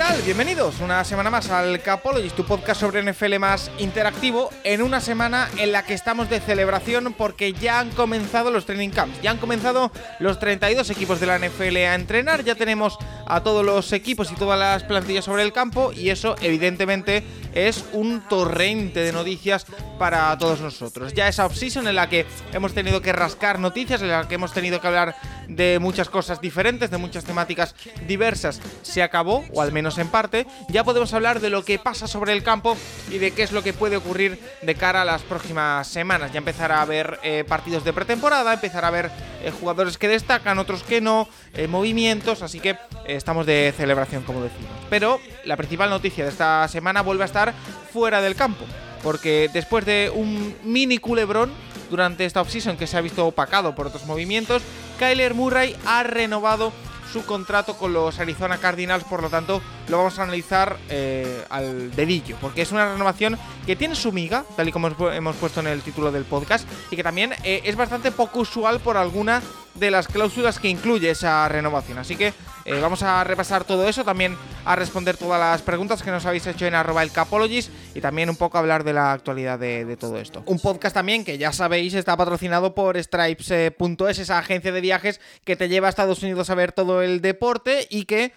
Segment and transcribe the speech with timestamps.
[0.00, 0.22] Tal?
[0.22, 5.50] Bienvenidos una semana más al Capologist, tu podcast sobre NFL más interactivo, en una semana
[5.58, 9.36] en la que estamos de celebración porque ya han comenzado los training camps, ya han
[9.36, 12.96] comenzado los 32 equipos de la NFL a entrenar, ya tenemos
[13.26, 17.22] a todos los equipos y todas las plantillas sobre el campo y eso evidentemente
[17.54, 19.66] es un torrente de noticias
[19.98, 21.12] para todos nosotros.
[21.12, 24.52] Ya esa offseason en la que hemos tenido que rascar noticias, en la que hemos
[24.52, 25.14] tenido que hablar
[25.48, 27.74] de muchas cosas diferentes, de muchas temáticas
[28.06, 30.46] diversas, se acabó, o al menos en parte.
[30.68, 32.76] Ya podemos hablar de lo que pasa sobre el campo
[33.10, 36.32] y de qué es lo que puede ocurrir de cara a las próximas semanas.
[36.32, 39.10] Ya empezar a ver eh, partidos de pretemporada, empezar a ver
[39.42, 44.22] eh, jugadores que destacan, otros que no, eh, movimientos, así que eh, estamos de celebración,
[44.22, 44.70] como decimos.
[44.90, 47.54] Pero la principal noticia de esta semana vuelve a estar
[47.90, 48.64] fuera del campo,
[49.02, 51.50] porque después de un mini culebrón
[51.88, 54.62] durante esta offseason que se ha visto opacado por otros movimientos,
[54.98, 56.72] Kyler Murray ha renovado
[57.12, 61.94] su contrato con los Arizona Cardinals, por lo tanto lo vamos a analizar eh, al
[61.94, 65.66] dedillo, porque es una renovación que tiene su miga, tal y como hemos- puesto en
[65.68, 69.42] el título del podcast, y que también eh, es bastante poco usual por alguna
[69.74, 71.98] de las cláusulas que incluye esa renovación.
[71.98, 72.34] Así que
[72.70, 76.46] eh, vamos a repasar todo eso, también a responder todas las preguntas que nos habéis
[76.46, 79.96] hecho en arroba el Capologist y también un poco hablar de la actualidad de, de
[79.96, 80.42] todo esto.
[80.46, 85.56] Un podcast también que ya sabéis está patrocinado por Stripes.es, esa agencia de viajes que
[85.56, 88.32] te lleva a Estados Unidos a ver todo el deporte y que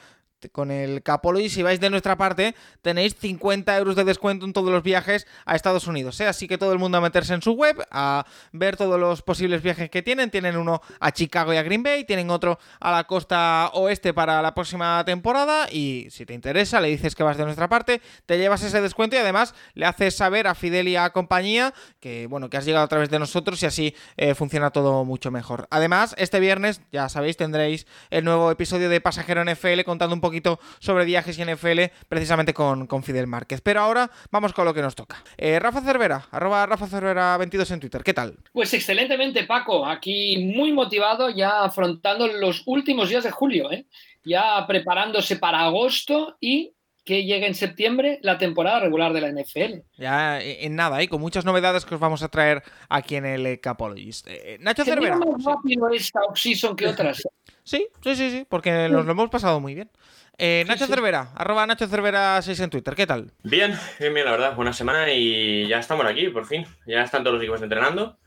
[0.52, 4.72] con el Capology, si vais de nuestra parte, tenéis 50 euros de descuento en todos
[4.72, 6.20] los viajes a Estados Unidos.
[6.20, 6.28] ¿eh?
[6.28, 9.62] Así que todo el mundo a meterse en su web, a ver todos los posibles
[9.62, 10.32] viajes que tienen.
[10.32, 14.42] Tienen uno a Chicago y a Green Bay, tienen otro a la costa oeste para
[14.42, 15.68] la próxima temporada.
[15.72, 19.16] Y si te interesa, le dices que vas de nuestra parte, te llevas ese descuento
[19.16, 22.86] y además le haces saber a Fidel y a compañía que, bueno, que has llegado
[22.86, 25.68] a través de nosotros y así eh, funciona todo mucho mejor.
[25.70, 30.33] Además, este viernes, ya sabéis, tendréis el nuevo episodio de Pasajero NFL contando un poquito
[30.80, 33.62] sobre viajes y NFL precisamente con, con Fidel Márquez.
[33.62, 35.24] Pero ahora vamos con lo que nos toca.
[35.38, 38.04] Eh, Rafa Cervera, arroba Rafa Cervera 22 en Twitter.
[38.04, 38.38] ¿Qué tal?
[38.52, 39.86] Pues excelentemente, Paco.
[39.86, 43.86] Aquí muy motivado, ya afrontando los últimos días de julio, ¿eh?
[44.24, 49.81] ya preparándose para agosto y que llegue en septiembre la temporada regular de la NFL.
[49.97, 51.08] Ya eh, en nada, ¿eh?
[51.08, 54.28] con muchas novedades que os vamos a traer aquí en el eh, Capologist.
[54.30, 55.18] Eh, Nacho Cervera.
[55.18, 55.46] más sí.
[55.46, 57.24] rápido esta off-season que otras.
[57.66, 59.90] Sí, sí, sí, sí, porque nos lo hemos pasado muy bien.
[60.38, 60.91] Eh, Nacho sí.
[60.91, 62.94] Cervera, arroba Nacho Cervera 6 en Twitter.
[62.94, 63.31] ¿Qué tal?
[63.44, 64.56] Bien, bien, bien, la verdad.
[64.56, 66.66] Buena semana y ya estamos aquí, por fin.
[66.85, 68.18] Ya están todos los equipos entrenando.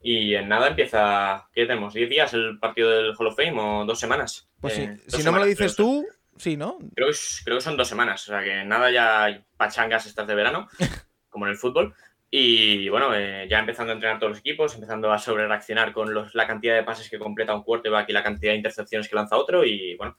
[0.00, 1.48] Y en nada empieza.
[1.52, 1.92] ¿Qué tenemos?
[1.92, 4.48] ¿10 días el partido del Hall of Fame o dos semanas?
[4.60, 6.06] Pues sí, si no me lo dices tú,
[6.36, 6.78] sí, ¿no?
[6.94, 7.08] Creo
[7.44, 8.22] creo que son dos semanas.
[8.28, 10.68] O sea que nada ya hay pachangas estas de verano,
[11.28, 11.94] como en el fútbol.
[12.30, 16.12] Y bueno, eh, ya empezando a entrenar todos los equipos, empezando a sobre reaccionar con
[16.12, 19.14] los- la cantidad de pases que completa un quarterback y la cantidad de intercepciones que
[19.14, 19.64] lanza otro.
[19.64, 20.16] Y bueno,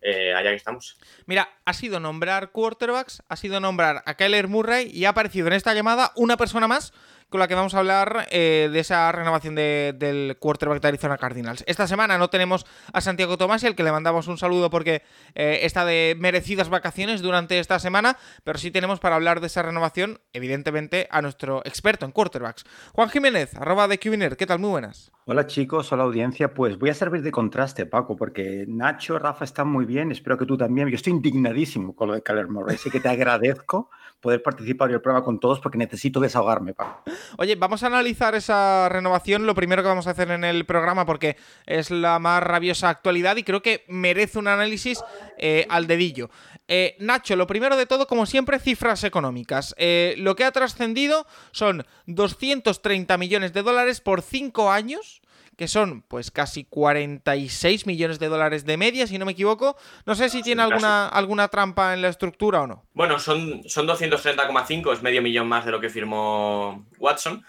[0.00, 0.96] eh, allá que estamos.
[1.26, 5.54] Mira, ha sido nombrar quarterbacks, ha sido nombrar a Kyler Murray y ha aparecido en
[5.54, 6.92] esta llamada una persona más
[7.28, 11.18] con la que vamos a hablar eh, de esa renovación de- del quarterback de Arizona
[11.18, 11.64] Cardinals.
[11.66, 15.02] Esta semana no tenemos a Santiago Tomás, el que le mandamos un saludo porque
[15.34, 19.62] eh, está de merecidas vacaciones durante esta semana, pero sí tenemos para hablar de esa
[19.62, 22.64] renovación, evidentemente, a nuestro experto en quarterbacks.
[22.92, 24.58] Juan Jiménez, arroba de Cubiner, ¿qué tal?
[24.60, 25.10] Muy buenas.
[25.24, 26.54] Hola chicos, hola audiencia.
[26.54, 30.46] Pues voy a servir de contraste, Paco, porque Nacho, Rafa están muy bien, espero que
[30.46, 30.88] tú también.
[30.88, 33.90] Yo estoy indignadísimo con lo de Kyler Murray, así que te agradezco
[34.26, 37.04] poder participar en el programa con todos porque necesito desahogarme, Paco.
[37.38, 41.06] Oye, vamos a analizar esa renovación, lo primero que vamos a hacer en el programa,
[41.06, 45.00] porque es la más rabiosa actualidad y creo que merece un análisis
[45.38, 46.28] eh, al dedillo.
[46.66, 49.76] Eh, Nacho, lo primero de todo, como siempre, cifras económicas.
[49.78, 55.22] Eh, lo que ha trascendido son 230 millones de dólares por 5 años
[55.56, 59.76] que son pues casi 46 millones de dólares de media, si no me equivoco.
[60.04, 60.72] No sé si tiene casi.
[60.72, 62.86] alguna, alguna trampa en la estructura o no.
[62.92, 67.44] Bueno, son, son 230,5, es medio millón más de lo que firmó Watson,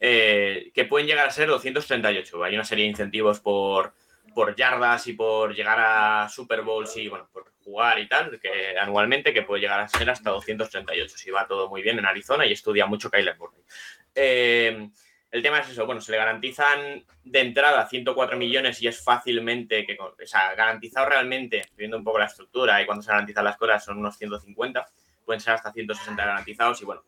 [0.00, 2.42] eh, que pueden llegar a ser 238.
[2.42, 3.94] Hay una serie de incentivos por,
[4.34, 8.76] por yardas y por llegar a Super Bowls y bueno, por jugar y tal, que
[8.76, 12.44] anualmente, que puede llegar a ser hasta 238, si va todo muy bien en Arizona
[12.44, 13.62] y estudia mucho Kyler Murray.
[14.16, 14.90] Eh,
[15.32, 19.86] El tema es eso, bueno, se le garantizan de entrada 104 millones y es fácilmente,
[19.86, 23.56] que, o sea, garantizado realmente, viendo un poco la estructura y cuando se garantizan las
[23.56, 24.86] cosas son unos 150,
[25.24, 27.02] pueden ser hasta 160 garantizados y bueno,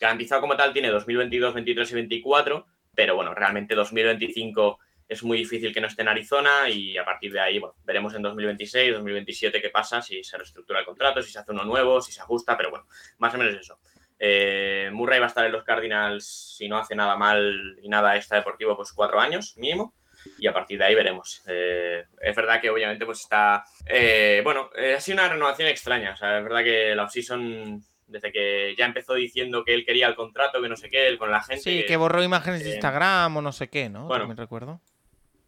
[0.00, 5.74] garantizado como tal tiene 2022, 23 y 24, pero bueno, realmente 2025 es muy difícil
[5.74, 9.60] que no esté en Arizona y a partir de ahí, bueno, veremos en 2026, 2027
[9.60, 12.56] qué pasa, si se reestructura el contrato, si se hace uno nuevo, si se ajusta,
[12.56, 12.86] pero bueno,
[13.18, 13.78] más o menos eso.
[14.18, 18.16] Eh, Murray va a estar en los Cardinals, si no hace nada mal y nada
[18.16, 19.94] extra deportivo, pues cuatro años mínimo.
[20.38, 21.42] Y a partir de ahí veremos.
[21.46, 23.64] Eh, es verdad que obviamente pues está...
[23.86, 26.12] Eh, bueno, ha sido una renovación extraña.
[26.12, 30.08] O sea, es verdad que la offseason, desde que ya empezó diciendo que él quería
[30.08, 31.62] el contrato, que no sé qué, con la gente...
[31.62, 34.06] Sí, que, borró imágenes de Instagram o no sé qué, ¿no?
[34.06, 34.80] Bueno, recuerdo.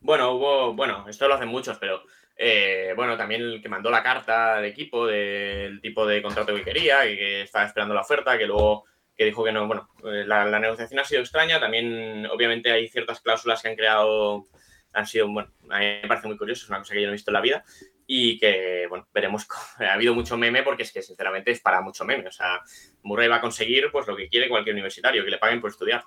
[0.00, 0.72] Bueno, hubo...
[0.72, 2.02] Bueno, esto lo hacen muchos, pero
[2.42, 6.64] eh, bueno, también el que mandó la carta al equipo del tipo de contrato que
[6.64, 10.24] quería y que estaba esperando la oferta, que luego que dijo que no, bueno, eh,
[10.26, 14.46] la, negociación ha sido extraña, también obviamente hay ciertas cláusulas que han creado,
[14.94, 17.12] han sido, bueno, a mí me parece muy curioso, es una cosa que yo no
[17.12, 17.62] he visto en la vida
[18.06, 19.46] y que, bueno, veremos,
[19.78, 22.62] ha habido mucho meme porque es que sinceramente es para mucho meme, o sea,
[23.02, 26.04] Murray va a conseguir pues lo que quiere cualquier universitario, que le paguen por estudiar.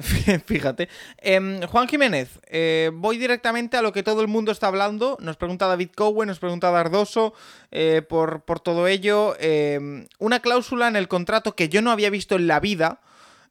[0.46, 0.88] Fíjate.
[1.18, 5.16] Em, Juan Jiménez, eh, voy directamente a lo que todo el mundo está hablando.
[5.20, 7.34] Nos pregunta David Cowen, nos pregunta Dardoso
[7.70, 9.34] eh, por, todo ello.
[9.38, 13.00] Em, una cláusula en el contrato que yo no había visto en la vida,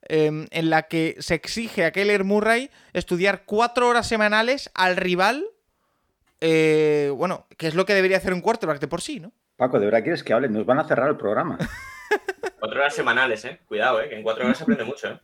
[0.04, 5.46] em, en la que se exige a Keller Murray estudiar cuatro horas semanales al rival.
[6.42, 9.34] Eh, bueno, que es lo que debería hacer un quarterback de por sí, ¿no?
[9.58, 11.58] Paco, de verdad quieres que hable, nos van a cerrar el programa.
[12.60, 13.60] cuatro horas semanales, ¿eh?
[13.68, 14.08] Cuidado, ¿eh?
[14.08, 15.20] Que en cuatro horas se aprende mucho, ¿eh?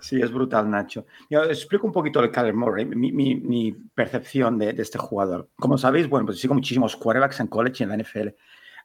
[0.00, 1.06] Sí, es brutal, Nacho.
[1.30, 5.48] Yo explico un poquito el Kyler Murray, mi, percepción de, este jugador.
[5.56, 8.28] Como sabéis, bueno, pues sigo muchísimos quarterbacks en college y en la NFL.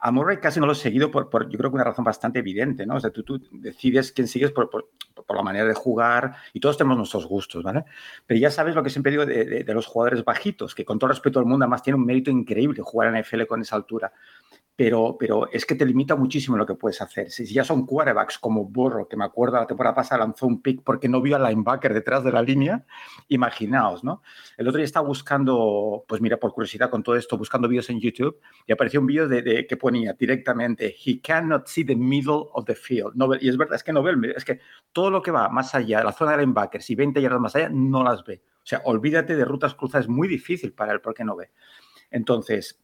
[0.03, 2.87] A Murray casi no lo he seguido por, yo creo que una razón bastante evidente,
[2.87, 2.95] ¿no?
[2.95, 4.69] O sea, tú, decides quién sigues por,
[5.29, 7.85] la manera de jugar y todos tenemos nuestros gustos, ¿vale?
[8.25, 11.09] Pero ya sabes lo que siempre digo de, de los jugadores bajitos, que con todo
[11.09, 14.11] respeto al mundo además tiene un mérito increíble jugar en la NFL con esa altura
[15.17, 17.29] pero, es que te limita muchísimo lo que puedes hacer.
[17.29, 20.81] Si ya son quarterbacks como Burro, que me acuerdo la temporada pasada lanzó un pick
[20.83, 22.85] porque no vio al linebacker detrás de la línea,
[23.27, 24.23] imaginaos, ¿no?
[24.57, 27.99] El otro día estaba buscando, pues mira, por curiosidad con todo esto, buscando vídeos en
[27.99, 32.65] YouTube y apareció un vídeo de, que ponía directamente, he cannot see the middle of
[32.65, 33.13] the field.
[33.15, 34.59] No y es verdad, es que no ve, es que
[34.91, 37.55] todo lo que va más allá de la zona de linebackers y 20 yardas más
[37.55, 38.41] allá, no las ve.
[38.57, 41.51] O sea, olvídate de rutas cruzadas, es muy difícil para él porque no ve.
[42.11, 42.81] Entonces,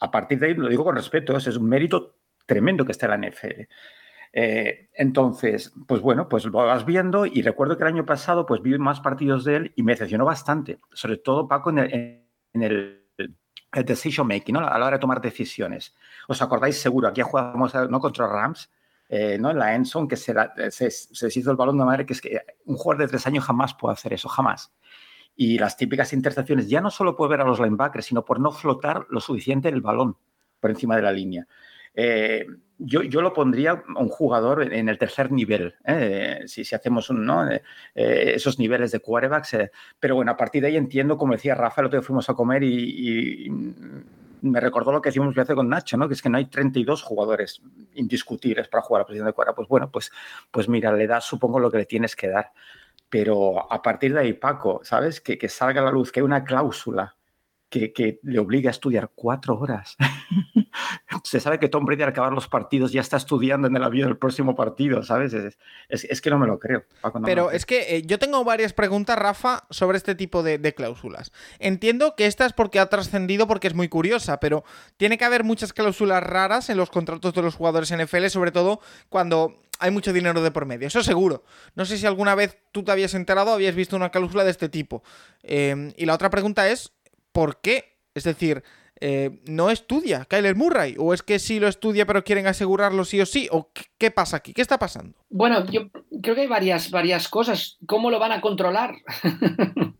[0.00, 2.16] a partir de ahí, lo digo con respeto, es un mérito
[2.46, 3.62] tremendo que está en la NFL.
[4.32, 8.60] Eh, entonces, pues bueno, pues lo vas viendo y recuerdo que el año pasado pues
[8.62, 13.04] vi más partidos de él y me decepcionó bastante, sobre todo Paco en el,
[13.72, 14.60] el, decision making, ¿no?
[14.60, 15.94] a la hora de tomar decisiones.
[16.26, 17.08] ¿Os acordáis seguro?
[17.08, 18.00] Aquí jugamos ¿no?
[18.00, 18.70] contra Rams,
[19.08, 19.50] eh, ¿no?
[19.50, 20.34] en la Enson, que se,
[20.70, 23.74] se, se, el balón de madre, que es que un jugador de tres años jamás
[23.74, 24.72] puede hacer eso, jamás
[25.40, 28.50] y las típicas intercepciones, ya no solo por ver a los linebackers, sino por no
[28.50, 30.16] flotar lo suficiente el balón
[30.58, 31.46] por encima de la línea.
[31.94, 32.44] Eh,
[32.76, 36.42] yo, yo, lo pondría a un jugador en el tercer nivel, ¿eh?
[36.46, 37.48] si, si, hacemos un, ¿no?
[37.48, 37.62] Eh,
[37.94, 39.56] esos niveles de quarterbacks.
[40.00, 42.34] pero bueno, a partir de ahí entiendo, como decía Rafa, el otro día fuimos a
[42.34, 43.48] comer y,
[44.40, 46.06] me recordó lo que decimos hace con Nacho, ¿no?
[46.08, 47.60] que es que no hay 32 jugadores
[47.94, 49.56] indiscutibles para jugar a la posición de quarterback.
[49.56, 50.12] Pues bueno, pues,
[50.50, 52.52] pues mira, le das supongo lo que le tienes que dar.
[53.10, 55.20] Pero a partir de ahí, Paco, ¿sabes?
[55.20, 57.16] Que, que salga a la luz, que hay una cláusula
[57.68, 59.96] que, le obliga a estudiar cuatro horas.
[61.24, 64.08] Se sabe que Tom Brady al acabar los partidos ya está estudiando en el avión
[64.08, 65.34] el próximo partido, ¿sabes?
[65.88, 66.84] Es, que no me lo creo.
[67.24, 71.32] Pero es que eh, yo tengo varias preguntas, Rafa, sobre este tipo de, de cláusulas.
[71.58, 74.64] Entiendo que esta es porque ha trascendido porque es muy curiosa, pero
[74.96, 78.80] tiene que haber muchas cláusulas raras en los contratos de los jugadores NFL, sobre todo
[79.08, 81.44] cuando hay mucho dinero de por medio, eso seguro.
[81.74, 84.68] No sé si alguna vez tú te habías enterado habías visto una cláusula de este
[84.68, 85.02] tipo.
[85.42, 86.92] Em, y la otra pregunta es,
[87.32, 87.98] ¿por qué?
[88.14, 88.62] Es decir,
[89.00, 90.96] eh, ¿no estudia Kyler Murray?
[90.98, 93.48] ¿O es que sí lo estudia pero quieren asegurarlo sí o sí?
[93.52, 94.52] ¿O qué, pasa aquí?
[94.52, 95.16] ¿Qué está pasando?
[95.30, 95.90] Bueno, yo
[96.22, 97.78] creo que hay varias, varias cosas.
[97.86, 98.96] ¿Cómo lo van a controlar?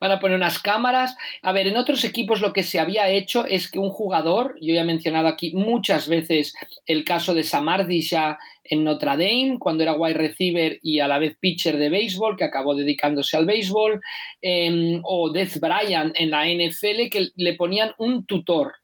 [0.00, 1.16] Van a poner unas cámaras.
[1.42, 4.74] A ver, en otros equipos lo que se había hecho es que un jugador, yo
[4.74, 6.54] ya he mencionado aquí muchas veces
[6.86, 11.36] el caso de Samardisha en Notre Dame, cuando era wide receiver y a la vez
[11.38, 14.00] pitcher de béisbol, que acabó dedicándose al béisbol,
[14.40, 18.74] em, o Death Bryan en la NFL, que le ponían un tutor,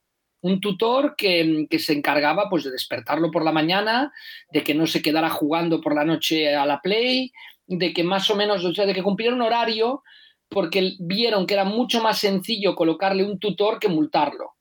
[0.40, 4.12] un tutor que, que, se encargaba pues, de despertarlo por la mañana,
[4.52, 7.32] de que no se quedara jugando por la noche a la play,
[7.66, 10.02] de que más o menos, o sea, de que cumpliera un horario
[10.48, 14.52] porque vieron que era mucho más sencillo colocarle un tutor que multarlo.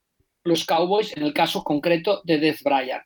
[0.43, 3.01] Los Cowboys, en el caso concreto de Death Bryan.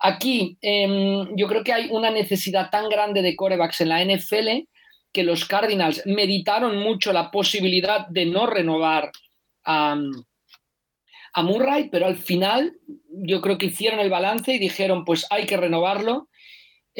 [0.00, 4.66] Aquí em, yo creo que hay una necesidad tan grande de corebacks en la NFL
[5.12, 9.10] que los Cardinals meditaron mucho la posibilidad de no renovar
[9.64, 9.96] a,
[11.32, 12.76] a Murray, pero al final
[13.08, 16.28] yo creo que hicieron el balance y dijeron, pues hay que renovarlo.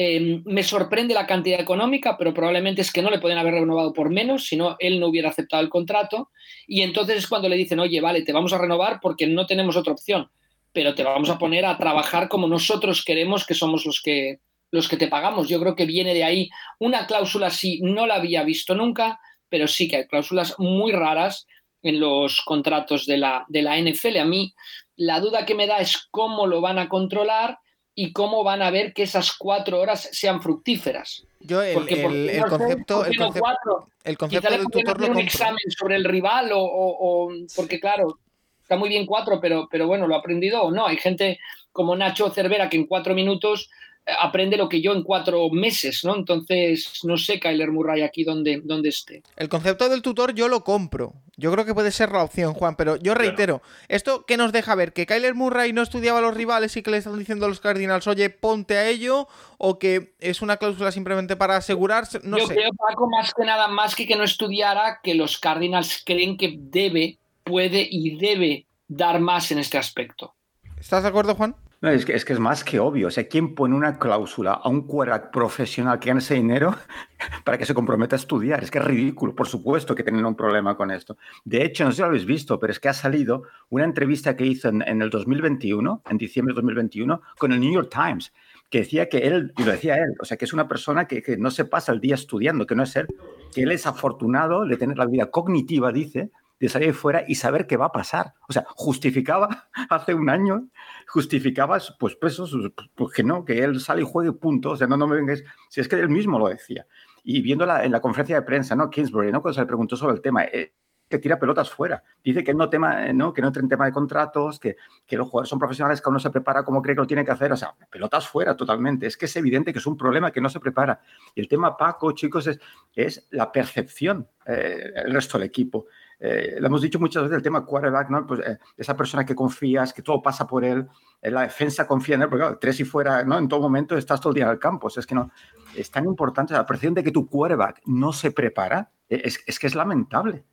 [0.03, 3.93] Eh, me sorprende la cantidad económica, pero probablemente es que no le pueden haber renovado
[3.93, 6.31] por menos, si no, él no hubiera aceptado el contrato.
[6.65, 9.75] Y entonces es cuando le dicen, oye, vale, te vamos a renovar porque no tenemos
[9.77, 10.31] otra opción,
[10.73, 14.39] pero te vamos a poner a trabajar como nosotros queremos, que somos los que,
[14.71, 15.47] los que te pagamos.
[15.47, 19.67] Yo creo que viene de ahí una cláusula así, no la había visto nunca, pero
[19.67, 21.45] sí que hay cláusulas muy raras
[21.83, 24.17] en los contratos de la, de la NFL.
[24.17, 24.55] A mí
[24.95, 27.59] la duda que me da es cómo lo van a controlar
[28.03, 31.23] y cómo van a ver que esas cuatro horas sean fructíferas.
[31.39, 33.87] Yo el, Porque, ¿por el- el no concepto, ¿Por el concepto, cuatro?
[34.03, 35.21] el concepto le del tutor lo un compro.
[35.23, 38.17] examen sobre el rival o, o- o- porque claro,
[38.63, 40.87] está muy bien cuatro, pero, pero bueno, lo ha aprendido o no.
[40.87, 41.39] Hay gente
[41.71, 43.69] como Nacho Cervera que en cuatro minutos
[44.05, 46.15] aprende lo que yo en cuatro meses, ¿no?
[46.15, 49.23] Entonces, no sé, Kyler Murray aquí donde, donde esté.
[49.35, 51.13] El concepto del tutor yo lo compro.
[51.37, 54.75] Yo creo que puede ser la opción, Juan, pero yo reitero, ¿esto qué nos deja
[54.75, 54.93] ver?
[54.93, 57.59] ¿Que Kyler Murray no estudiaba a los rivales y que le están diciendo a los
[57.59, 59.27] Cardinals, oye, ponte a ello?
[59.57, 62.19] ¿O que es una cláusula simplemente para asegurarse?
[62.23, 62.55] No yo sé.
[62.55, 66.55] creo, Paco, más que nada, más que que no estudiara, que los Cardinals creen que
[66.57, 70.35] debe, puede y debe dar más en este aspecto.
[70.77, 71.55] ¿Estás de acuerdo, Juan?
[71.81, 73.07] No, es, que, es que es más que obvio.
[73.07, 76.75] O sea, ¿quién pone una cláusula a un quarterback profesional que gane ese dinero
[77.43, 78.63] para que se comprometa a estudiar?
[78.63, 79.33] Es que es ridículo.
[79.33, 81.17] Por supuesto que tienen un problema con esto.
[81.43, 84.37] De hecho, no sé si lo habéis visto, pero es que ha salido una entrevista
[84.37, 88.31] que hizo en, en el 2021, en diciembre de 2021, con el New York Times,
[88.69, 91.23] que decía que él, y lo decía él, o sea, que es una persona que,
[91.23, 93.07] que no se pasa el día estudiando, que no es él,
[93.53, 96.29] que él es afortunado de tener la vida cognitiva, dice,
[96.61, 98.35] de salir fuera y saber qué va a pasar.
[98.47, 100.69] O sea, justificaba hace un año,
[101.11, 102.47] justificaba, pues, pues, eso,
[102.95, 104.71] pues que no, que él sale y juegue punto.
[104.71, 105.43] O sea, no, no me vengáis.
[105.69, 106.87] Si es que él mismo lo decía.
[107.23, 108.89] Y viéndola en la conferencia de prensa, ¿no?
[108.89, 109.41] Kingsbury, ¿no?
[109.41, 110.73] Cuando se le preguntó sobre el tema, eh,
[111.09, 112.01] que tira pelotas fuera.
[112.23, 113.33] Dice que no, tema, ¿no?
[113.33, 116.19] que no entra en tema de contratos, que, que los jugadores son profesionales, que uno
[116.19, 117.51] se prepara como cree que lo tiene que hacer.
[117.51, 119.05] O sea, pelotas fuera totalmente.
[119.05, 121.01] Es que es evidente que es un problema que no se prepara.
[121.35, 122.59] Y el tema, Paco, chicos, es,
[122.95, 125.87] es la percepción, eh, el resto del equipo.
[126.23, 128.27] Eh, lo hemos dicho muchas veces el tema quarterback, ¿no?
[128.27, 130.87] Pues eh, esa persona que confías, que todo pasa por él,
[131.19, 133.39] eh, la defensa confía en él, porque claro, tres y fuera, ¿no?
[133.39, 134.87] En todo momento estás todo el día en el campo.
[134.87, 135.31] O sea, es que no,
[135.75, 139.57] es tan importante la percepción de que tu quarterback no se prepara, eh, es, es
[139.57, 140.43] que es lamentable.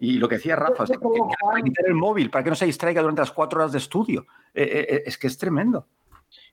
[0.00, 2.56] Y lo que decía Rafa, sea, que, que para quitar el móvil, para que no
[2.56, 5.86] se distraiga durante las cuatro horas de estudio, eh, eh, es que es tremendo.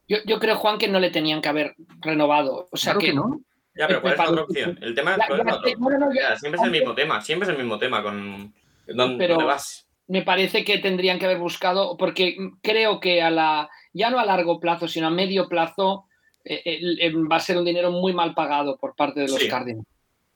[0.07, 2.67] Yo, yo, creo, Juan, que no le tenían que haber renovado.
[2.71, 3.41] O sea, claro que, que no.
[3.75, 4.79] Ya, pero ¿cuál es la otra opción?
[4.81, 7.77] El tema no, no, no, ya, siempre es el mismo tema, siempre es el mismo
[7.77, 8.53] tema con
[8.87, 9.87] dónde, Pero- dónde vas.
[10.07, 14.25] me parece que tendrían que haber buscado, porque creo que a la, ya no a
[14.25, 16.05] largo plazo, sino a medio plazo,
[16.43, 16.61] eh,
[16.99, 19.47] eh, va a ser un dinero muy mal pagado por parte de los Sí.
[19.47, 19.87] Cardinals.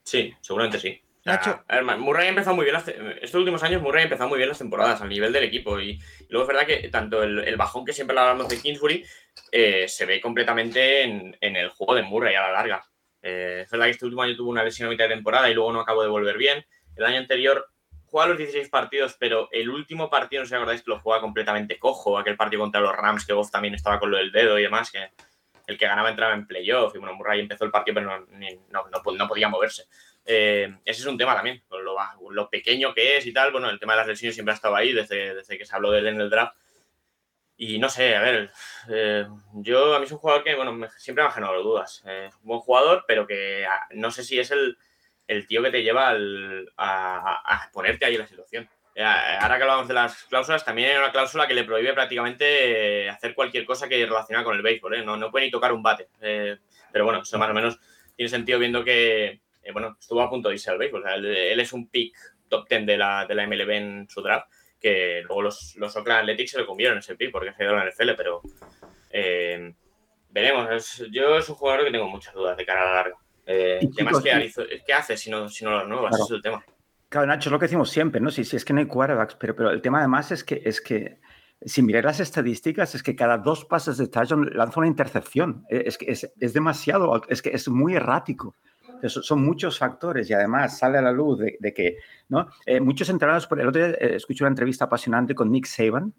[0.03, 0.99] Sí, seguramente sí.
[1.25, 1.63] Nacho.
[1.67, 4.37] a ver, Murray ha empezado muy bien, las estos últimos años Murray ha empezado muy
[4.37, 7.39] bien las temporadas al nivel del equipo y, y luego es verdad que tanto el,
[7.39, 9.05] el bajón que siempre hablamos de Kingsbury
[9.51, 12.83] eh, se ve completamente en, en el juego de Murray a la larga.
[13.21, 15.53] Eh, es verdad que este último año tuvo una lesión a mitad de temporada y
[15.53, 16.65] luego no acabó de volver bien.
[16.95, 17.67] El año anterior
[18.09, 21.21] juega los 16 partidos, pero el último partido, no sé si acordáis, que lo juega
[21.21, 22.17] completamente cojo.
[22.17, 24.91] Aquel partido contra los Rams, que Goff también estaba con lo del dedo y demás,
[24.91, 25.11] que
[25.67, 26.95] el que ganaba entraba en playoff.
[26.95, 28.25] Y bueno, Murray empezó el partido, pero no,
[28.69, 29.83] no, no- no podía moverse.
[30.25, 31.95] Eh, ese es un tema también, lo,
[32.31, 33.51] lo pequeño que es y tal.
[33.51, 35.91] Bueno, el tema de las lesiones siempre ha estado ahí desde, desde que se habló
[35.91, 36.55] de él en el draft.
[37.57, 38.51] Y no sé, a ver,
[38.89, 42.01] eh, yo a mí es un jugador que, bueno, me- siempre me ha generado dudas.
[42.07, 44.77] Eh, un buen jugador, pero que ah, no sé si es el,
[45.29, 48.69] el tío que te lleva al- a, a- ponerte ahí en la situación.
[48.95, 53.03] Eh, ahora que hablamos de las cláusulas, también hay una cláusula que le prohíbe prácticamente
[53.05, 54.95] eh, hacer cualquier cosa que relaciona con el béisbol.
[54.95, 55.03] ¿eh?
[55.05, 56.09] No, no puede ni tocar un bate.
[56.21, 56.57] Eh,
[56.91, 57.79] pero bueno, eso más o menos
[58.15, 61.01] tiene sentido viendo que, eh, bueno, estuvo a punto de irse al béisbol.
[61.01, 62.13] O sea, él, él es un pick
[62.49, 66.21] top 10 de la, de la MLB en su draft, que luego los, los Oakland
[66.21, 68.41] Athletics se lo comieron ese pick porque se ido a la NFL, pero
[69.11, 69.73] eh,
[70.29, 70.69] veremos.
[70.71, 73.15] Es- yo es un jugador que tengo muchas dudas de cara a la larga.
[73.51, 76.09] Eh, ¿qué, más chicos, que ¿Qué hace si no, si no lo renuevas?
[76.09, 76.23] Claro.
[76.23, 76.63] Ese es el tema.
[77.09, 78.29] Claro, Nacho, es lo que decimos siempre, ¿no?
[78.29, 80.79] Si, si es que no hay quarterbacks, pero, pero el tema además es que, es
[80.79, 81.19] que
[81.65, 85.65] si miráis las estadísticas, es que cada dos pases de touchdown lanza una intercepción.
[85.69, 88.55] Eh, Es que es, es demasiado, es que es muy errático.
[88.87, 92.47] Entonces, son muchos factores y además sale a la luz de, de que, ¿no?
[92.67, 96.13] Eh, muchos entrenadores, por el otro día eh, escuché una entrevista apasionante con Nick Saban,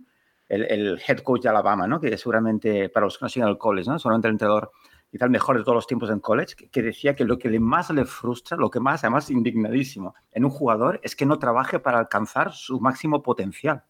[0.49, 2.01] el, el head coach de Alabama, ¿no?
[2.01, 3.99] Que seguramente, para los que no siguen el college, ¿no?
[3.99, 4.73] Seguramente el entrenador
[5.11, 7.91] quizá el mejor de todos los tiempos en college, que, decía que lo que más
[7.91, 11.99] le frustra, lo que más, además indignadísimo, en un jugador es que no trabaje para
[11.99, 13.83] alcanzar su máximo potencial.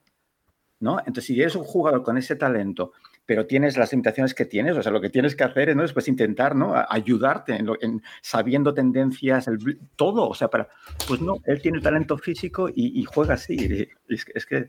[0.80, 0.98] ¿no?
[1.00, 2.92] Entonces, si eres un jugador con ese talento,
[3.30, 5.84] pero tienes las limitaciones que tienes, o sea, lo que tienes que hacer ¿no?
[5.84, 6.74] es pues intentar, ¿no?
[6.88, 9.48] ayudarte en, sabiendo tendencias,
[9.94, 10.68] todo, o sea, para,
[11.06, 14.66] pues no, él tiene talento físico y, juega así, es, que,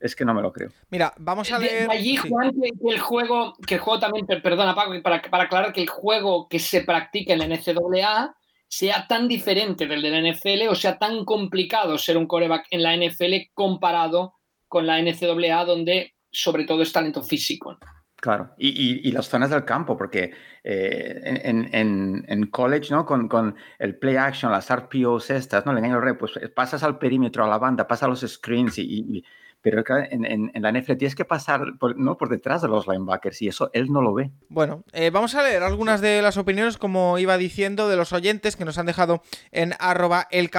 [0.00, 0.70] es que no me lo creo.
[0.90, 1.86] Mira, vamos a leer...
[1.86, 5.72] De allí, Juan, que, el juego, que el juego también, perdona Paco, para, para aclarar
[5.72, 8.34] que el juego que se practica en la NCAA
[8.66, 12.82] sea tan diferente del de la NFL o sea tan complicado ser un coreback en
[12.82, 14.34] la NFL comparado
[14.66, 17.78] con la NCAA, donde sobre todo es talento físico.
[18.20, 23.06] Claro, y, las zonas del campo, porque eh, en, college, ¿no?
[23.06, 25.72] Con, con, el play action, las RPOs estas, ¿no?
[25.72, 29.24] Le engaño el pues pasas al perímetro, a la banda, pasas a los screens y,
[29.62, 32.16] pero en, en, la NFL tienes que pasar por, ¿no?
[32.16, 34.30] por detrás de los linebackers y eso él no lo ve.
[34.48, 38.56] Bueno, eh, vamos a leer algunas de las opiniones, como iba diciendo, de los oyentes
[38.56, 40.50] que nos han dejado en arroba el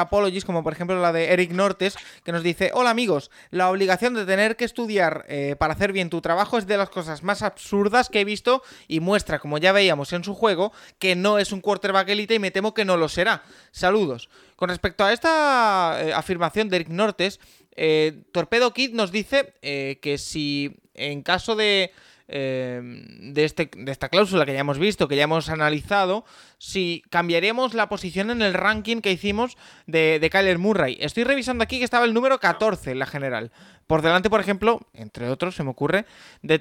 [0.45, 4.25] como por ejemplo la de Eric Nortes, que nos dice, hola amigos, la obligación de
[4.25, 8.09] tener que estudiar eh, para hacer bien tu trabajo es de las cosas más absurdas
[8.09, 11.61] que he visto y muestra, como ya veíamos en su juego, que no es un
[11.61, 13.43] quarterback elite y me temo que no lo será.
[13.71, 14.29] Saludos.
[14.55, 17.39] Con respecto a esta eh, afirmación de Eric Nortes,
[17.75, 21.91] eh, Torpedo Kid nos dice eh, que si en caso de,
[22.27, 26.25] eh, de, este, de, esta cláusula que ya hemos visto, que ya hemos analizado,
[26.57, 30.97] si cambiaríamos la posición en el ranking que hicimos de, de Kyler Murray.
[30.99, 33.51] Estoy revisando aquí que estaba el número 14 en la general.
[33.87, 36.05] Por delante, por ejemplo, entre otros, se me ocurre,
[36.41, 36.57] de,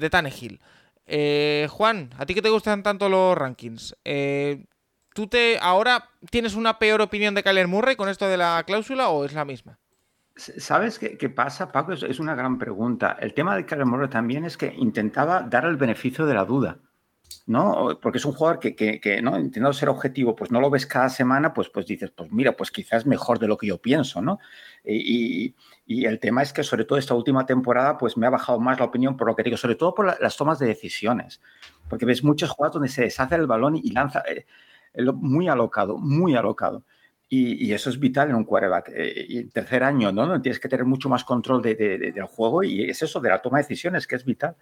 [0.00, 0.60] de Tannehill.
[1.68, 3.96] Juan, ¿a ti que te gustan tanto los rankings?
[5.14, 9.10] ¿Tú te ahora tienes una peor opinión de Kyler Murray con esto de la cláusula
[9.10, 9.78] o es la misma?
[10.36, 11.92] ¿Sabes qué, pasa, Paco?
[11.92, 13.16] Es, una gran pregunta.
[13.20, 16.80] El tema de Murray también es que intentaba dar el beneficio de la duda,
[17.46, 18.00] ¿no?
[18.02, 19.38] Porque es un jugador que, que, ¿no?
[19.38, 22.72] Intentando ser objetivo, pues no lo ves cada semana, pues, pues dices, pues mira, pues
[22.72, 24.40] quizás mejor de lo que yo pienso, ¿no?
[24.84, 25.54] Y,
[25.86, 28.86] el tema es que sobre todo esta última temporada, pues me ha bajado más la
[28.86, 31.40] opinión por lo que digo, sobre todo por las tomas de decisiones,
[31.88, 34.46] porque ves muchos jugadores donde se deshace el balón y lanza eh,
[35.12, 36.84] muy alocado, muy alocado.
[37.28, 38.90] Y, eso es vital en un quarterback.
[38.94, 40.40] Eh, y en tercer año, ¿no?
[40.40, 43.58] Tienes que tener mucho más control de, del juego y es eso, de la toma
[43.58, 44.56] de decisiones, que es vital.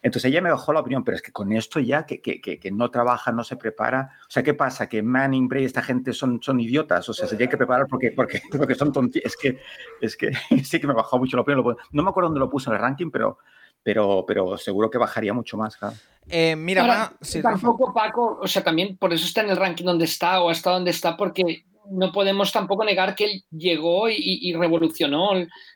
[0.00, 2.70] Entonces ella me bajó la opinión, pero es que con esto ya, que, que, que,
[2.70, 4.12] no trabaja, no se prepara.
[4.28, 4.88] O sea, ¿qué pasa?
[4.88, 7.08] Que Manning, Bray, esta gente son, son idiotas.
[7.08, 9.20] O sea, se tiene que preparar porque, porque, porque son tontos.
[9.24, 9.58] Es que,
[10.00, 10.32] es que
[10.64, 11.76] sí que me bajó mucho la opinión.
[11.90, 13.38] No me acuerdo dónde lo puse en el ranking, pero,
[13.82, 15.76] pero, pero seguro que bajaría mucho más.
[15.76, 15.96] Claro.
[16.28, 20.42] Eh, mira, tampoco Paco, o sea, también por eso está en el ranking donde está
[20.42, 25.30] o está donde está, porque no podemos tampoco negar que él llegó y, revolucionó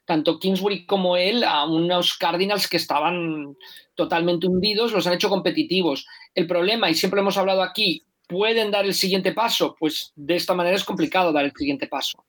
[0.05, 3.57] tanto Kingsbury como él a unos Cardinals que estaban
[3.95, 6.07] totalmente hundidos, los han hecho competitivos.
[6.35, 9.77] El problema, y siempre hemos hablado aquí, ¿pueden dar el siguiente paso?
[9.79, 12.25] Pues de esta manera es complicado dar el siguiente paso.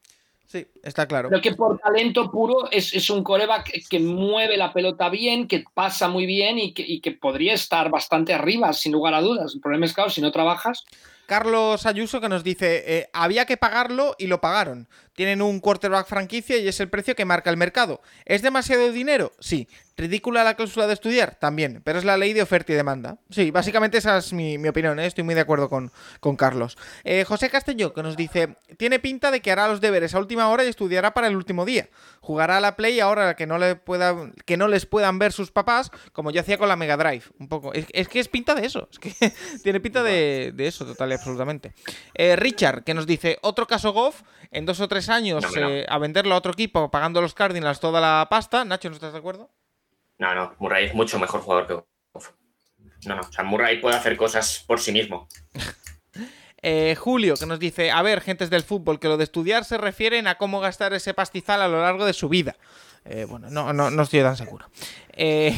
[0.46, 1.30] Sí, está claro.
[1.30, 6.08] Creo que por talento puro es, un coreback que, mueve la pelota bien, que pasa
[6.08, 9.56] muy bien y que, y que, podría estar bastante arriba, sin lugar a dudas.
[9.56, 10.86] El problema es, claro, si no trabajas,
[11.26, 14.88] Carlos Ayuso que nos dice, eh, había que pagarlo y lo pagaron.
[15.16, 18.02] Tienen un quarterback franquicia y es el precio que marca el mercado.
[18.26, 19.34] ¿Es demasiado dinero?
[19.40, 19.68] Sí.
[19.96, 21.36] ¿Ridícula la cláusula de estudiar?
[21.36, 23.20] También, pero es la ley de oferta y demanda.
[23.30, 25.06] Sí, básicamente esa es mi, opinión, ¿eh?
[25.06, 26.80] estoy muy de acuerdo con, con Carlos.
[27.04, 30.50] Eh, José Castelló, que nos dice, tiene pinta de que hará los deberes a última
[30.50, 31.90] hora y estudiará para el último día.
[32.22, 35.52] Jugará a la Play ahora que no, le pueda, que no les puedan ver sus
[35.52, 37.26] papás, como yo hacía con la Mega Drive.
[37.38, 37.72] Un poco.
[37.74, 39.14] Es, que es pinta de eso, es que
[39.64, 41.74] tiene pinta de, de eso, total y absolutamente.
[42.16, 45.44] Eh, Richard, que nos dice, otro caso Goff, en dos o tres años
[45.88, 48.66] a venderlo a otro equipo pagando los Cardinals toda la pasta.
[48.66, 49.50] Nacho, ¿no estás de acuerdo?
[50.18, 51.74] No, no, Murray es mucho mejor jugador que
[52.14, 52.32] Goff.
[53.06, 55.28] No, no, o sea, Murray puede hacer cosas por sí mismo.
[56.66, 59.78] Eh, Julio, que nos dice, a ver, gentes del fútbol, que lo de estudiar se
[59.78, 62.56] refieren a cómo gastar ese pastizal a lo largo de su vida.
[63.04, 64.70] Eh, bueno, no, no, no, estoy tan seguro.
[65.12, 65.54] Eh,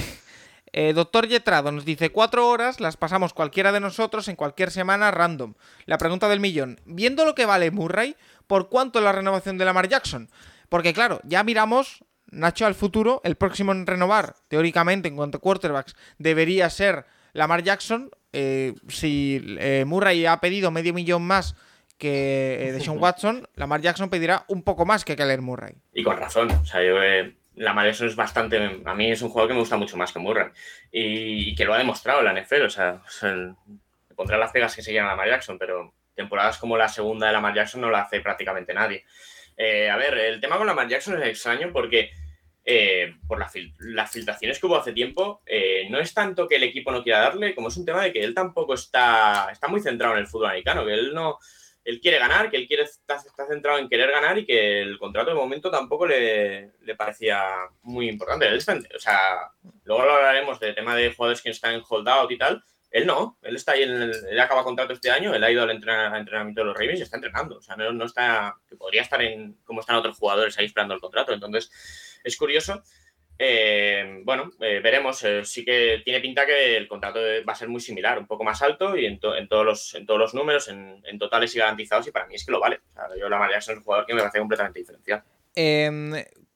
[0.95, 5.53] Doctor Yetrado nos dice, cuatro horas las pasamos cualquiera de nosotros en cualquier semana random.
[5.85, 8.15] La pregunta del millón, viendo lo que vale Murray,
[8.47, 10.29] ¿por cuánto la renovación de Lamar Jackson?
[10.69, 15.41] Porque claro, ya miramos Nacho, al futuro, el próximo en renovar, teóricamente, en cuanto a
[15.41, 18.09] quarterbacks, debería ser Lamar Jackson.
[18.33, 21.55] Eh, si eh, Murray ha pedido medio millón más
[21.97, 25.75] que eh, de Sean Watson, Lamar Jackson pedirá un poco más que Keller Murray.
[25.93, 26.51] Y con razón.
[26.51, 26.95] O sea, yo,
[27.55, 28.81] Lamar Jackson es bastante.
[28.83, 30.49] A mí es un jugador que me gusta mucho más que Murray.
[30.91, 32.63] Y, que lo ha demostrado la NFL.
[32.63, 36.87] O sea, me pondré las pegas que se llaman Lamar Jackson, pero temporadas como la
[36.87, 39.05] segunda de Lamar Jackson no la hace prácticamente nadie.
[39.57, 42.11] a ver, el tema con Lamar Jackson es extraño porque
[42.67, 46.91] eh, por las filtraciones que hubo hace tiempo, eh, no es tanto que el equipo
[46.91, 50.15] no quiera darle, como es un tema de que él tampoco está, está muy centrado
[50.15, 51.37] en el fútbol americano, que él no,
[51.83, 55.29] él quiere ganar, que él quiere está, centrado en querer ganar y que el contrato
[55.29, 57.43] de momento tampoco le, le parecía
[57.83, 58.47] muy importante.
[58.95, 59.51] O sea,
[59.83, 62.63] luego hablaremos del tema de jugadores que están en holdout y tal.
[62.91, 65.63] Él no, él está ahí, en el, él acaba contrato este año, él ha ido
[65.63, 67.57] al entrenamiento de los Ravens y está entrenando.
[67.57, 71.01] O sea, no, está, que podría estar en como están otros jugadores ahí esperando el
[71.01, 71.33] contrato.
[71.33, 71.69] Entonces,
[72.23, 72.83] es curioso.
[73.37, 75.21] Eh, bueno, eh, veremos.
[75.23, 78.45] Eh, sí que tiene pinta que el contrato va a ser muy similar, un poco
[78.45, 81.53] más alto y en, to, en todos, los, en todos los números, en, en, totales
[81.55, 82.07] y garantizados.
[82.07, 82.79] Y para mí es que lo vale.
[82.91, 85.23] O sea, yo la manera es un jugador que me parece completamente diferencial.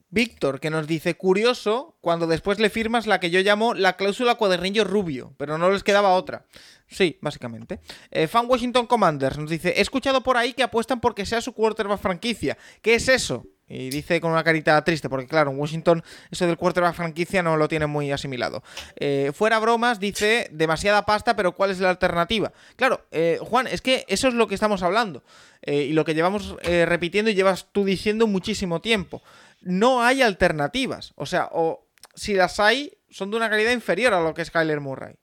[0.09, 3.95] Eh, Víctor, que nos dice, curioso, cuando después le firmas la que yo llamo la
[3.95, 6.45] cláusula cuadernillo rubio, pero no les quedaba otra.
[6.87, 7.79] Sí, básicamente.
[8.11, 11.53] Eh, Fan Washington Commanders nos dice, he escuchado por ahí que apuestan porque sea su
[11.53, 12.57] quarterback franquicia.
[12.81, 13.45] ¿Qué es eso?
[13.69, 17.55] Y dice con una carita triste, porque claro, en Washington eso del quarterback franquicia no
[17.55, 18.63] lo tiene muy asimilado.
[18.95, 22.51] Eh, fuera bromas, dice, demasiada pasta, pero ¿cuál es la alternativa?
[22.75, 25.23] Claro, eh, Juan, es que eso es lo que estamos hablando.
[25.61, 29.21] Eh, y lo que llevamos repitiendo y llevas tú diciendo muchísimo tiempo.
[29.61, 31.13] No hay alternativas.
[31.15, 34.51] O sea, o si las hay, son de una calidad inferior a lo que es
[34.51, 35.15] Kyler Murray.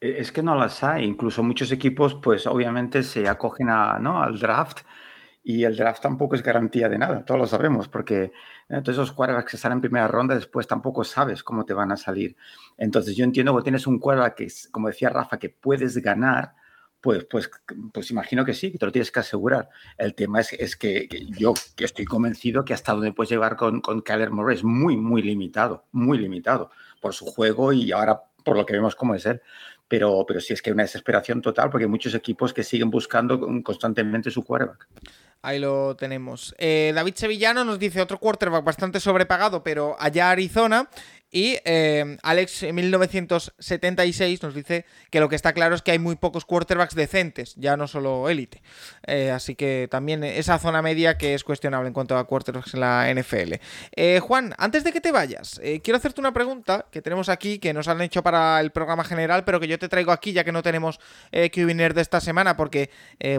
[0.00, 1.04] Es que no las hay.
[1.04, 4.22] Incluso muchos equipos, pues obviamente se acogen a, ¿no?
[4.22, 4.80] al draft
[5.46, 8.32] y el draft tampoco es garantía de nada, todos lo sabemos, porque
[8.66, 11.98] todos esos quarterbacks que salen en primera ronda después tampoco sabes cómo te van a
[11.98, 12.34] salir.
[12.78, 16.54] Entonces yo entiendo que tienes un quarterback que, como decía Rafa, que puedes ganar,
[17.04, 17.50] pues, pues,
[17.92, 19.68] pues imagino que sí, que te lo tienes que asegurar.
[19.98, 24.30] El tema es, que, yo estoy convencido que hasta donde puedes llegar con, con Kyler
[24.50, 26.70] es muy, muy limitado, muy limitado
[27.02, 29.42] por su juego y ahora por lo que vemos cómo es él.
[29.86, 32.88] Pero, pero sí es que hay una desesperación total porque hay muchos equipos que siguen
[32.88, 34.88] buscando constantemente su quarterback.
[35.42, 36.54] Ahí lo tenemos.
[36.56, 40.88] Eh, David Sevillano nos dice otro quarterback bastante sobrepagado, pero allá Arizona.
[41.34, 46.14] Y eh, Alex 1976 nos dice que lo que está claro es que hay muy
[46.14, 48.62] pocos quarterbacks decentes, ya no solo élite.
[49.04, 52.80] Eh, así que también esa zona media que es cuestionable en cuanto a quarterbacks en
[52.80, 53.54] la NFL.
[53.96, 57.58] Eh, Juan, antes de que te vayas, eh, quiero hacerte una pregunta que tenemos aquí,
[57.58, 60.44] que nos han hecho para el programa general, pero que yo te traigo aquí ya
[60.44, 61.00] que no tenemos
[61.32, 62.90] eh, QBNer de esta semana, porque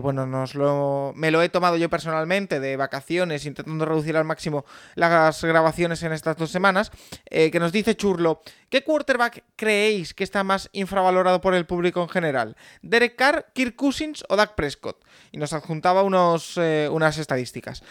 [0.01, 4.65] bueno, nos lo, me lo he tomado yo personalmente de vacaciones, intentando reducir al máximo
[4.95, 6.91] las grabaciones en estas dos semanas,
[7.29, 12.01] que nos dice Dice Churlo, ¿qué quarterback creéis que está más infravalorado por el público
[12.01, 12.57] en general?
[12.81, 15.05] ¿Derek Carr, Kirk Cousins o Dak Prescott?
[15.31, 17.83] Y nos adjuntaba unos, eh, unas estadísticas.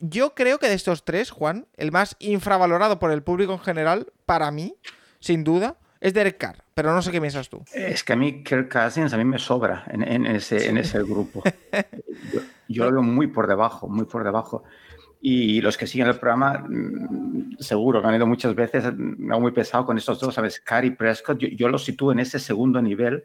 [0.00, 4.10] Yo creo que de estos tres, Juan, el más infravalorado por el público en general,
[4.24, 4.74] para mí,
[5.20, 7.62] sin duda, es Derek Carr, pero no sé qué piensas tú.
[7.74, 11.02] Es que a mí Kirk Cousins a mí me sobra en, en ese, en ese
[11.02, 11.42] grupo.
[12.32, 14.64] yo, yo, lo veo muy por debajo, muy por debajo.
[15.24, 16.66] Y los que siguen el programa,
[17.60, 20.58] seguro que han ido muchas veces, me hago muy pesado con estos dos, ¿sabes?
[20.58, 23.22] Carr y Prescott, yo, los sitúo en ese segundo nivel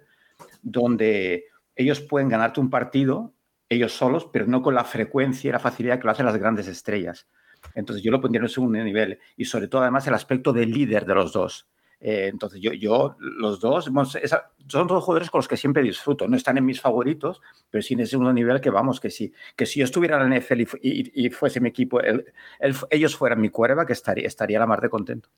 [0.61, 3.33] donde ellos pueden ganarte un partido,
[3.67, 6.67] ellos solos, pero no con la frecuencia y la facilidad que lo hacen las grandes
[6.67, 7.27] estrellas.
[7.73, 10.67] Entonces yo lo pondría en el segundo nivel y sobre todo además el aspecto de
[10.67, 11.67] líder de los dos.
[11.99, 13.89] Eh, entonces, yo, yo, los dos,
[14.21, 16.27] esa, son dos jugadores con los que siempre disfruto.
[16.27, 19.33] No están en mis favoritos, pero sí en el segundo nivel que vamos, que sí.
[19.55, 22.25] Que si yo estuviera en la NFL y, y, y fuese mi equipo, el,
[22.59, 25.29] el, ellos fueran mi cuerva, que estaría, estaría la mar de contento.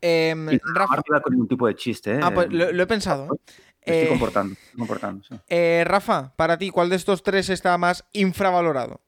[0.00, 2.14] Eh, y Rafa, con ningún tipo de chiste.
[2.14, 2.20] ¿eh?
[2.22, 3.28] Ah, pues lo, lo he pensado.
[3.86, 4.54] Me estoy comportando.
[4.76, 5.34] comportando sí.
[5.48, 9.00] Eh, Rafa, para ti, ¿cuál de estos tres está más infravalorado?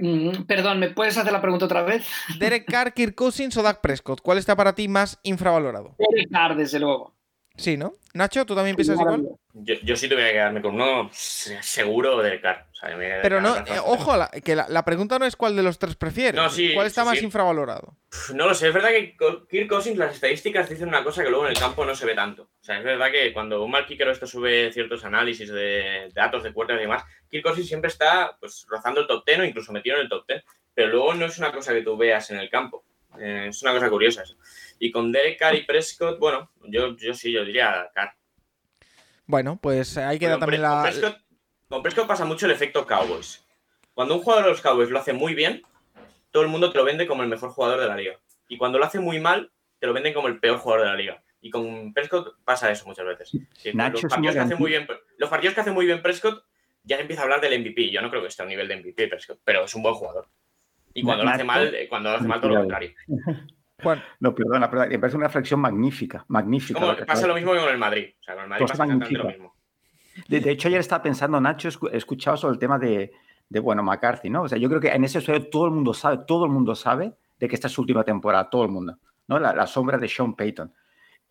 [0.00, 2.06] Mm, perdón, ¿me puedes hacer la pregunta otra vez?
[2.38, 4.22] Derek Carr, Kirk Cousins o Dak Prescott.
[4.22, 5.94] ¿Cuál está para ti más infravalorado?
[5.98, 7.14] Derek Carr, desde luego.
[7.56, 7.94] Sí, ¿no?
[8.14, 9.22] Nacho, ¿tú también piensas igual?
[9.52, 12.68] Yo, yo, sí tuviera que quedarme con uno seguro del CAR.
[12.72, 15.62] O sea, Pero no, eh, ojo, la, que la, la, pregunta no es cuál de
[15.62, 16.34] los tres prefieres.
[16.34, 17.24] No, sí, ¿Cuál está sí, más sí.
[17.24, 17.94] infravalorado?
[18.34, 19.16] No lo sé, es verdad que
[19.48, 22.14] Kirk Cousins, las estadísticas dicen una cosa que luego en el campo no se ve
[22.14, 22.44] tanto.
[22.44, 26.42] O sea, es verdad que cuando un mal kicker esto sube ciertos análisis de, datos
[26.42, 29.72] de puertas y demás, Kirk Cousins siempre está pues, rozando el top 10 o incluso
[29.72, 30.44] metido en el top 10.
[30.72, 32.84] Pero luego no es una cosa que tú veas en el campo.
[33.18, 34.36] Eh, es una cosa curiosa eso.
[34.78, 38.14] Y con Derek Carr y Prescott, bueno, yo, yo sí, yo diría Carr.
[39.26, 40.70] Bueno, pues ahí queda con también la.
[40.70, 41.18] Con Prescott,
[41.68, 43.46] con Prescott pasa mucho el efecto Cowboys.
[43.94, 45.62] Cuando un jugador de los Cowboys lo hace muy bien,
[46.30, 48.18] todo el mundo te lo vende como el mejor jugador de la liga.
[48.48, 50.96] Y cuando lo hace muy mal, te lo venden como el peor jugador de la
[50.96, 51.22] liga.
[51.40, 53.30] Y con Prescott pasa eso muchas veces.
[53.30, 56.44] Sí, los, partidos que hace muy bien, los partidos que hace muy bien Prescott,
[56.82, 57.90] ya se empieza a hablar del MVP.
[57.90, 59.94] Yo no creo que esté a un nivel de MVP Prescott, pero es un buen
[59.94, 60.28] jugador.
[60.94, 62.90] Y cuando lo hace mal, eh, cuando lo hace mal, todo lo contrario.
[63.82, 64.02] Juan.
[64.20, 66.80] No, perdona, perdona, me parece una reflexión magnífica, magnífica.
[66.80, 68.08] Lo pasa lo mismo que con el Madrid.
[68.20, 69.54] O sea, con el Madrid Pues pasa exactamente lo mismo.
[70.28, 73.12] De, de, hecho, ayer estaba pensando, Nacho, he escuchado sobre el tema de,
[73.48, 74.42] de, bueno, McCarthy, ¿no?
[74.42, 76.74] O sea, yo creo que en ese estudio todo el mundo sabe, todo el mundo
[76.74, 78.98] sabe de que esta es su última temporada, todo el mundo,
[79.28, 79.38] ¿no?
[79.38, 80.72] La, la sombra de Sean Payton.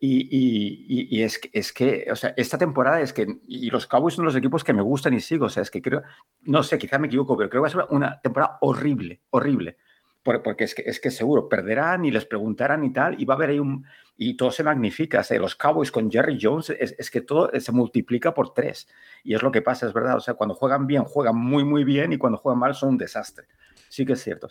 [0.02, 4.24] Y, es, que, es que, o sea, esta temporada es que, y los Cowboys son
[4.24, 6.02] los equipos que me gustan y sigo, o sea, es que creo,
[6.40, 9.76] no sé, quizá me equivoco, pero creo que va a ser una temporada horrible, horrible.
[10.22, 13.36] Porque es que, es que seguro perderán y les preguntarán y tal, y va a
[13.36, 13.86] haber ahí un.
[14.18, 15.20] Y todo se magnifica.
[15.20, 18.86] O sea, los Cowboys con Jerry Jones, es, es, que todo se multiplica por tres.
[19.24, 20.16] Y es lo que pasa, es verdad.
[20.16, 22.98] O sea, cuando juegan bien, juegan muy, muy bien, y cuando juegan mal, son un
[22.98, 23.46] desastre.
[23.90, 24.48] Sí que es cierto.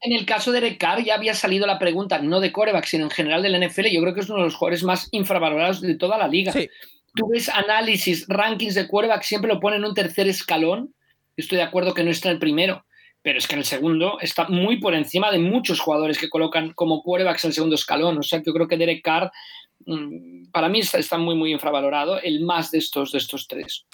[0.00, 3.04] En el caso de Eric Carr ya había salido la pregunta, no de coreback, sino
[3.04, 3.88] en general del NFL.
[3.88, 6.54] Yo creo que es uno de los jugadores más infravalorados de toda la liga.
[7.14, 10.94] Tú ves análisis, rankings de quarterback, siempre lo ponen en un tercer escalón.
[11.36, 12.86] Estoy de acuerdo que no está en el primero,
[13.20, 16.72] pero es que en el segundo está muy por encima de muchos jugadores que colocan
[16.72, 18.16] como quarterbacks en el segundo escalón.
[18.16, 19.30] O sea que yo creo que Derek Carr,
[19.84, 23.84] mm, para mí, está, está muy, muy infravalorado, el más de estos, de estos tres.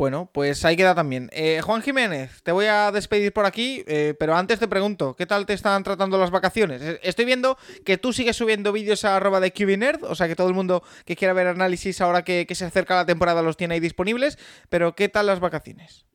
[0.00, 1.28] Bueno, pues ahí queda también.
[1.30, 5.26] Eh, Juan Jiménez, te voy a despedir por aquí, eh, pero antes te pregunto, ¿qué
[5.26, 6.80] tal te están tratando las vacaciones?
[7.02, 10.48] Estoy viendo que tú sigues subiendo vídeos a arroba de QBNerd, o sea que todo
[10.48, 13.74] el mundo que quiera ver análisis ahora que, que se acerca la temporada los tiene
[13.74, 14.38] ahí disponibles,
[14.70, 16.06] pero ¿qué tal las vacaciones?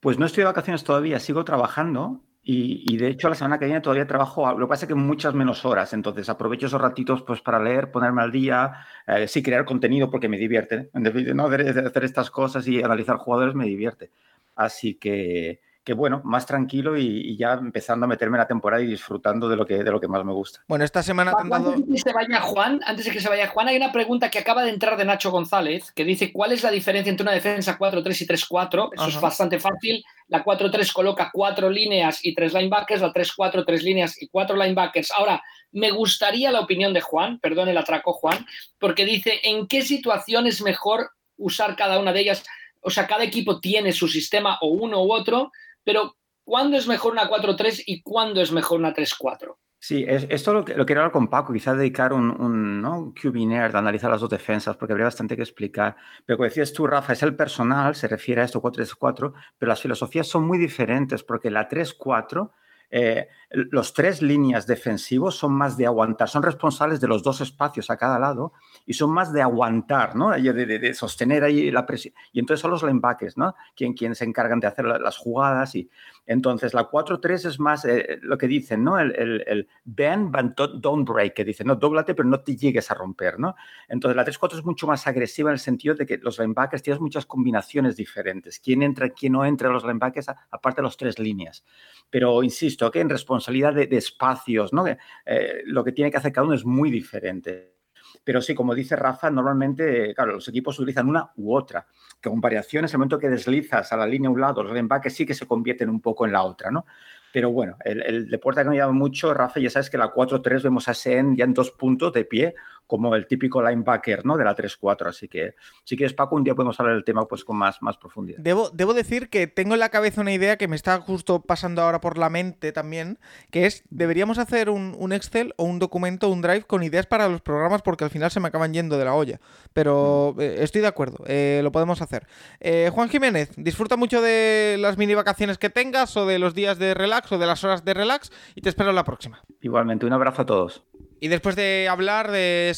[0.00, 3.80] Pues no estoy de vacaciones todavía, sigo trabajando y, de hecho, la semana que viene
[3.80, 7.40] todavía trabajo, lo que pasa es que muchas menos horas, entonces aprovecho esos ratitos pues,
[7.40, 10.90] para leer, ponerme al día, eh, sí, crear contenido porque me divierte.
[10.92, 11.46] En definitiva, ¿no?
[11.46, 14.10] hacer estas cosas y analizar jugadores me divierte.
[14.56, 18.86] Así que, que bueno, más tranquilo y, ya empezando a meterme en la temporada y
[18.86, 20.60] disfrutando de lo que, de lo que más me gusta.
[20.66, 23.68] Bueno, esta semana Antes de que se vaya Juan, antes de que se vaya Juan,
[23.68, 26.70] hay una pregunta que acaba de entrar de Nacho González, que dice, ¿cuál es la
[26.70, 28.90] diferencia entre una defensa 4-3 y 3-4?
[28.94, 30.02] Eso es bastante fácil.
[30.28, 35.12] La 4-3 coloca cuatro líneas y tres linebackers, la 3-4, tres líneas y cuatro linebackers.
[35.12, 35.42] Ahora,
[35.72, 38.46] me gustaría la opinión de Juan, perdón el atraco Juan,
[38.78, 42.44] porque dice, ¿en qué situación es mejor usar cada una de ellas?
[42.80, 45.52] O sea, cada equipo tiene su sistema o uno u otro,
[45.84, 49.56] pero ¿cuándo es mejor una 4-3 y cuándo es mejor una 3-4?
[49.78, 53.12] Sí, esto lo, lo quiero hablar con Paco, quizás dedicar un, un, ¿no?
[53.12, 55.94] QB nerd a analizar las dos defensas, porque habría bastante que explicar.
[56.24, 59.82] Pero como decías tú, Rafa, es el personal, se refiere a esto 4-3-4, pero las
[59.82, 62.50] filosofías son muy diferentes, porque la 3-4
[62.96, 67.90] eh, los tres líneas defensivos son más de aguantar, son responsables de los dos espacios
[67.90, 68.52] a cada lado
[68.86, 70.30] y son más de aguantar, ¿no?
[70.30, 72.14] De, de, sostener ahí la presión.
[72.32, 73.54] Y entonces son los linebackers, ¿no?
[73.74, 75.74] Quien, quien se encargan de hacer las jugadas.
[75.74, 75.88] Y
[76.26, 78.98] entonces la 4-3 es más eh, lo que dicen, ¿no?
[78.98, 82.90] El, el, el, bend, but don't break, que dicen, no, doblate, pero no te llegues
[82.90, 83.54] a romper, ¿no?
[83.88, 87.00] Entonces la 3-4 es mucho más agresiva en el sentido de que los linebackers tienes
[87.00, 88.58] muchas combinaciones diferentes.
[88.60, 91.64] Quién entra, quién no entra los linebackers, aparte de las tres líneas.
[92.10, 94.84] Pero insisto, que en responsabilidad de, espacios, ¿no?
[94.86, 97.73] Eh, lo que tiene que hacer cada uno es muy diferente.
[98.22, 101.86] Pero sí, como dice Rafa, normalmente, claro, los equipos utilizan una u otra,
[102.20, 105.14] que con variaciones, el momento que deslizas a la línea a un lado, los embaques
[105.14, 106.86] sí que se convierten un poco en la otra, ¿no?
[107.34, 110.86] Pero bueno, el, deporte que me llama mucho, Rafa, ya sabes que la 4-3 vemos
[110.88, 112.54] a Sen ya en dos puntos de pie,
[112.86, 114.36] como el típico linebacker ¿no?
[114.36, 115.08] de la 3-4.
[115.08, 117.96] Así que si quieres, Paco, un día podemos hablar del tema pues, con más, más
[117.96, 118.38] profundidad.
[118.40, 121.82] Debo, debo decir que tengo en la cabeza una idea que me está justo pasando
[121.82, 123.18] ahora por la mente también,
[123.50, 127.40] que es, deberíamos hacer un, Excel o un documento, un Drive con ideas para los
[127.40, 129.40] programas porque al final se me acaban yendo de la olla.
[129.72, 132.26] Pero eh, estoy de acuerdo, eh, lo podemos hacer.
[132.60, 136.78] Eh, Juan Jiménez, disfruta mucho de las mini vacaciones que tengas o de los días
[136.78, 139.42] de relax o de las horas de relax y te espero en la próxima.
[139.60, 140.84] Igualmente, un abrazo a todos.
[141.24, 142.76] Y después de hablar de,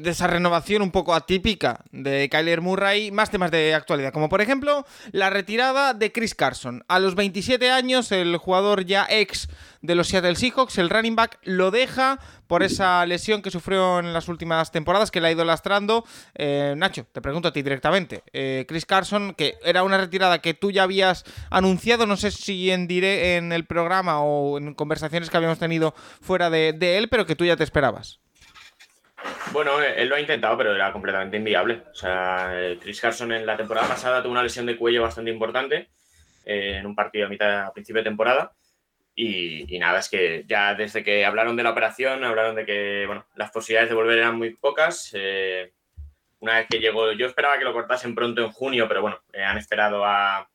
[0.00, 4.40] de, esa renovación un poco atípica de Kyler Murray, más temas de actualidad, como por
[4.40, 6.84] ejemplo la retirada de Chris Carson.
[6.88, 9.50] A los 27 años, el jugador ya ex
[9.84, 14.14] de los Seattle Seahawks, el running back, lo deja por esa lesión que sufrió en
[14.14, 16.04] las últimas temporadas, que le ha ido lastrando.
[16.34, 18.22] Eh, Nacho, te pregunto a ti directamente.
[18.32, 22.70] Eh, Chris Carson, que era una retirada que tú ya habías anunciado, no sé si
[22.70, 25.92] en, diré en el programa o en conversaciones que habíamos tenido
[26.22, 28.20] fuera de, de él, pero que tú ya te esperabas.
[29.52, 31.82] Bueno, él lo ha intentado, pero era completamente inviable.
[31.92, 35.88] O sea, Chris Carson en la temporada pasada tuvo una lesión de cuello bastante importante
[36.46, 38.52] eh, en un partido a mitad a principio de temporada
[39.16, 43.24] y, nada, es que ya desde que hablaron de la operación, hablaron de que bueno,
[43.36, 45.10] las posibilidades de volver eran muy pocas.
[45.14, 45.72] Eh,
[46.40, 49.42] una vez que llegó, yo esperaba que lo cortasen pronto en junio, pero bueno, eh,
[49.42, 50.48] han esperado a,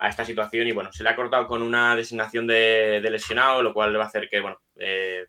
[0.00, 3.90] esta situación y bueno, se le ha cortado con una designación de, lesionado, lo cual
[3.90, 5.28] le va a hacer que, bueno, eh,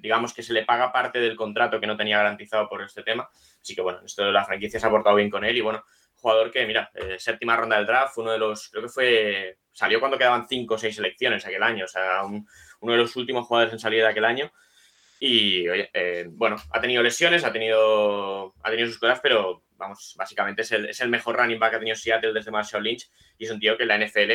[0.00, 3.28] digamos que se le paga parte del contrato que no tenía garantizado por este tema.
[3.60, 5.82] Así que bueno, esto de la franquicia se ha portado bien con él y bueno,
[6.24, 10.16] jugador que, mira, séptima ronda del draft, uno de los, creo que fue salió cuando
[10.16, 13.78] quedaban cinco o seis selecciones aquel año, o sea, uno de los últimos jugadores en
[13.78, 14.50] salida de aquel año.
[15.20, 20.62] Y eh, bueno, ha tenido lesiones, ha tenido, ha tenido sus cosas, pero vamos, básicamente
[20.62, 23.44] es el, es el mejor running back que ha tenido Seattle desde Marshall Lynch y
[23.44, 24.32] es un tío que la NFL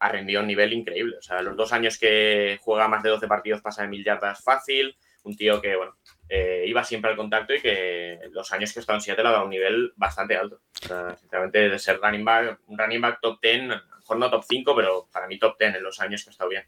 [0.00, 1.16] ha rendido un nivel increíble.
[1.18, 4.42] O sea, los dos años que juega más de 12 partidos pasa de mil yardas
[4.42, 5.96] fácil, un tío que, bueno,
[6.28, 9.32] eh, iba siempre al contacto y que los años que ha estado en Seattle ha
[9.32, 10.60] dado un nivel bastante alto.
[10.84, 14.18] O sea, sinceramente, de ser running back, un running back top 10, a lo mejor
[14.18, 16.64] no top 5, pero para mí top 10 en los años que ha estado bien.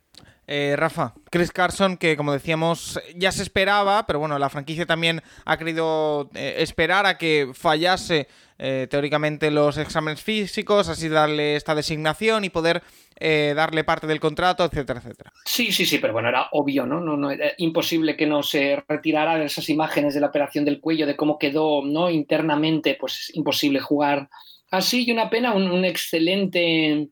[0.46, 5.22] Eh, Rafa, Chris Carson, que como decíamos ya se esperaba, pero bueno, la franquicia también
[5.44, 8.28] ha querido eh, esperar a que fallase
[8.58, 12.82] eh, teóricamente los exámenes físicos, así darle esta designación y poder
[13.18, 15.32] eh, darle parte del contrato, etcétera, etcétera.
[15.44, 17.00] Sí, sí, sí, pero bueno, era obvio, ¿no?
[17.00, 20.80] no, no era imposible que no se retirara de esas imágenes de la operación del
[20.80, 22.10] cuello, de cómo quedó ¿no?
[22.10, 24.28] internamente, pues es imposible jugar
[24.72, 27.08] así y una pena, un, excelente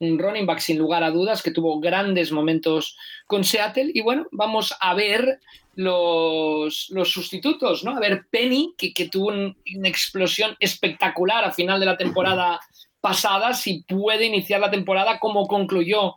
[0.00, 2.96] un running back sin lugar a dudas que tuvo grandes momentos
[3.28, 5.38] con Seattle y bueno, vamos a ver
[5.76, 7.96] los, los sustitutos, ¿no?
[7.96, 12.58] A ver Penny, que, que tuvo un, una explosión espectacular a final de la temporada
[13.00, 16.14] pasada, si puede iniciar la temporada como concluyó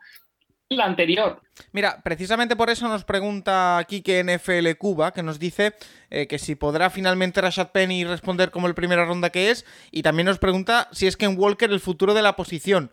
[0.70, 1.42] la anterior.
[1.72, 5.74] Mira, precisamente por eso nos pregunta aquí que NFL Cuba, que nos dice
[6.10, 10.02] eh, que si podrá finalmente Rashad Penny responder como el primera ronda que es, y
[10.02, 12.92] también nos pregunta si es Ken Walker el futuro de la posición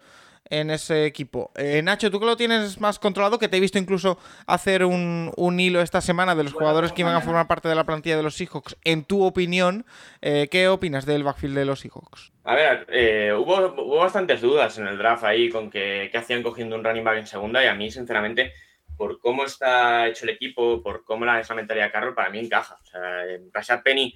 [0.53, 1.51] en ese equipo.
[1.57, 5.33] Eh, Nacho, tú que lo tienes más controlado, que te he visto incluso hacer un,
[5.35, 8.19] un hilo esta semana de los jugadores que iban a formar parte de la plantilla
[8.19, 8.77] de los Seahawks.
[8.85, 9.87] En tu opinión,
[10.21, 12.33] eh, ¿qué opinas del backfield de los Seahawks?
[12.45, 16.43] A ver, eh, hubo, hubo, bastantes dudas en el draft ahí con que, que, hacían
[16.43, 18.53] cogiendo un running back en segunda y a mí, sinceramente,
[18.99, 22.79] por cómo está hecho el equipo, por cómo la, mentalidad Carroll, para mí encaja.
[22.83, 23.23] O sea,
[23.55, 24.15] Rashad Penny,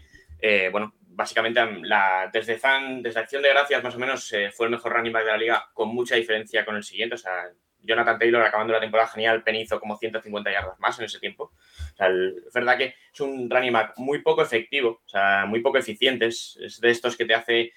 [0.71, 4.73] bueno, básicamente la, desde Zan, desde Acción de Gracias más o menos eh, fue el
[4.73, 7.15] mejor running back de la liga con mucha diferencia con el siguiente.
[7.15, 7.51] O sea,
[7.81, 11.45] Jonathan Taylor acabando la temporada genial, Penny hizo como 150 yardas más en ese tiempo.
[11.45, 15.61] O sea, es verdad que es un running back muy poco efectivo, o sea, muy
[15.61, 16.27] poco eficiente.
[16.27, 17.73] Es, es de estos que te hace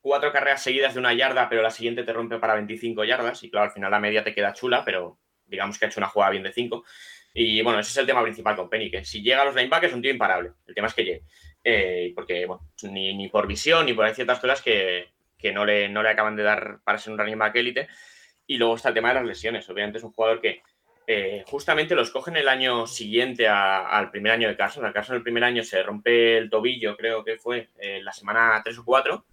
[0.00, 3.42] cuatro carreras seguidas de una yarda, pero la siguiente te rompe para 25 yardas.
[3.42, 6.08] Y claro, al final la media te queda chula, pero digamos que ha hecho una
[6.08, 6.84] jugada bien de 5.
[7.36, 9.90] Y bueno, ese es el tema principal con Penny, que si llega a los linebackers
[9.90, 10.52] es un tío imparable.
[10.66, 11.22] El tema es que llegue.
[11.64, 15.64] Eh, porque, bueno, ni, ni, por visión ni por hay ciertas cosas que, que, no,
[15.64, 17.88] le, no le acaban de dar para ser un running back élite.
[18.46, 19.68] Y luego está el tema de las lesiones.
[19.70, 20.62] Obviamente es un jugador que
[21.06, 24.84] eh, justamente los cogen el año siguiente a, al primer año de Carson.
[24.84, 28.60] Al Carson el primer año se rompe el tobillo, creo que fue eh, la semana
[28.64, 29.26] 3 o 4,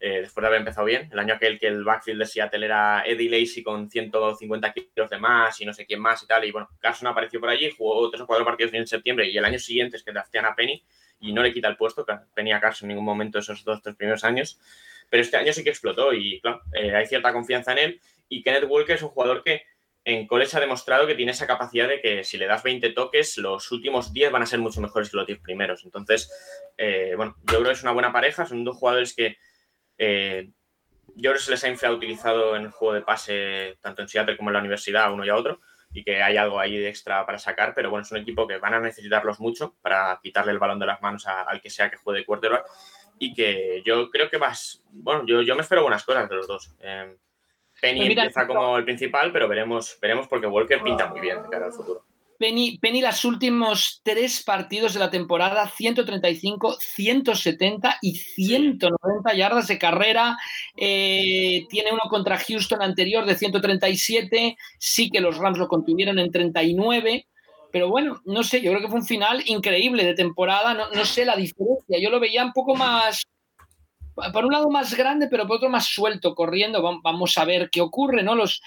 [0.00, 1.08] eh, después de haber empezado bien.
[1.10, 5.18] El año aquel que el backfield de Seattle era Eddie Lacey con 150 kilos de
[5.18, 6.44] más y no sé quién más y tal.
[6.44, 9.44] Y bueno, Carson apareció por allí, jugó tres o cuatro partidos en septiembre y el
[9.44, 10.84] año siguiente es que draftean a Penny
[11.24, 13.96] y no le quita el puesto, que tenía Carson en ningún momento esos dos, tres
[13.96, 14.60] primeros años.
[15.08, 18.00] Pero este año sí que explotó y, claro, eh, hay cierta confianza en él.
[18.28, 19.62] Y Kenneth Walker es un jugador que
[20.04, 23.38] en college ha demostrado que tiene esa capacidad de que si le das 20 toques,
[23.38, 25.84] los últimos 10 van a ser mucho mejores que los 10 primeros.
[25.84, 26.30] Entonces,
[26.76, 28.44] eh, bueno, yo creo que es una buena pareja.
[28.44, 29.38] Son dos jugadores que
[29.96, 30.50] eh,
[31.14, 34.36] yo creo que se les ha infrautilizado en el juego de pase, tanto en Seattle
[34.36, 35.60] como en la universidad, a uno y a otro
[35.94, 38.58] y que hay algo ahí de extra para sacar, pero bueno, es un equipo que
[38.58, 41.88] van a necesitarlos mucho para quitarle el balón de las manos a, al que sea
[41.88, 42.66] que juegue de quarterback
[43.18, 46.48] y que yo creo que más, bueno, yo, yo me espero buenas cosas de los
[46.48, 46.74] dos.
[46.80, 47.16] Eh,
[47.80, 51.48] Penny pues empieza como el principal, pero veremos, veremos porque Walker pinta muy bien de
[51.48, 52.04] cara al futuro.
[52.38, 59.78] Penny, Penny los últimos tres partidos de la temporada, 135, 170 y 190 yardas de
[59.78, 60.36] carrera.
[60.76, 64.56] Eh, tiene uno contra Houston anterior de 137.
[64.78, 67.26] Sí que los Rams lo contuvieron en 39.
[67.72, 70.74] Pero bueno, no sé, yo creo que fue un final increíble de temporada.
[70.74, 71.98] No, no sé la diferencia.
[72.00, 73.24] Yo lo veía un poco más,
[74.14, 76.82] por un lado más grande, pero por otro más suelto, corriendo.
[77.02, 78.34] Vamos a ver qué ocurre, ¿no?
[78.34, 78.62] Los,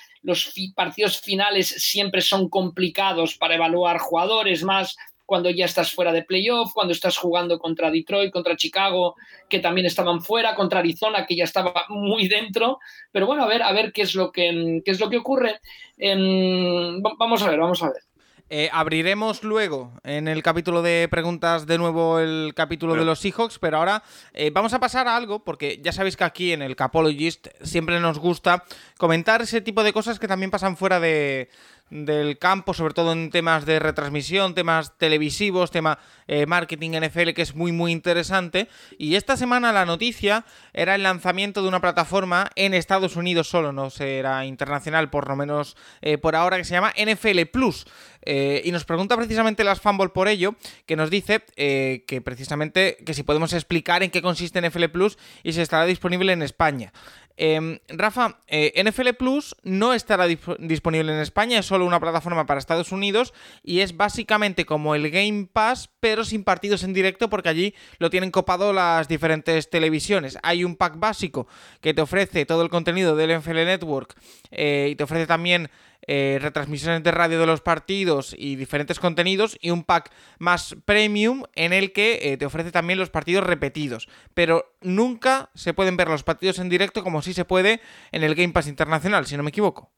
[0.75, 6.71] partidos finales siempre son complicados para evaluar jugadores, más cuando ya estás fuera de playoff,
[6.73, 9.15] cuando estás jugando contra Detroit, contra Chicago,
[9.49, 12.79] que también estaban fuera, contra Arizona, que ya estaba muy dentro.
[13.11, 15.59] Pero bueno, a ver, a ver qué es lo que, qué es lo que ocurre.
[15.97, 18.06] Eh, vamos a ver, vamos a ver.
[18.49, 23.59] Eh, abriremos luego en el capítulo de preguntas de nuevo el capítulo de los Seahawks,
[23.59, 26.77] pero ahora eh, vamos a pasar a algo, porque ya sabéis que aquí en el
[26.77, 28.63] Capologist siempre nos gusta
[28.97, 31.49] comentar ese tipo de cosas que también pasan fuera de,
[31.89, 37.41] del campo, sobre todo en temas de retransmisión, temas televisivos, tema eh, marketing NFL, que
[37.41, 38.67] es muy muy interesante.
[38.97, 43.71] Y esta semana la noticia era el lanzamiento de una plataforma en Estados Unidos solo,
[43.71, 47.85] no será internacional por lo menos eh, por ahora, que se llama NFL Plus.
[48.29, 52.97] Eh, y nos pregunta precisamente las Fumble por ello, que nos dice eh, que precisamente
[53.05, 56.91] que si podemos explicar en qué consiste NFL Plus y si estará disponible en España.
[57.37, 62.59] Eh, Rafa, NFL Plus no estará disp disponible en España, es solo una plataforma para
[62.59, 63.33] Estados Unidos
[63.63, 68.09] y es básicamente como el Game Pass, pero sin partidos en directo porque allí lo
[68.09, 70.37] tienen copado las diferentes televisiones.
[70.43, 71.47] Hay un pack básico
[71.81, 74.15] que te ofrece todo el contenido del NFL Network
[74.51, 75.69] eh, y te ofrece también
[76.07, 81.43] eh, retransmisiones de radio de los partidos y diferentes contenidos, y un pack más premium
[81.53, 84.07] en el que eh, te ofrece también los partidos repetidos.
[84.33, 87.81] Pero nunca se pueden ver los partidos en directo como si se puede
[88.11, 89.91] en el Game Pass Internacional, si no me equivoco.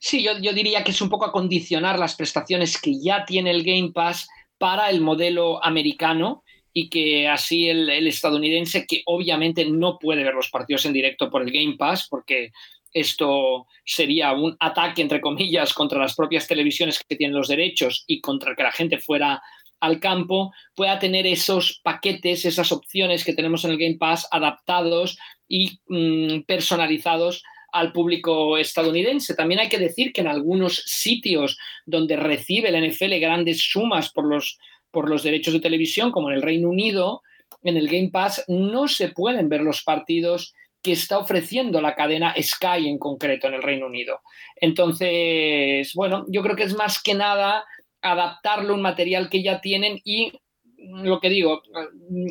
[0.00, 3.64] Sí, yo, yo diría que es un poco acondicionar las prestaciones que ya tiene el
[3.64, 6.42] Game Pass para el modelo americano
[6.72, 11.30] y que así el, el, estadounidense, que obviamente no puede ver los partidos en directo
[11.30, 12.50] por el Game Pass, porque
[12.94, 18.20] esto sería un ataque, entre comillas, contra las propias televisiones que tienen los derechos y
[18.20, 19.42] contra que la gente fuera
[19.80, 25.18] al campo, pueda tener esos paquetes, esas opciones que tenemos en el Game Pass adaptados
[25.46, 27.42] y mmm, personalizados
[27.72, 29.34] al público estadounidense.
[29.34, 34.24] También hay que decir que en algunos sitios donde recibe la NFL grandes sumas por
[34.26, 34.58] los,
[34.90, 37.22] por los derechos de televisión, como en el Reino Unido,
[37.62, 40.54] en el Game Pass no se pueden ver los partidos
[40.84, 44.20] que está ofreciendo la cadena Sky en concreto en el Reino Unido.
[44.56, 47.64] Entonces, bueno, yo creo que es más que nada
[48.02, 50.32] adaptarlo a un material que ya tienen y
[50.76, 51.62] lo que digo,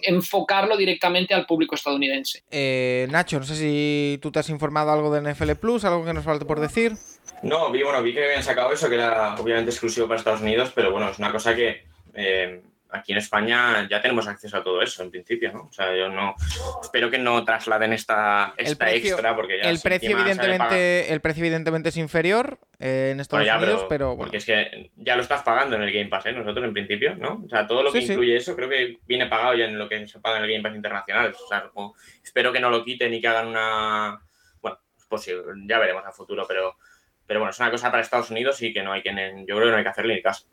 [0.03, 2.43] enfocarlo directamente al público estadounidense.
[2.51, 6.13] Eh, Nacho, no sé si tú te has informado algo de NFL Plus, algo que
[6.13, 6.93] nos falte por decir.
[7.41, 10.71] No, vi, bueno, vi que habían sacado eso, que era obviamente exclusivo para Estados Unidos,
[10.75, 11.83] pero bueno, es una cosa que
[12.13, 12.61] eh,
[12.93, 15.63] aquí en España ya tenemos acceso a todo eso, en principio, ¿no?
[15.63, 16.35] O sea, yo no
[16.81, 21.41] espero que no trasladen esta, esta precio, extra, porque ya el precio evidentemente, el precio
[21.43, 24.19] evidentemente es inferior eh, en Estados bueno, ya, Unidos, pero, pero, bueno.
[24.19, 26.33] porque es que ya lo estás pagando en el Game Pass, ¿eh?
[26.33, 27.43] Nosotros en principio, ¿no?
[27.45, 28.13] O sea, todo lo que Sí, sí.
[28.13, 30.63] incluye eso creo que viene pagado ya en lo que se paga en el Game
[30.63, 31.33] Pass internacional.
[31.43, 34.19] O sea, como- espero que no lo quiten y que hagan una,
[34.61, 36.75] bueno, es posible, ya veremos a futuro, pero
[37.33, 39.65] pero bueno, es una cosa para Estados Unidos y que no hay que, yo creo
[39.65, 40.45] que no hay que hacerle ni caso.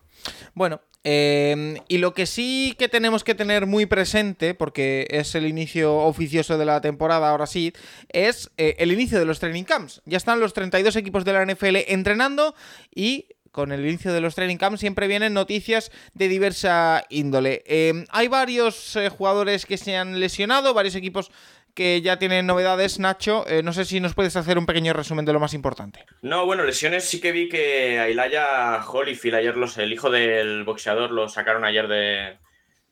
[0.55, 5.47] Bueno, eh, y lo que sí que tenemos que tener muy presente, porque es el
[5.47, 7.75] inicio oficioso de la temporada, ahora sí,
[8.09, 10.01] es eh, el inicio de los training camps.
[10.07, 12.55] Ya están los 32 equipos de la NFL entrenando
[12.95, 17.63] y con el inicio de los training camps siempre vienen noticias de diversa índole.
[17.67, 21.31] Eh, hay varios eh, jugadores que se han lesionado, varios equipos
[21.75, 23.47] que ya tienen novedades, Nacho.
[23.47, 26.05] Eh, no sé si nos puedes hacer un pequeño resumen de lo más importante.
[26.23, 30.65] No, bueno, lesiones sí que vi que a Ilaya Holyfield, ayer los, el hijo del
[30.65, 32.39] boxeador, lo sacaron ayer de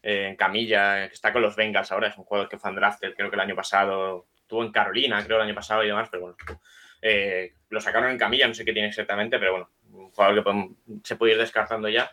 [0.02, 3.36] en camilla, está con los Bengals ahora, es un jugador que fue drafted, creo que
[3.36, 6.36] el año pasado, estuvo en Carolina, creo el año pasado y demás, pero bueno,
[7.02, 10.98] eh, lo sacaron en camilla, no sé qué tiene exactamente, pero bueno, un jugador que
[11.04, 12.10] se puede ir descartando ya.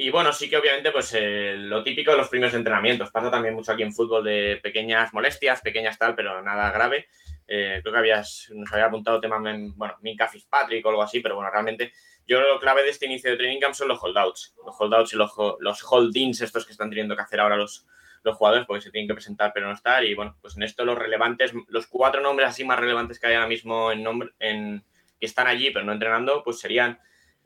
[0.00, 3.10] Y bueno, sí que obviamente, pues eh, lo típico de los primeros entrenamientos.
[3.10, 7.08] Pasa también mucho aquí en fútbol de pequeñas molestias, pequeñas tal, pero nada grave.
[7.48, 11.18] Eh, creo que habías, nos había apuntado tema, en, bueno, Minka Fitzpatrick o algo así,
[11.18, 11.92] pero bueno, realmente
[12.28, 14.54] yo lo clave de este inicio de training camp son los holdouts.
[14.64, 17.84] Los holdouts y los, los holdings, estos que están teniendo que hacer ahora los,
[18.22, 20.04] los jugadores, porque se tienen que presentar pero no estar.
[20.04, 23.34] Y bueno, pues en esto los relevantes, los cuatro nombres así más relevantes que hay
[23.34, 24.84] ahora mismo en nombre, en,
[25.18, 27.00] que están allí pero no entrenando, pues serían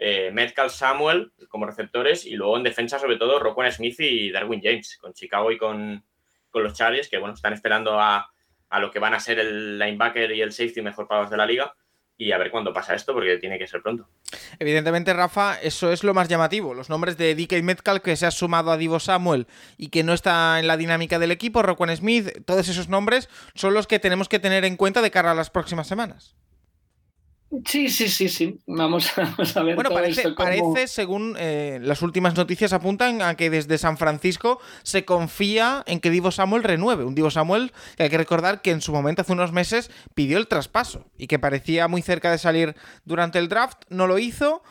[0.04, 4.98] eh, Samuel como receptores y luego en defensa sobre todo Roquan Smith y Darwin James
[5.00, 6.04] con Chicago y con,
[6.50, 8.28] con los Chargers que bueno están esperando a,
[8.68, 11.46] a, lo que van a ser el linebacker y el safety mejor pagados de la
[11.46, 11.72] liga
[12.18, 14.08] y a ver cuándo pasa esto porque tiene que ser pronto.
[14.58, 16.74] Evidentemente, Rafa, eso es lo más llamativo.
[16.74, 19.46] Los nombres de DK Metcalf que se ha sumado a Divo Samuel
[19.76, 23.74] y que no está en la dinámica del equipo, Roquan Smith, todos esos nombres son
[23.74, 26.36] los que tenemos que tener en cuenta de cara a las próximas semanas.
[27.66, 28.58] Sí, sí, sí, sí.
[28.66, 29.74] Vamos, vamos a ver.
[29.74, 33.98] Bueno, todo parece, esto parece, según eh, las últimas noticias apuntan, a que desde San
[33.98, 37.04] Francisco se confía en que Divo Samuel renueve.
[37.04, 40.38] Un Divo Samuel que hay que recordar que en su momento, hace unos meses, pidió
[40.38, 42.74] el traspaso y que parecía muy cerca de salir
[43.04, 43.82] durante el draft.
[43.90, 44.62] No lo hizo.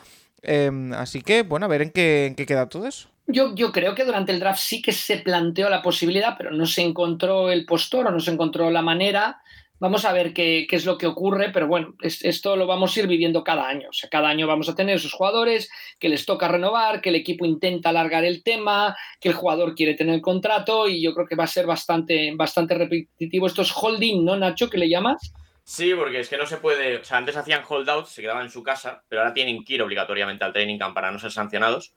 [0.42, 3.08] Eh, así que, bueno, a ver en qué, en qué queda todo eso.
[3.28, 6.66] Yo, yo, creo que durante el draft sí que se planteó la posibilidad, pero no
[6.66, 9.40] se encontró el postor o no se encontró la manera.
[9.82, 13.00] Vamos a ver qué, es lo que ocurre, pero bueno, es, esto lo vamos a
[13.00, 13.88] ir viviendo cada año.
[13.88, 15.68] O sea, cada año vamos a tener esos jugadores
[15.98, 19.94] que les toca renovar, que el equipo intenta alargar el tema, que el jugador quiere
[19.94, 23.48] tener el contrato y yo creo que va a ser bastante, bastante repetitivo.
[23.48, 24.70] Esto es holding, ¿no, Nacho?
[24.70, 25.32] ¿Qué le llamas?
[25.64, 26.98] Sí, porque es que no se puede.
[26.98, 29.82] O sea, antes hacían holdouts, se quedaban en su casa, pero ahora tienen que ir
[29.82, 31.92] obligatoriamente al training camp para no ser sancionados,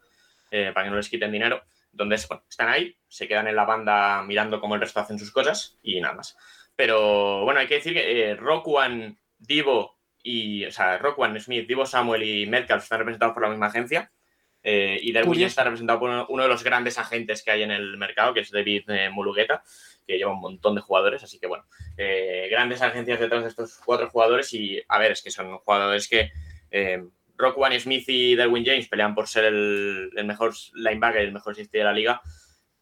[0.49, 1.61] eh, para que no les quiten dinero.
[1.91, 5.31] Entonces, bueno, están ahí, se quedan en la banda mirando cómo el resto hacen sus
[5.31, 6.35] cosas y nada más.
[6.75, 10.65] Pero bueno, hay que decir que eh, Rockwan, Divo y.
[10.65, 14.11] O sea, Rockwan, Smith, Divo Samuel y Metcalf están representados por la misma agencia.
[14.67, 17.69] Eh, y Darwin está representado por uno, uno, de los grandes agentes que hay en
[17.69, 19.63] el mercado, que es David eh, Mulugueta,
[20.07, 21.23] que lleva un montón de jugadores.
[21.23, 21.65] Así que bueno,
[21.97, 24.51] eh, grandes agencias detrás de estos cuatro jugadores.
[24.53, 26.31] Y a ver, es que son jugadores que.
[26.71, 27.03] Eh,
[27.37, 31.79] Rockwan Smith y Darwin James pelean por ser el, el mejor linebacker, el mejor safety
[31.79, 32.21] de la liga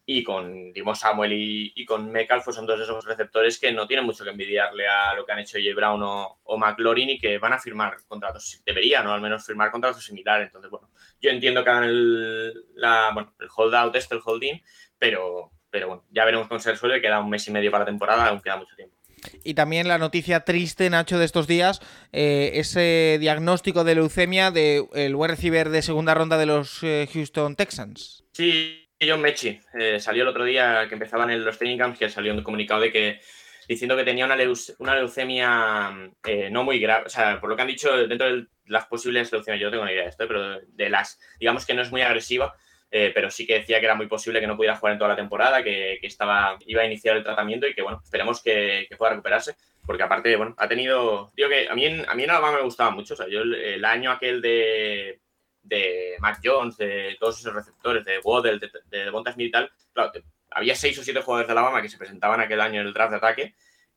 [0.06, 3.86] y con Dimo Samuel y, con Mekal pues son dos de esos receptores que no
[3.86, 5.74] tienen mucho que envidiarle a lo que han hecho J.
[5.74, 9.70] Brown o, o McLaurin y que van a firmar contratos, deberían, o al menos firmar
[9.70, 10.48] contratos similares.
[10.48, 10.90] Entonces, bueno,
[11.20, 14.60] yo entiendo que hagan el, la, bueno, el holdout este, el holding,
[14.98, 17.90] pero, pero bueno, ya veremos con ser suele, queda un mes y medio para la
[17.90, 18.96] temporada, aún queda mucho tiempo.
[19.42, 21.80] Y también la noticia triste, Nacho, de estos días,
[22.12, 27.08] eh, ese diagnóstico de leucemia del de, wide receiver de segunda ronda de los eh,
[27.10, 28.24] Houston Texans.
[28.32, 32.08] Sí, John Mechi eh, salió el otro día que empezaban en los training camps que
[32.08, 33.20] salió un comunicado de que
[33.68, 34.36] diciendo que tenía una,
[34.78, 38.46] una leucemia eh, no muy grave, o sea, por lo que han dicho dentro de
[38.66, 41.74] las posibles leucemias, yo no tengo ni idea de esto, pero de las, digamos que
[41.74, 42.54] no es muy agresiva,
[42.90, 45.10] eh, pero sí que decía que era muy posible que no pudiera jugar en toda
[45.10, 49.12] la temporada, que, estaba, iba a iniciar el tratamiento y que, bueno, esperemos que, pueda
[49.12, 52.58] recuperarse, porque aparte, bueno, ha tenido, digo que a mí en, a mí en Alabama
[52.58, 55.20] me gustaba mucho, o sea, yo el año aquel de
[55.64, 60.12] de Mac Jones, de todos esos receptores, de Waddell, de, de Smith y tal, claro,
[60.50, 63.10] había seis o siete jugadores de Alabama que se presentaban aquel año en el draft
[63.10, 63.54] de ataque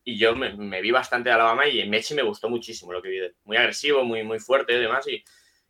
[0.08, 3.02] y yo me, me vi bastante de Alabama y en Mechi me gustó muchísimo lo
[3.02, 3.20] que vi.
[3.44, 5.06] Muy agresivo, muy, muy fuerte y demás.
[5.06, 5.22] Y,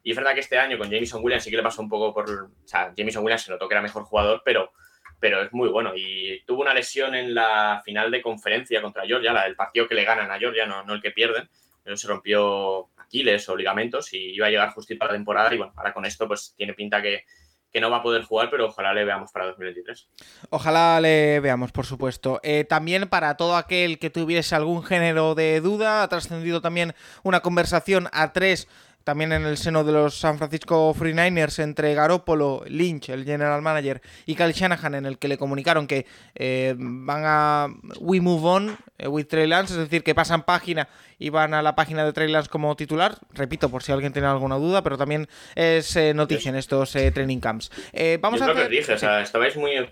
[0.05, 2.15] y es verdad que este año con Jameson Williams sí que le pasó un poco
[2.15, 2.31] por...
[2.31, 4.73] O sea, Jameson Williams se notó que era mejor jugador, pero,
[5.19, 5.93] pero es muy bueno.
[5.97, 9.97] Y tuvo una lesión en la final de conferencia contra Georgia, la del partido que
[9.97, 11.49] le ganan a Georgia, no, no el que pierden.
[11.83, 15.53] Pero se rompió Aquiles o ligamentos y iba a llegar justito a la temporada.
[15.53, 17.25] Y bueno, ahora con esto pues tiene pinta que,
[17.71, 20.09] que no va a poder jugar, pero ojalá le veamos para 2023.
[20.51, 22.41] Ojalá le veamos, por supuesto.
[22.43, 27.41] Eh, también para todo aquel que tuviese algún género de duda, ha trascendido también una
[27.41, 28.69] conversación a tres
[29.09, 34.03] también en el seno de los San Francisco 49ers entre Garópolo, Lynch, el general manager,
[34.27, 36.05] y Kyle Shanahan, en el que le comunicaron que
[36.35, 37.69] eh, van a
[38.01, 41.63] We Move On eh, with Trey Lance, es decir, que pasan página y van a
[41.63, 43.17] la página de Trey Lance como titular.
[43.33, 47.11] Repito, por si alguien tiene alguna duda, pero también es eh, noticia en estos eh,
[47.11, 47.71] training camps.
[47.95, 48.69] Eh, vamos Yo a hacer...
[48.69, 49.89] que dije, o sea, estabais muy.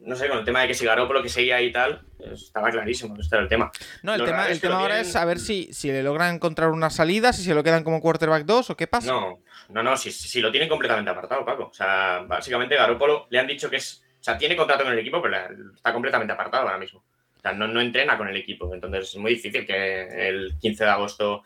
[0.00, 2.00] No sé, con el tema de que si Garoppolo que seguía y tal,
[2.32, 3.70] estaba clarísimo, este era el tema.
[4.02, 6.02] No, el Lo tema, el es tema lo ahora tienen- es saber si, si le
[6.02, 9.12] logran encontrar una salida, si se lo quedan como quarterback 2 o qué pasa.
[9.12, 11.64] No, no, no, si, si lo tienen completamente apartado, Paco.
[11.70, 14.02] O sea, básicamente Garoppolo le han dicho que es.
[14.20, 15.36] O sea, tiene contrato con el equipo, pero
[15.74, 17.00] está completamente apartado ahora mismo.
[17.36, 18.72] O sea, no, no entrena con el equipo.
[18.74, 21.42] Entonces es muy difícil que el 15 de agosto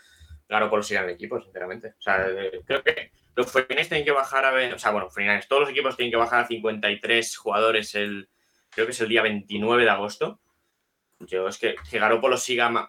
[0.48, 1.88] Garoppolo siga en el equipo, sinceramente.
[1.98, 2.24] O sea,
[2.66, 4.74] creo que los 49 tienen que bajar a ver.
[4.74, 8.28] O sea, bueno, 49ers, todos los equipos tienen que bajar a 53 jugadores el.
[8.74, 10.40] Creo que es el día 29 de agosto.
[11.20, 12.88] Yo es que, que Garoppolo siga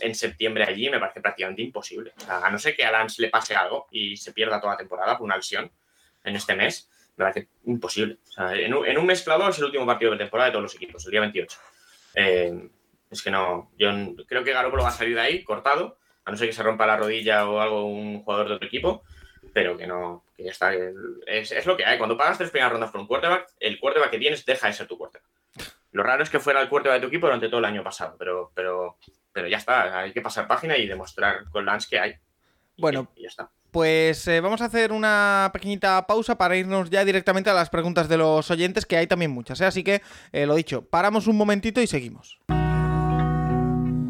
[0.00, 2.12] en septiembre allí me parece prácticamente imposible.
[2.16, 4.74] O sea, a no ser que a Lance le pase algo y se pierda toda
[4.74, 5.70] la temporada por una lesión
[6.24, 8.18] en este mes, me parece imposible.
[8.28, 10.52] O sea, en un, en un mes clavado es el último partido de temporada de
[10.52, 11.58] todos los equipos, el día 28.
[12.14, 12.68] Eh,
[13.10, 13.90] es que no, yo
[14.26, 16.86] creo que Garoppolo va a salir de ahí cortado, a no ser que se rompa
[16.86, 19.02] la rodilla o algo un jugador de otro equipo,
[19.52, 20.72] pero que no, que ya está.
[21.26, 21.98] Es, es lo que hay.
[21.98, 24.86] Cuando pagas tres primeras rondas por un quarterback, el quarterback que tienes deja de ser
[24.86, 25.28] tu quarterback.
[25.90, 28.14] Lo raro es que fuera el quarterback de tu equipo durante todo el año pasado,
[28.16, 28.98] pero, pero,
[29.32, 29.98] pero ya está.
[29.98, 32.14] Hay que pasar página y demostrar con Lance que hay.
[32.76, 33.10] Bueno.
[33.16, 33.50] y ya está.
[33.72, 38.08] Pues eh, vamos a hacer una pequeñita pausa para irnos ya directamente a las preguntas
[38.08, 39.66] de los oyentes, que hay también muchas, ¿eh?
[39.66, 42.38] Así que, eh, lo dicho, paramos un momentito y seguimos.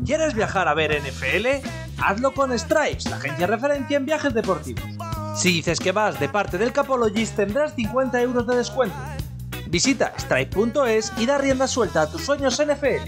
[0.05, 1.67] ¿Quieres viajar a ver NFL?
[2.01, 5.08] Hazlo con Stripes, la agencia referencia en viajes deportivos.
[5.39, 8.97] Si dices que vas de parte del Capologist tendrás 50 euros de descuento.
[9.69, 13.07] Visita stripe.es y da rienda suelta a tus sueños NFL.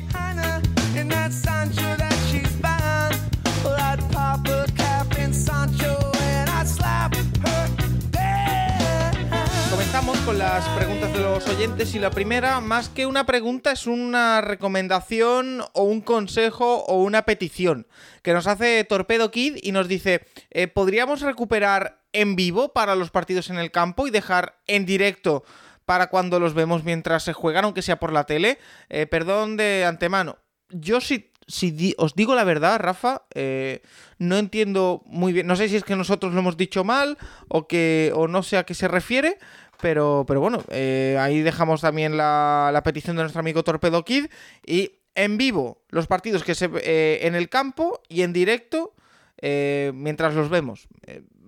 [9.71, 13.89] Comenzamos con las preguntas de los oyentes y la primera, más que una pregunta, es
[13.89, 17.89] una recomendación o un consejo o una petición
[18.23, 23.11] que nos hace Torpedo Kid y nos dice, eh, ¿podríamos recuperar en vivo para los
[23.11, 25.45] partidos en el campo y dejar en directo
[25.85, 28.59] para cuando los vemos mientras se juegan, aunque sea por la tele?
[28.89, 30.39] Eh, perdón de antemano.
[30.69, 31.31] Yo si
[31.73, 33.83] di- os digo la verdad, Rafa, eh,
[34.19, 35.49] no entiendo muy bien.
[35.49, 38.57] No sé si es que nosotros lo hemos dicho mal o que o no sé
[38.57, 39.39] a qué se refiere.
[39.81, 44.27] Pero, pero bueno, eh, ahí dejamos también la, la petición de nuestro amigo Torpedo Kid.
[44.65, 48.95] Y en vivo, los partidos que se en el campo y en directo
[49.43, 50.87] mientras los vemos.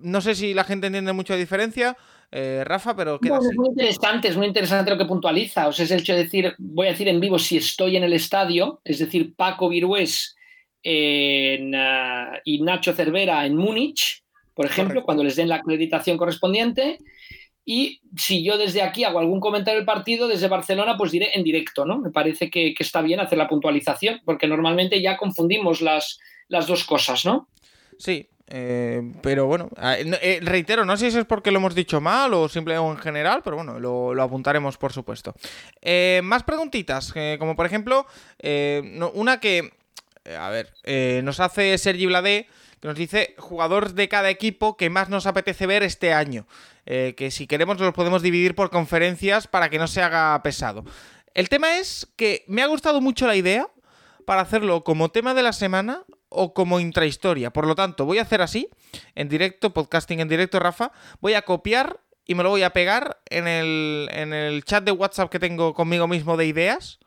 [0.03, 1.97] No sé si la gente entiende mucho la diferencia,
[2.31, 3.49] eh, Rafa, pero queda Bueno, así.
[3.51, 5.67] es muy interesante, es muy interesante lo que puntualiza.
[5.67, 8.03] O sea, es el hecho de decir, voy a decir en vivo si estoy en
[8.03, 10.35] el estadio, es decir, Paco Virués
[10.83, 14.23] en, ah, y Nacho Cervera en Múnich,
[14.53, 15.05] por ejemplo, Correcto.
[15.05, 16.97] cuando les den la acreditación correspondiente.
[17.65, 21.43] Y si yo desde aquí hago algún comentario del partido, desde Barcelona, pues diré en
[21.45, 21.97] directo, ¿no?
[21.97, 26.67] Me parece que, que está bien hacer la puntualización, porque normalmente ya confundimos las, las
[26.67, 27.47] dos cosas, ¿no?
[27.97, 32.33] Sí, Eh, pero bueno, eh, reitero, no sé si es porque lo hemos dicho mal
[32.33, 35.33] o simplemente en general, pero bueno, lo, apuntaremos por supuesto.
[35.81, 38.05] Eh, más preguntitas, como por ejemplo,
[39.13, 39.73] una que,
[40.37, 40.73] a ver,
[41.23, 42.47] nos hace Sergi Bladé,
[42.81, 46.45] que nos dice jugadores de cada equipo que más nos apetece ver este año.
[46.85, 50.83] que si queremos los podemos dividir por conferencias para que no se haga pesado.
[51.33, 53.67] El tema es que me ha gustado mucho la idea
[54.25, 57.51] para hacerlo como tema de la semana o como intrahistoria.
[57.51, 58.69] Por lo tanto, voy a hacer así,
[59.15, 60.91] en directo, podcasting en directo, Rafa.
[61.21, 64.91] Voy a copiar y me lo voy a pegar en el, en el chat de
[64.91, 66.99] WhatsApp que tengo conmigo mismo de ideas.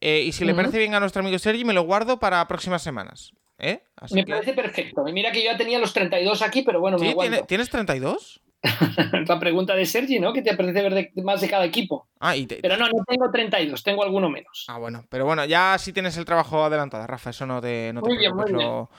[0.00, 2.82] Eh, y si le parece bien a nuestro amigo Sergi, me lo guardo para próximas
[2.82, 3.32] semanas.
[3.58, 3.82] ¿eh?
[4.10, 5.06] me parece perfecto.
[5.06, 7.16] Y mira que yo ya tenía los 32 aquí, pero bueno, me ¿Sí?
[7.46, 8.40] ¿Tienes 32?
[9.26, 10.32] la pregunta de Sergi, ¿no?
[10.32, 12.08] ¿Qué te parece ver más de cada equipo?
[12.20, 14.66] Ah, pero no, no tengo 32, tengo alguno menos.
[14.68, 18.02] Ah, bueno, pero bueno, ya sí tienes el trabajo adelantado, Rafa, eso no te, no
[18.02, 18.90] te lo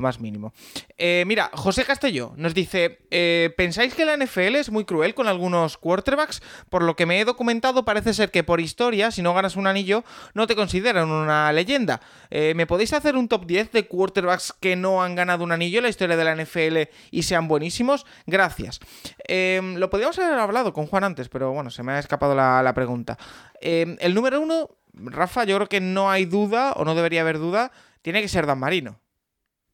[0.00, 0.52] más mínimo.
[0.98, 5.28] Eh, mira, José Castelló nos dice: eh, ¿Pensáis que la NFL es muy cruel con
[5.28, 6.42] algunos quarterbacks?
[6.68, 9.66] Por lo que me he documentado, parece ser que por historia, si no ganas un
[9.66, 12.00] anillo, no te consideran una leyenda.
[12.30, 15.78] Eh, ¿Me podéis hacer un top 10 de quarterbacks que no han ganado un anillo
[15.78, 18.06] en la historia de la NFL y sean buenísimos?
[18.26, 18.80] Gracias.
[19.28, 22.74] lo podríamos haber hablado con Juan antes, pero bueno, se me ha escapado la, la
[22.74, 23.16] pregunta.
[23.60, 27.70] el número uno, Rafa, yo creo que no hay duda, o no debería haber duda,
[28.02, 28.98] tiene que ser Dan Marino.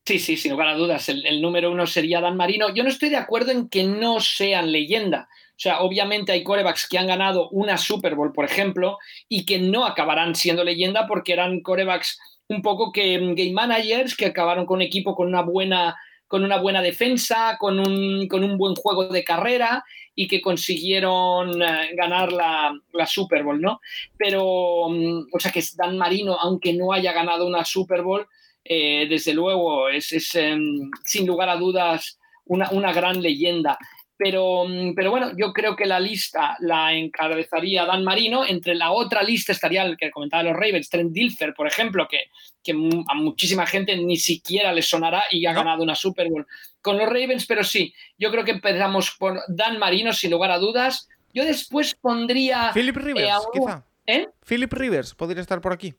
[0.04, 1.08] Sí, sí, sin lugar a dudas.
[1.08, 2.74] El, número uno sería Dan Marino.
[2.74, 5.28] Yo no estoy de acuerdo en que no sean leyenda.
[5.50, 8.98] O sea, obviamente hay corebacks que han ganado una Super Bowl, por ejemplo,
[9.28, 14.16] y que no acabarán siendo leyenda porque eran corebacks un poco que mm, game managers
[14.16, 15.96] que acabaron con equipo con una buena,
[16.26, 19.84] con una buena defensa, con un, con un buen juego de carrera
[20.16, 23.80] y que consiguieron eh, ganar la, la, Super Bowl, ¿no?
[24.18, 28.26] Pero, mm, o sea, que Dan Marino, aunque no haya ganado una Super Bowl,
[28.64, 33.78] eh, desde luego es, em, sin lugar a dudas una, gran leyenda.
[34.16, 38.44] Pero, mm, pero, bueno, yo creo que la lista la encabezaría Dan Marino.
[38.44, 42.30] Entre la otra lista estaría el que comentaba los Ravens, Trent Dilfer, por ejemplo, que,
[42.62, 46.46] que a muchísima gente ni siquiera le sonará y ha ganado una Super Bowl
[46.80, 47.46] con los Ravens.
[47.46, 51.08] Pero sí, yo creo que empezamos por Dan Marino, sin lugar a dudas.
[51.32, 52.70] Yo después pondría.
[52.74, 53.84] Philip Rivers, eh, quizá.
[54.06, 54.26] ¿Eh?
[54.46, 55.94] Philip Rivers podría estar por aquí.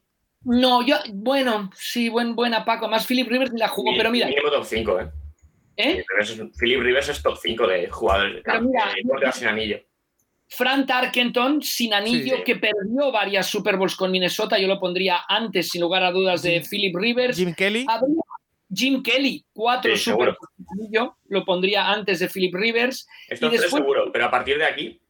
[0.45, 2.87] No, yo, bueno, sí, buen, buena Paco.
[2.87, 4.27] Más Philip Rivers ni la jugó, pero mira.
[4.27, 5.11] Mínimo top 5, ¿eh?
[5.75, 6.05] ¿Eh?
[6.59, 9.79] Philip Rivers es top 5 de jugadores de sin anillo.
[10.49, 15.69] Frank Tarkenton, sin anillo, que perdió varias Super Bowls con Minnesota, yo lo pondría antes,
[15.69, 17.37] sin lugar a dudas, de Philip Rivers.
[17.37, 17.87] Jim Kelly.
[18.71, 23.07] Jim Kelly, cuatro Super Bowls sin anillo, lo pondría antes de Philip Rivers.
[23.27, 25.01] Esto es seguro, pero a partir de aquí,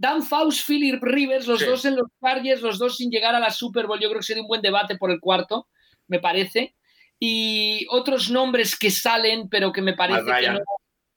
[0.00, 3.50] Dan Faust, Philip Rivers, los dos en los Chargers, los dos sin llegar a la
[3.50, 4.00] Super Bowl.
[4.00, 5.68] Yo creo que sería un buen debate por el cuarto,
[6.08, 6.74] me parece.
[7.18, 10.60] Y otros nombres que salen, pero que me parece que no.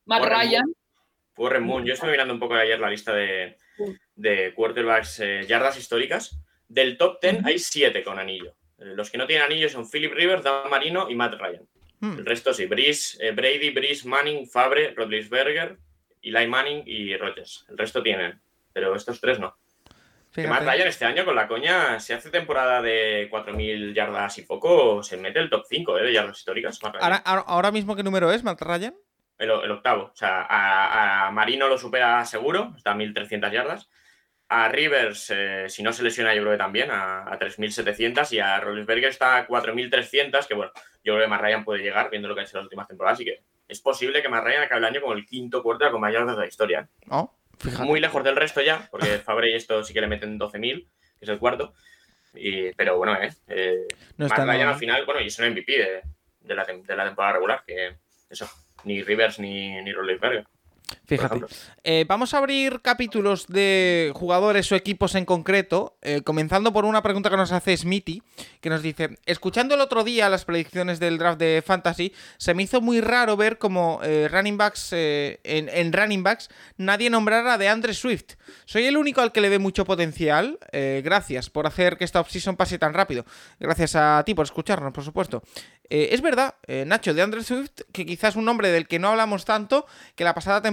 [0.03, 0.65] Matt Ryan.
[1.38, 1.86] Warren Moon.
[1.86, 3.55] Yo estuve mirando un poco ayer la lista de,
[4.15, 6.38] de quarterbacks, eh, yardas históricas.
[6.67, 8.53] Del top 10 hay siete con anillo.
[8.79, 11.65] Eh, los que no tienen anillo son Philip Rivers, Dan Marino y Matt Ryan.
[12.01, 12.19] Hmm.
[12.19, 15.77] El resto sí, Brice, eh, Brady, Brice, Manning, Fabre, Rodlisberger,
[16.21, 17.65] Eli Manning y Rogers.
[17.69, 18.41] El resto tienen
[18.74, 19.55] pero estos tres no.
[20.36, 25.03] Además, Ryan este año con la coña, si hace temporada de 4.000 yardas y poco,
[25.03, 26.03] se mete el top 5 ¿eh?
[26.03, 26.80] de yardas históricas.
[26.82, 28.95] Ahora, mismo, ¿qué número es, Matt Ryan?
[29.38, 30.05] El, octavo.
[30.05, 33.89] O sea, a, Marino lo supera seguro, está a 1.300 yardas.
[34.49, 38.32] A Rivers, eh, si no se lesiona, yo creo que también, a, 3.700.
[38.32, 40.71] Y a Rollinsberger está a 4.300, que bueno,
[41.03, 43.17] yo creo que Matt Ryan puede llegar, viendo lo que ha hecho las últimas temporadas.
[43.17, 46.01] Así que es posible que Matt Ryan acabe el año como el quinto cuarto con
[46.01, 46.89] más yardas de la historia.
[47.05, 47.36] ¿No?
[47.80, 50.88] Muy lejos del resto ya, porque Fabre y esto sí que le meten 12.000,
[51.20, 51.74] que es el cuarto.
[52.76, 53.32] pero bueno, ¿eh?
[53.47, 53.88] eh
[54.18, 56.03] no está al final, bueno, y es un MVP
[56.41, 57.95] de, la, temporada regular, que
[58.30, 58.49] eso,
[58.84, 60.45] ni Rivers ni, ni Rollinsberger.
[61.05, 61.41] Fíjate.
[61.84, 67.01] Eh, vamos a abrir capítulos de jugadores o equipos en concreto, eh, comenzando por una
[67.01, 68.23] pregunta que nos hace Smithy,
[68.61, 72.63] que nos dice, escuchando el otro día las predicciones del draft de Fantasy, se me
[72.63, 77.93] hizo muy raro ver como eh, running backs, en, running backs nadie nombrara de Andre
[77.93, 78.36] Swift.
[78.65, 80.57] Soy el único al que le ve mucho potencial.
[80.71, 83.25] gracias por hacer que esta offseason pase tan rápido.
[83.59, 85.43] Gracias a ti por escucharnos, por supuesto.
[85.89, 86.55] es verdad,
[86.86, 90.23] Nacho, de Andre Swift, que quizás es un nombre del que no hablamos tanto, que
[90.23, 90.72] la pasada temporada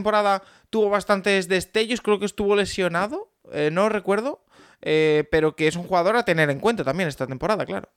[0.71, 4.45] tuvo bastantes destellos, creo que estuvo lesionado, eh, no recuerdo,
[4.81, 7.89] eh, pero que es un jugador a tener en cuenta también esta temporada, claro.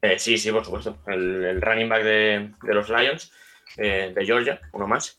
[0.00, 0.98] Eh, sí, sí, por supuesto.
[1.06, 3.32] El, running back de, los Lions,
[3.76, 5.16] de Georgia, uno más.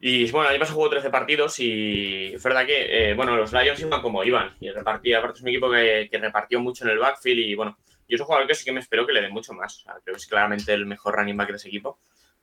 [0.00, 4.00] Y bueno, el año jugó 13 partidos y es verdad que, bueno, los Lions iban
[4.00, 7.54] como iban y repartía, aparte es un equipo que, repartió mucho en el backfield y
[7.56, 7.76] bueno,
[8.08, 9.84] yo soy un jugador que sí que me espero que le dé mucho más.
[10.04, 11.98] creo que es claramente el mejor running back de ese equipo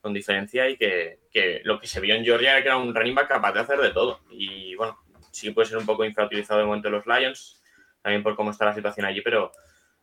[0.06, 2.94] con diferencia y que, que lo que se vio en Georgia era que era un
[2.94, 4.20] running back capaz de hacer de todo.
[4.30, 5.00] Y bueno,
[5.32, 7.60] sí puede ser un poco infrautilizado de momento en los Lions,
[8.04, 9.52] también por cómo está la situación allí, pero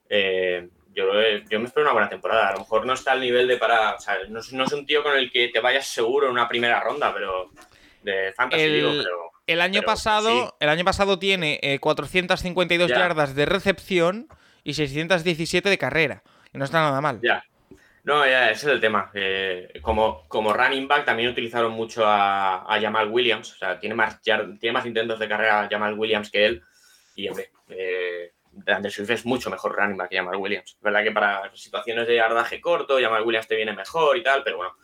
[0.09, 1.05] eh, yo,
[1.49, 2.49] yo me espero una buena temporada.
[2.49, 3.95] A lo mejor no está al nivel de para.
[3.95, 6.33] O sea, no, es- no es un tío con el que te vayas seguro en
[6.33, 7.53] una primera ronda, pero.
[8.03, 9.31] De fantasy, El- digo, pero.
[9.47, 10.55] El año Pero pasado, sí.
[10.61, 12.97] el año pasado tiene eh, 452 Ya.
[12.99, 14.27] yardas de recepción
[14.65, 16.23] y 617 de carrera.
[16.53, 17.21] Y no está nada mal.
[17.23, 17.45] Ya.
[18.05, 19.11] No, ya, ese es el tema.
[19.15, 23.53] Eh, como, como running back también utilizaron mucho a, a Jamal Williams.
[23.53, 26.63] O sea, tiene más, tiene más intentos de carrera Jamal Williams que él.
[27.15, 28.33] Y, hombre, eh,
[28.91, 30.75] Swift es mucho mejor running back que Jamal Williams.
[30.75, 34.43] Es verdad que para situaciones de yardaje corto, Jamal Williams te viene mejor y tal,
[34.43, 34.75] pero bueno,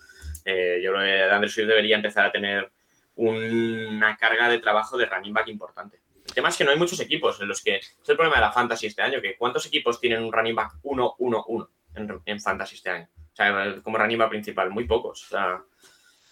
[0.45, 2.71] eh, yo creo que DeAndre Swift debería empezar a tener
[3.17, 6.01] una carga de trabajo de running back importante.
[6.25, 7.77] El tema es que no hay muchos equipos en los que.
[7.77, 10.75] Es el problema de la fantasy este año, que ¿cuántos equipos tienen un running back
[10.85, 13.09] 1-1-1 en, fantasy este año?
[13.33, 15.25] O sea, como back principal, muy pocos.
[15.25, 15.63] O sea,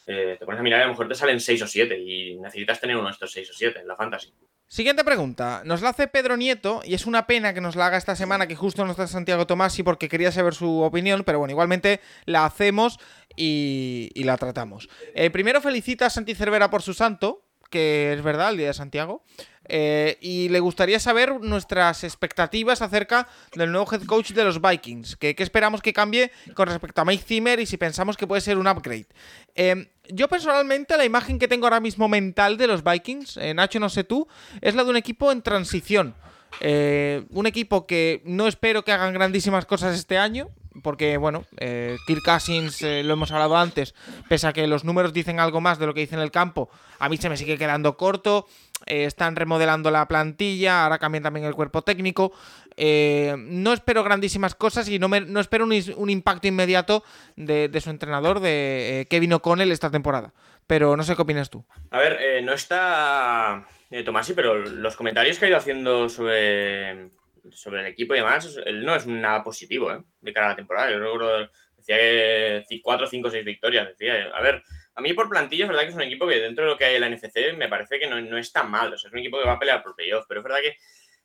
[0.07, 2.39] eh, te pones a mirar y a lo mejor te salen 6 o 7 y
[2.39, 4.33] necesitas tener uno de estos 6 o 7 en la fantasy.
[4.69, 5.63] Siguiente pregunta.
[5.65, 8.49] Nos la hace Pedro Nieto y es una pena que nos la haga esta semana,
[8.49, 12.45] que justo no está Santiago Tomasi porque quería saber su opinión, pero bueno, igualmente la
[12.45, 12.99] hacemos
[13.37, 14.89] y, y la tratamos.
[15.15, 18.75] Eh, primero felicita a Santi Cervera por su santo, que es verdad, el día de
[18.75, 19.23] Santiago.
[19.69, 25.17] Eh, y le gustaría saber nuestras expectativas acerca del nuevo head coach de los Vikings.
[25.17, 28.59] ¿Qué esperamos que cambie con respecto a Mike Zimmer y si pensamos que puede ser
[28.59, 29.07] un upgrade?
[29.55, 33.81] Eh, yo personalmente la imagen que tengo ahora mismo mental de los Vikings, eh, Nacho
[33.81, 34.29] no sé tú,
[34.61, 36.15] es la de un equipo en transición.
[36.61, 40.49] Eh, un equipo que no espero que hagan grandísimas cosas este año,
[40.83, 43.95] porque bueno, eh, Kirk Cousins, lo hemos hablado antes,
[44.29, 46.71] pese a que los números dicen algo más de lo que dice en el campo,
[46.99, 48.47] a mí se me sigue quedando corto.
[48.85, 52.33] Eh, están remodelando la plantilla, ahora cambian también el cuerpo técnico.
[52.77, 57.03] Eh, no espero grandísimas cosas y no, me- no espero un, un impacto inmediato
[57.37, 60.35] de, de su entrenador, de eh, Kevin O'Connell, esta temporada.
[60.67, 61.65] Pero no sé qué opinas tú.
[61.91, 63.67] A ver, eh, no está
[64.05, 67.09] Tomasi, pero los comentarios que ha ido haciendo sobre,
[67.53, 70.91] sobre el equipo y demás, no es nada positivo de cara a la temporada.
[70.91, 73.89] Yo recuerdo, decía que 4, 5, 6 victorias.
[73.89, 74.63] Decía, a ver,
[74.97, 76.87] a mí por plantilla es verdad que es un equipo que dentro de lo que
[76.87, 78.93] hay en la NFC me parece que no, no es tan mal.
[78.93, 80.77] O sea, es un equipo que va a pelear por playoff, pero es verdad que...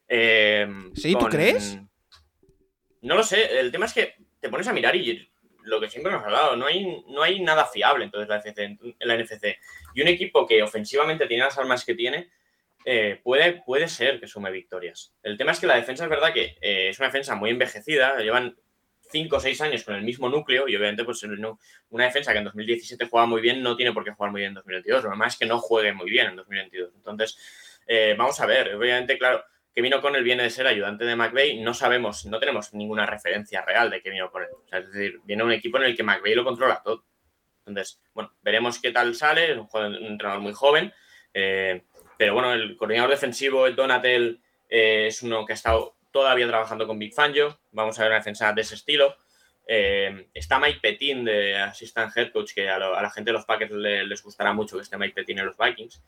[0.09, 1.15] eh, ¿Sí?
[1.17, 1.78] ¿Tú crees?
[3.01, 3.59] No lo sé.
[3.59, 5.32] El tema es que te pones a mirar y
[5.63, 8.43] lo que siempre nos ha hablado, no hay, no hay nada fiable entonces la
[8.99, 9.57] la NFC.
[9.93, 12.30] Y un equipo que ofensivamente tiene las armas que tiene,
[12.84, 15.13] eh, puede, puede ser que sume victorias.
[15.24, 18.17] El tema es que la defensa es verdad que eh, es una defensa muy envejecida,
[18.19, 18.57] llevan
[19.12, 22.45] 5 o 6 años con el mismo núcleo y obviamente pues una defensa que en
[22.45, 25.28] 2017 jugaba muy bien no tiene por qué jugar muy bien en 2022, lo normal
[25.28, 26.93] es que no juegue muy bien en 2022.
[26.95, 27.38] Entonces,
[27.88, 29.43] eh, vamos a ver, obviamente, claro,
[29.74, 33.89] Kevin O'Connell viene de ser ayudante de McVeigh, no sabemos, no tenemos ninguna referencia real
[33.89, 34.49] de Kevin O'Connell.
[34.51, 37.05] O sea, es decir, viene un equipo en el que McVeigh lo controla todo.
[37.66, 40.91] Entonces, bueno, veremos qué tal sale, es un entrenador muy joven,
[41.34, 41.84] eh,
[42.18, 46.86] pero bueno, el coordinador defensivo, el Donatel, eh, es uno que ha estado todavía trabajando
[46.88, 49.16] con Big Fangio, vamos a ver una defensa de ese estilo.
[49.68, 53.72] Eh, está Mike Petin de Assistant Head Coach, que a, la gente de los Packers
[53.72, 56.03] le- les gustará mucho que esté Mike Petin en los Vikings.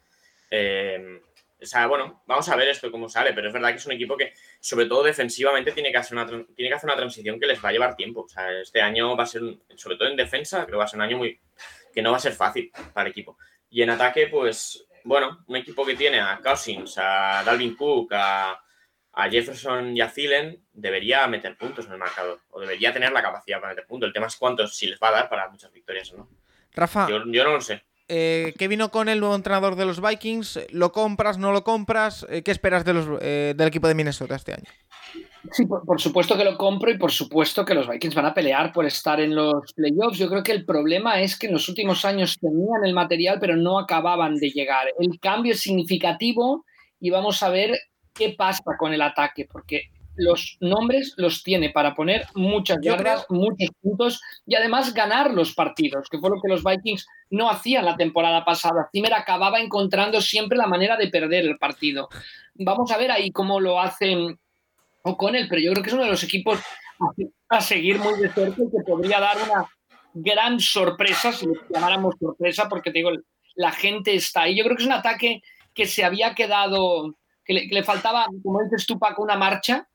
[0.49, 1.21] Eh,
[1.61, 3.93] o sea, bueno, vamos a ver esto cómo sale, pero es verdad que es un
[3.93, 7.47] equipo que, sobre todo defensivamente, tiene que hacer una, tiene que hacer una transición que
[7.47, 8.21] les va a llevar tiempo.
[8.23, 9.41] O sea, este año va a ser,
[9.75, 11.39] sobre todo en defensa, creo que va a ser un año muy
[11.93, 13.37] que no va a ser fácil para el equipo.
[13.69, 18.61] Y en ataque, pues, bueno, un equipo que tiene a Cousins, a Dalvin Cook, a,
[19.13, 23.21] a Jefferson y a Thielen, debería meter puntos en el marcador, o debería tener la
[23.21, 24.07] capacidad para meter puntos.
[24.07, 26.29] El tema es cuántos, si les va a dar para muchas victorias o no.
[26.73, 27.83] Rafa, Yo, yo no lo sé.
[28.07, 32.25] eh, Kevin O'Connell, nuevo entrenador de los Vikings, ¿lo compras, no lo compras?
[32.29, 34.65] Eh, ¿Qué esperas de los, eh, del equipo de Minnesota este año?
[35.51, 38.33] Sí, por, por supuesto que lo compro y por supuesto que los Vikings van a
[38.33, 40.17] pelear por estar en los playoffs.
[40.17, 43.55] Yo creo que el problema es que en los últimos años tenían el material, pero
[43.55, 44.87] no acababan de llegar.
[44.97, 46.65] El cambio es significativo
[46.99, 47.77] y vamos a ver
[48.13, 53.69] qué pasa con el ataque, porque los nombres los tiene para poner muchas yardas, muchos
[53.81, 57.97] puntos y además ganar los partidos, que fue lo que los Vikings no hacían la
[57.97, 58.89] temporada pasada.
[58.91, 62.09] Zimmer acababa encontrando siempre la manera de perder el partido.
[62.53, 64.39] Vamos a ver ahí cómo lo hacen
[65.03, 66.59] O'Connell, pero yo creo que es uno de los equipos
[67.49, 69.67] a, a seguir muy de cerca y que podría dar una
[70.13, 73.11] gran sorpresa, si lo llamáramos sorpresa, porque te digo,
[73.55, 74.55] la gente está ahí.
[74.55, 75.41] Yo creo que es un ataque
[75.73, 77.15] que se había quedado,
[77.45, 79.87] que le, que le faltaba, como dices tú, Paco, una marcha.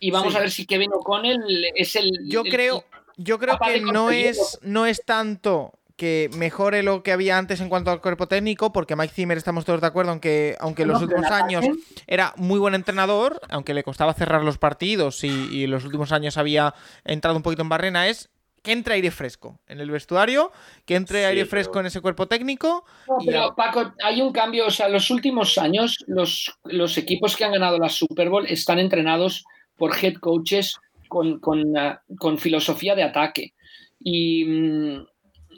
[0.00, 0.38] Y vamos Sí.
[0.38, 2.10] a ver si Kevin O'Connell es el.
[2.26, 2.84] Yo el- creo,
[3.16, 7.68] yo creo que no es, no es tanto que mejore lo que había antes en
[7.68, 11.06] cuanto al cuerpo técnico, porque Mike Zimmer estamos todos de acuerdo, aunque, aunque los No,
[11.06, 11.64] pero últimos años
[12.08, 16.10] era muy buen entrenador, aunque le costaba cerrar los partidos y, y en los últimos
[16.10, 18.28] años había entrado un poquito en barrena, es
[18.64, 20.50] que entre aire fresco en el vestuario,
[20.86, 22.84] que entre Sí, aire pero- fresco en ese cuerpo técnico.
[23.06, 27.36] No, y pero Paco, hay un cambio, o sea, los últimos años los, los equipos
[27.36, 29.44] que han ganado la Super Bowl están entrenados
[29.76, 30.76] por head coaches
[31.08, 33.52] con, con, ah, con filosofía de ataque.
[34.00, 35.06] Y, mm,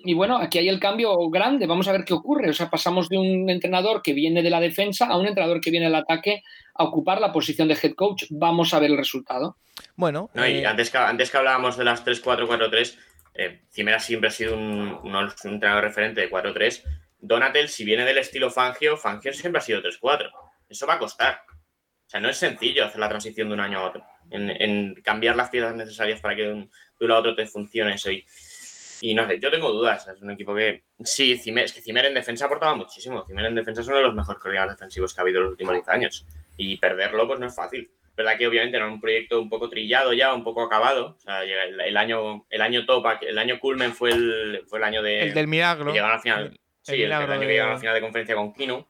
[0.06, 2.48] y bueno, aquí hay el cambio grande, vamos a ver qué ocurre.
[2.50, 5.70] O sea, pasamos de un entrenador que viene de la defensa a un entrenador que
[5.70, 6.42] viene del ataque
[6.74, 8.24] a ocupar la posición de head coach.
[8.30, 9.56] Vamos a ver el resultado.
[9.96, 12.96] Bueno, No, y eh, antes, que, antes que hablábamos de las 3-4-4-3,
[13.34, 14.62] eh, Cimera siempre ha sido un,
[15.02, 16.82] un- un entrenador referente de 4-3.
[17.18, 20.30] Donatel, si viene del estilo Fangio, Fangio siempre ha sido 3-4.
[20.68, 21.40] Eso va a costar.
[22.06, 24.04] O sea, no es sencillo hacer la transición de un año a otro.
[24.30, 26.70] En, en cambiar las piezas necesarias para que de un, de
[27.04, 28.10] un lado a otro te funcione eso.
[28.10, 28.24] Y,
[29.00, 30.06] y no sé, yo tengo dudas.
[30.08, 30.84] Es un equipo que.
[31.04, 33.24] Sí, Cimer, es que Cimer en defensa aportaba muchísimo.
[33.26, 35.50] Cimer en defensa es uno de los mejores coordinadores defensivos que ha habido en los
[35.52, 36.26] últimos 10 años.
[36.56, 37.90] Y perderlo, pues no es fácil.
[38.16, 41.16] verdad que obviamente era un proyecto un poco trillado ya, un poco acabado.
[41.16, 44.84] O sea, el, el año, el año top, el año culmen fue el, fue el
[44.84, 45.20] año de.
[45.22, 45.92] el del milagro.
[45.92, 46.44] llegaron a la final.
[46.46, 48.86] El- sí, el año de- que llegaron a la final de conferencia con Kino,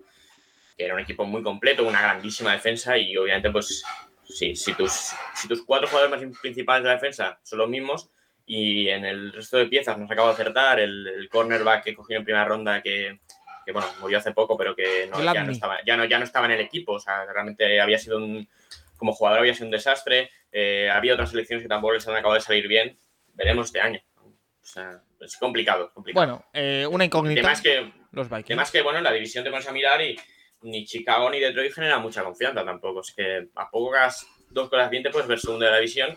[0.77, 3.83] que era un equipo muy completo, una grandísima defensa y obviamente, pues,
[4.29, 4.93] sí, si tus,
[5.35, 8.11] si tus cuatro jugadores más principales de la defensa son los mismos
[8.47, 12.17] y en el resto de piezas nos acaba de acertar, el, el cornerback que cogió
[12.17, 13.19] en primera ronda que,
[13.65, 16.25] que, bueno, murió hace poco, pero que no, ya, no estaba, ya, no, ya no
[16.25, 18.49] estaba en el equipo, o sea, realmente había sido un,
[18.97, 22.35] como jugador había sido un desastre, eh, había otras selecciones que tampoco les han acabado
[22.35, 22.97] de salir bien,
[23.35, 24.01] veremos este año.
[24.17, 26.27] O sea, es complicado, complicado.
[26.27, 27.41] Bueno, eh, una incógnita.
[27.41, 28.51] Además que, Los Vikings.
[28.51, 30.19] además que, bueno, en la división te pones a mirar y
[30.63, 33.01] ni Chicago ni Detroit generan mucha confianza tampoco.
[33.01, 35.79] Es que a poco que hagas dos cosas bien te puedes ver segundo de la
[35.79, 36.17] división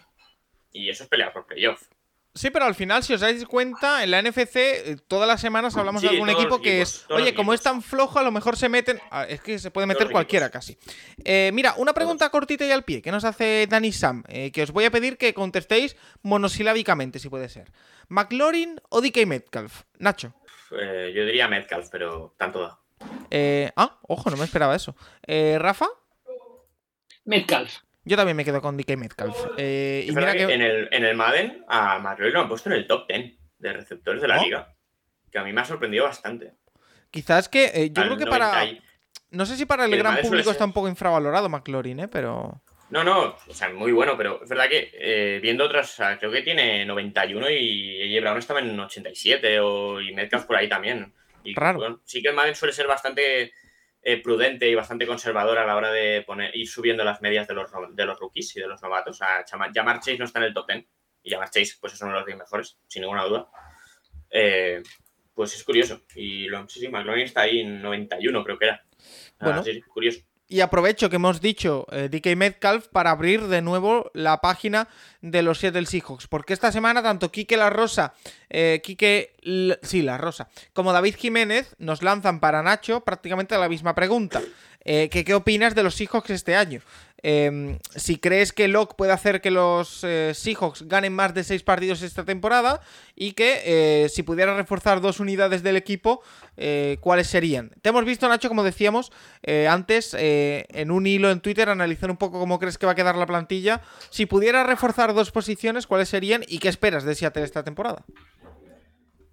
[0.71, 1.83] y eso es pelear por playoff.
[2.39, 5.75] Sí, pero al final, si os dais cuenta, en la NFC eh, todas las semanas
[5.75, 8.55] hablamos de algún equipo que equipos, es, oye, como es tan flojo, a lo mejor
[8.55, 8.97] se meten.
[9.11, 10.77] Ah, es que se puede meter cualquiera equipos.
[10.77, 10.77] casi.
[11.25, 14.63] Eh, mira, una pregunta cortita y al pie que nos hace Dani Sam, eh, que
[14.63, 17.73] os voy a pedir que contestéis monosilábicamente, si puede ser.
[18.07, 19.81] ¿McLaurin o DK Metcalf?
[19.97, 20.33] Nacho.
[20.79, 22.79] Eh, yo diría Metcalf, pero tanto da.
[23.29, 24.95] Eh, ah, ojo, no me esperaba eso.
[25.27, 25.87] Eh, ¿Rafa?
[27.25, 27.79] Metcalf.
[28.05, 29.35] Yo también me quedo con DK Metcalf.
[29.57, 30.53] Eh, y Es mira verdad que, que.
[30.53, 33.73] en, el, en el Madden a McLaurin lo han puesto en el top 10 de
[33.73, 34.73] receptores de la liga.
[35.31, 36.53] Que a mí me ha sorprendido bastante.
[37.11, 37.65] Quizás que.
[37.73, 38.51] eh, yo Al creo que para.
[38.51, 38.81] 90 y-
[39.31, 42.07] No sé si para el El gran Madden público está un poco infravalorado McLaurin, ¿eh?
[42.07, 42.61] Pero.
[42.89, 46.17] No, no, o sea, muy bueno, pero es verdad que eh, viendo otras, o sea,
[46.17, 50.67] creo que tiene 91 y AJ Brown estaba en 87 o, y Metcalf por ahí
[50.67, 51.13] también.
[51.43, 51.77] Y, Raro.
[51.77, 53.53] bueno, sí que el Madden suele ser bastante
[54.01, 57.53] eh, prudente y bastante conservador a la hora de poner, ir subiendo las medias de
[57.53, 59.17] los, de los rookies y de los novatos.
[59.17, 60.85] O sea, Jamar Chase no está en el top 10
[61.23, 63.49] y Jamar Chase pues es uno de los 10 mejores, sin ninguna duda.
[64.29, 64.81] Eh,
[65.33, 66.01] pues es curioso.
[66.15, 68.85] Y lo, sí, sí, McLaurin está ahí en 91 creo que era.
[69.39, 69.63] Bueno.
[69.63, 70.21] sí, curioso.
[70.51, 74.87] Y aprovecho que hemos dicho eh, DK Metcalf para abrir de nuevo la página
[75.21, 76.25] de los Seattle Seahawks.
[76.25, 78.15] Porque esta semana tanto Quique La Rosa,
[78.49, 79.35] eh, Quique,
[79.83, 84.41] sí, La Rosa, como David Jiménez nos lanzan para Nacho prácticamente la misma pregunta.
[84.83, 86.81] Eh, que, ¿Qué opinas de los Seahawks este año?
[87.21, 91.63] Eh, si crees que Locke puede hacer que los eh, Seahawks ganen más de seis
[91.63, 92.81] partidos esta temporada
[93.15, 96.21] y que eh, si pudiera reforzar dos unidades del equipo,
[96.57, 97.71] eh, ¿cuáles serían?
[97.81, 99.11] Te hemos visto, Nacho, como decíamos
[99.69, 103.15] antes, en un hilo en Twitter, analizar un poco cómo crees que va a quedar
[103.15, 103.81] la plantilla.
[104.09, 108.03] Si pudiera reforzar dos posiciones, ¿cuáles serían y qué esperas de Seattle esta temporada?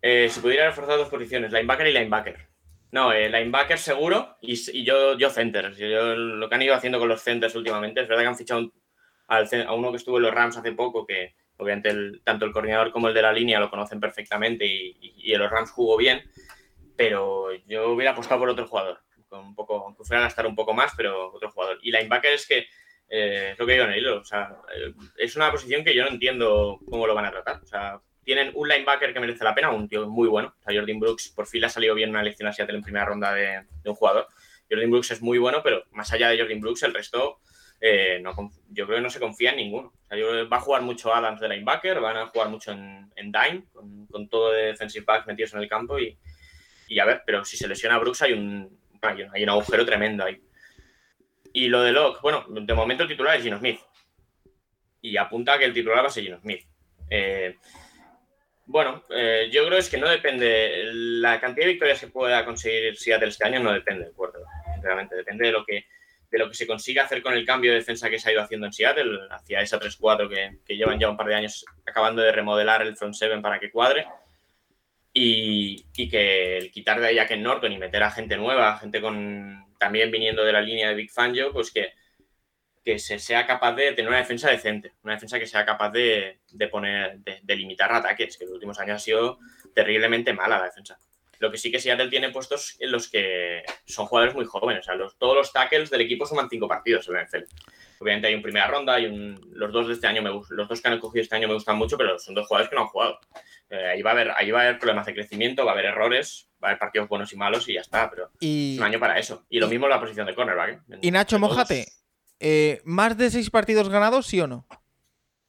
[0.03, 2.56] Si pudiera reforzar dos posiciones, linebacker y linebacker.
[2.93, 5.77] No, eh, linebacker seguro y, y yo, yo centers.
[5.77, 8.61] Yo, lo que han ido haciendo con los centers últimamente, es verdad que han fichado
[8.61, 8.73] un-
[9.29, 12.53] al a uno que estuvo en los Rams hace poco, que obviamente el- tanto el
[12.53, 15.71] coordinador como el de la línea lo conocen perfectamente y, y- y en los Rams
[15.73, 16.23] jugó bien,
[16.97, 20.55] pero yo hubiera apostado por otro jugador, con un poco, aunque fuera a gastar un
[20.57, 21.79] poco más, pero otro jugador.
[21.83, 22.67] Y linebacker es que,
[23.09, 25.95] eh, es lo que digo en el hilo, o sea, eh, es una posición que
[25.95, 27.61] yo no entiendo cómo lo van a tratar.
[27.63, 30.53] O sea, tienen un linebacker que merece la pena, un tío muy bueno.
[30.59, 32.83] O sea, Jordan Brooks por fin le ha salido bien una elección a Seattle en
[32.83, 34.27] primera ronda de, un jugador.
[34.69, 37.39] Jordan Brooks es muy bueno, pero más allá de Jordan Brooks, el resto
[37.81, 38.21] eh,
[38.71, 39.93] yo creo que no se confía en ninguno.
[40.03, 42.49] O sea, yo creo que va a jugar mucho Adams de linebacker, van a jugar
[42.49, 43.63] mucho en, dime,
[44.11, 46.19] con, todo de defensive backs metidos en el campo y,
[46.99, 50.25] a ver, pero si se lesiona Brooks hay un, hay un, hay un agujero tremendo
[50.25, 50.43] ahí.
[51.53, 53.79] Y lo de Locke, bueno, de momento el titular es Gino Smith.
[55.01, 56.67] Y apunta a que el titular va a ser Gino Smith.
[57.09, 57.55] Eh,
[58.67, 62.97] bueno, eh, yo creo es que no depende, la cantidad de victorias que pueda conseguir
[62.97, 64.41] Seattle este año no depende del cuarto,
[64.75, 65.87] sinceramente, depende de lo que
[66.29, 68.43] de lo que se consiga hacer con el cambio de defensa que se ha ido
[68.43, 72.21] haciendo en Seattle, hacia esa 3-4 que, que llevan ya un par de años acabando
[72.21, 74.07] de remodelar el front seven para que cuadre,
[75.13, 78.77] y, y que el quitar de ahí a Ken Norton y meter a gente nueva,
[78.79, 81.93] gente con también viniendo de la línea de Big Fangio, pues que,
[82.87, 86.39] que se sea capaz de tener una defensa decente, una defensa que sea capaz de,
[86.53, 89.41] de poner, de, de limitar ataques, que en los últimos años ha sido
[89.75, 90.97] terriblemente mala la defensa.
[91.41, 94.83] Lo que sí que Seattle tiene puestos en los que son jugadores muy jóvenes.
[94.83, 97.43] O sea, los, todos los tackles del equipo suman cinco partidos en la NFL.
[97.99, 100.81] Obviamente hay un primera ronda y un, los dos de este año me los dos
[100.81, 102.89] que han cogido este año me gustan mucho, pero son dos jugadores que no han
[102.89, 103.19] jugado.
[103.69, 105.87] Eh, ahí va a haber, ahí va a haber problemas de crecimiento, va a haber
[105.87, 108.85] errores, va a haber partidos buenos y malos y ya está, pero es Y, un
[108.85, 109.45] año para eso.
[109.51, 110.71] Y lo mismo en la posición de cornerback.
[110.71, 110.79] ¿eh?
[110.91, 111.87] En- y Nacho, mojate.
[112.41, 114.67] Eh, ¿Más de seis partidos ganados, sí o no?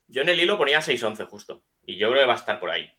[0.07, 1.61] Yo en el hilo ponía 6-11 justo.
[1.85, 2.89] Y yo creo que va a estar por ahí.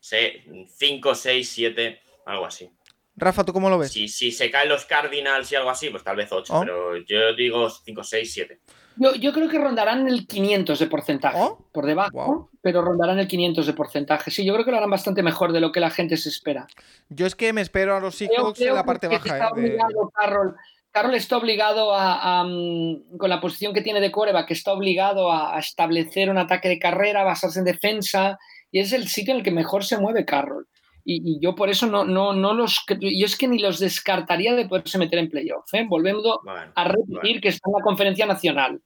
[0.00, 2.70] 5, 6, 7, algo así.
[3.16, 3.92] Rafa, ¿tú cómo lo ves?
[3.92, 6.52] Si, si se caen los Cardinals y algo así, pues tal vez 8.
[6.54, 6.60] Oh.
[6.60, 8.60] Pero yo digo 5, 6, 7.
[8.96, 11.36] Yo, yo creo que rondarán el 500 de porcentaje.
[11.38, 12.50] Oh, Por debajo, wow.
[12.62, 14.30] pero rondarán el 500 de porcentaje.
[14.30, 16.66] Sí, yo creo que lo harán bastante mejor de lo que la gente se espera.
[17.08, 19.34] Yo es que me espero a los Seahawks en la parte que baja.
[19.34, 19.78] está eh, de-
[20.14, 20.56] Carroll.
[20.96, 25.30] Carroll está obligado a, a, mm, con la posición que tiene de coreback, está obligado
[25.30, 28.38] a, a establecer un ataque de carrera, basarse en defensa,
[28.70, 30.66] y es el sitio en el que mejor se mueve Carroll.
[31.04, 32.82] Y, y yo por eso no, no, no los.
[32.98, 35.72] Yo es que ni los descartaría de poderse meter en playoff.
[35.74, 35.84] ¿eh?
[35.86, 37.40] Volviendo Bueno, a repetir bueno.
[37.42, 38.80] que está en la conferencia nacional.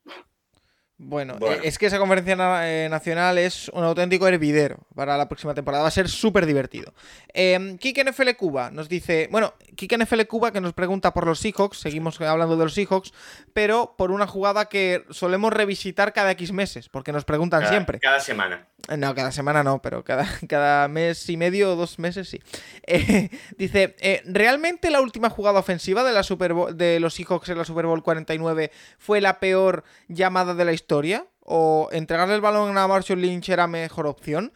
[1.03, 1.57] Bueno, Bueno.
[1.57, 2.37] eh, es que esa conferencia
[2.69, 5.83] eh, nacional es un auténtico hervidero para la próxima temporada.
[5.83, 6.93] Va a ser súper divertido.
[7.33, 9.27] Eh, Kike NFL Cuba nos dice.
[9.33, 11.79] Bueno, Kike NFL Cuba que nos pregunta por los Seahawks.
[11.79, 13.15] Seguimos hablando de los Seahawks.
[13.55, 16.91] Pero por una jugada que solemos revisitar cada X meses.
[16.91, 17.99] Porque nos preguntan cada, siempre.
[17.99, 18.69] Cada semana.
[18.89, 22.41] Eh, No, cada semana no, pero cada, cada mes y medio o dos meses sí.
[22.87, 27.59] Eh, dice, eh, ¿realmente la última jugada ofensiva de, la Super de los Seahawks en
[27.59, 31.27] la Super Bowl 49 fue la peor llamada de la historia?
[31.53, 34.53] ¿O entregarle el balón a Marshall Lynch era mejor opción?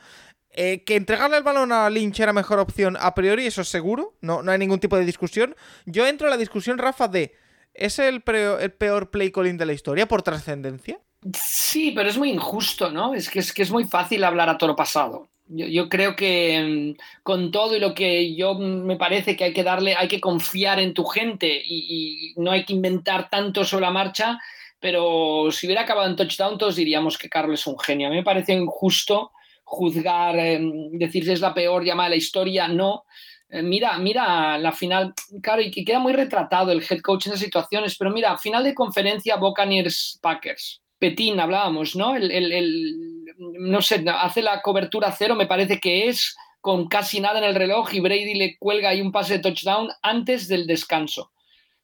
[0.54, 4.40] Que entregarle el balón a Lynch era mejor opción a priori, eso es seguro, no,
[4.40, 5.56] no hay ningún tipo de discusión.
[5.84, 7.34] Yo entro en la discusión, Rafa, de
[7.72, 8.22] ¿es el,
[8.60, 11.00] el peor play calling de la historia por trascendencia?
[11.32, 13.14] Sí, pero es muy injusto, ¿no?
[13.14, 15.30] Es que es, que es muy fácil hablar a toro pasado.
[15.46, 19.52] Yo, creo que mm, con todo y lo que yo mm, me parece que hay
[19.52, 23.84] que darle, hay que confiar en tu gente y, no hay que inventar tanto sobre
[23.84, 24.38] la marcha,
[24.80, 28.08] pero si hubiera acabado en touchdown todos diríamos que Carlos es un genio.
[28.08, 29.32] A mí me parece injusto
[29.64, 30.60] juzgar, eh,
[30.92, 33.04] decir si es la peor llamada de la historia, no.
[33.48, 37.32] Eh, mira, mira la final, claro, y que queda muy retratado el head coach en
[37.32, 40.83] esas situaciones, pero mira, final de conferencia Buccaneers Packers.
[40.98, 42.14] Petín, hablábamos, ¿no?
[42.16, 47.38] El, el- no sé, hace la cobertura cero, me parece que es, con casi nada
[47.38, 51.32] en el reloj y Brady le cuelga ahí un pase de touchdown antes del descanso.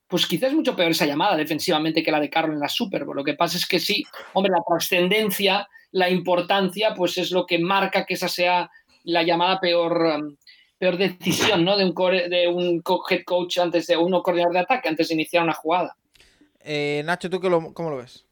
[0.06, 3.04] Pues quizás es mucho peor esa llamada defensivamente que la de Carroll en la Super
[3.04, 3.16] Bowl.
[3.16, 7.58] Lo que pasa es que sí, hombre, la trascendencia, la importancia, pues es lo que
[7.58, 8.70] marca que esa sea
[9.04, 10.36] la llamada peor, um,
[10.78, 11.76] peor decisión, ¿no?
[11.76, 15.14] De un, core- de un head coach antes de uno coordinador de ataque, antes de
[15.14, 15.96] iniciar una jugada.
[16.62, 18.24] Eh, Nacho, ¿tú qué lo- cómo lo ves?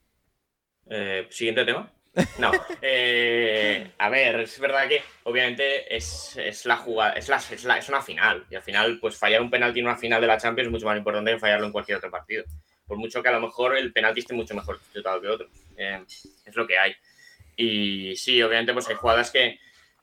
[0.90, 1.90] Eh, Siguiente tema.
[2.38, 2.50] No.
[2.82, 7.78] eh, a ver, es verdad que obviamente es, es la jugada, es, la, es, la-
[7.78, 8.44] es una final.
[8.50, 10.86] Y al final, pues fallar un penalti en una final de la Champions es mucho
[10.86, 12.44] más importante que fallarlo en cualquier otro partido.
[12.86, 15.48] Por mucho que a lo mejor el penalti esté mucho mejor disputado que otro.
[15.76, 16.02] Eh,
[16.46, 16.94] es lo que hay.
[17.56, 19.58] Y sí, obviamente, pues hay jugadas que,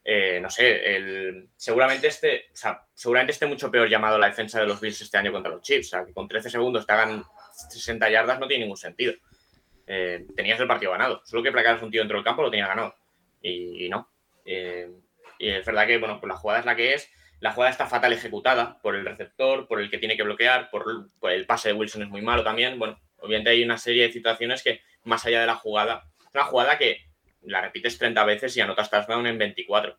[0.05, 4.59] eh, no sé, el, seguramente esté, o sea, seguramente esté mucho peor llamado la defensa
[4.59, 5.87] de los Bills este año contra los Chiefs.
[5.87, 7.23] O sea, que con 13 segundos te hagan
[7.71, 9.13] 60 yardas no tiene ningún sentido
[9.87, 11.21] eh, tenías el partido ganado.
[11.25, 12.95] Solo que placaras un tío dentro del campo lo tenías ganado.
[13.41, 14.09] Y, no.
[14.45, 14.89] Eh,
[15.37, 17.11] y es verdad que, bueno, pues la jugada es la que es.
[17.39, 21.09] La jugada está fatal ejecutada por el receptor, por el que tiene que bloquear, por,
[21.23, 22.79] el pase de Wilson es muy malo también.
[22.79, 26.45] Bueno, obviamente hay una serie de situaciones que, más allá de la jugada, es una
[26.45, 27.05] jugada que
[27.41, 29.95] la repites 30 veces y anotas touchdown en 24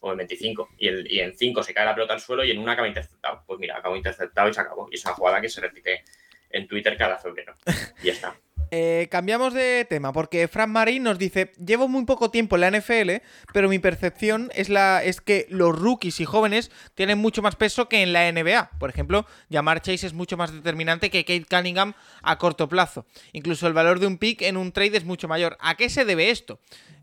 [0.00, 0.68] o en 25.
[0.78, 2.88] Y, el, y en 5 se cae la pelota al suelo y en una acaba
[2.88, 3.44] interceptado.
[3.46, 4.88] Pues mira, acabó interceptado y se acabó.
[4.90, 6.04] Y es una jugada que se repite
[6.50, 7.54] en Twitter cada febrero.
[8.02, 8.36] Y ya está.
[8.70, 12.70] Eh, cambiamos de tema porque Fran Marín nos dice, llevo muy poco tiempo en la
[12.70, 17.56] NFL, pero mi percepción es, la, es que los rookies y jóvenes tienen mucho más
[17.56, 18.70] peso que en la NBA.
[18.78, 23.06] Por ejemplo, llamar Chase es mucho más determinante que Kate Cunningham a corto plazo.
[23.32, 25.56] Incluso el valor de un pick en un trade es mucho mayor.
[25.60, 26.60] ¿A qué se debe esto?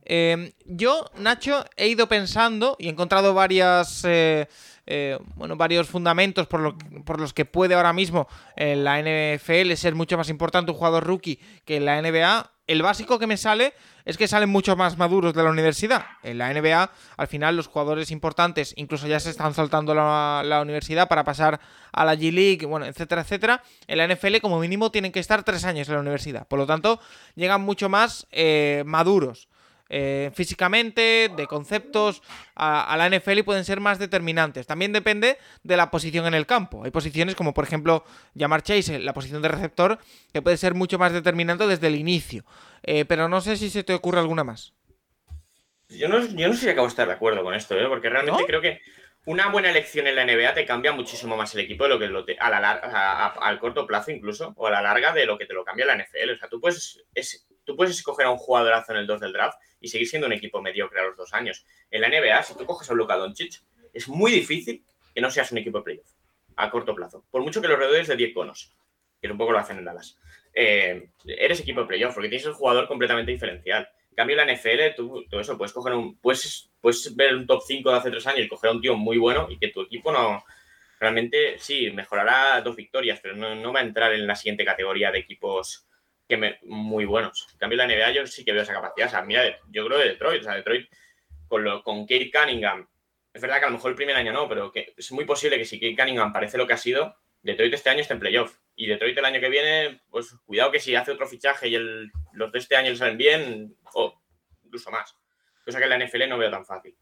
[0.08, 4.04] Eh, yo, Nacho, he ido pensando y he encontrado varias...
[4.06, 4.48] eh,
[4.88, 9.74] eh, bueno, varios fundamentos por, lo- por los que puede ahora mismo en la NFL
[9.74, 12.52] ser mucho más importante un jugador rookie que en la NBA.
[12.68, 13.76] El básico que me sale
[14.06, 16.04] es que salen mucho más maduros de la universidad.
[16.24, 20.62] En la NBA, al final, los jugadores importantes incluso ya se están saltando la, la
[20.64, 21.60] universidad para pasar
[21.92, 23.62] a la G League, bueno, etcétera, etcétera.
[23.86, 26.48] En la NFL, como mínimo, tienen que estar tres años en la universidad.
[26.48, 27.00] Por lo tanto,
[27.36, 29.48] llegan mucho más eh, maduros.
[29.90, 32.24] Eh, físicamente, de conceptos
[32.56, 34.66] a, la NFL y pueden ser más determinantes.
[34.66, 36.84] También depende de la posición en el campo.
[36.84, 40.00] Hay posiciones como por ejemplo llamar Chase, la posición de receptor,
[40.34, 42.44] que puede ser mucho más determinante desde el inicio.
[42.84, 44.74] Eh, pero no sé si se te ocurre alguna más.
[45.90, 47.86] Yo no, yo no sé si acabo de estar de acuerdo con esto, ¿eh?
[47.88, 48.82] porque realmente creo que
[49.26, 52.08] una buena elección en la NBA te cambia muchísimo más el equipo de lo que
[52.08, 55.46] lo te, a la al corto plazo incluso, o a la larga de lo que
[55.46, 56.32] te lo cambia la NFL.
[56.32, 59.34] O sea, tú puedes, es, tú puedes escoger a un jugadorazo en el 2 del
[59.34, 61.64] draft y seguir siendo un equipo mediocre a los dos años.
[61.92, 63.62] En la NBA, si tú coges a Luka Doncic,
[63.94, 64.84] es muy difícil
[65.14, 66.12] que no seas un equipo de playoff
[66.56, 67.24] a corto plazo.
[67.30, 68.72] Por mucho que los redondes de 10 conos,
[69.22, 70.18] que un poco lo hacen en Dallas.
[70.54, 73.88] Eh, eres equipo de playoff porque tienes un jugador completamente diferencial.
[74.10, 76.18] En cambio, la NFL, tú, todo eso, puedes coger un.
[76.18, 78.96] Puedes, puedes ver un top 5 de hace tres años y coger a un tío
[78.96, 80.44] muy bueno y que tu equipo no.
[81.00, 85.20] Realmente sí, mejorará dos victorias, pero no, va a entrar en la siguiente categoría de
[85.20, 85.86] equipos
[86.28, 87.48] que me, muy buenos.
[87.54, 89.08] En cambio, la NBA yo sí que veo esa capacidad.
[89.08, 90.42] O sea, mira, yo creo de Detroit.
[90.42, 90.90] O sea, Detroit
[91.48, 92.88] con, lo, con Kate Cunningham.
[93.34, 95.58] Es verdad que a lo mejor el primer año no, pero que es muy posible
[95.58, 98.58] que si Kate Cunningham parece lo que ha sido, Detroit este año está en playoff.
[98.76, 102.12] Y Detroit el año que viene, pues cuidado que si hace otro fichaje y el,
[102.34, 104.22] los de este año le salen bien, o
[104.64, 105.16] incluso más.
[105.64, 106.96] Cosa que en la NFL no veo tan fácil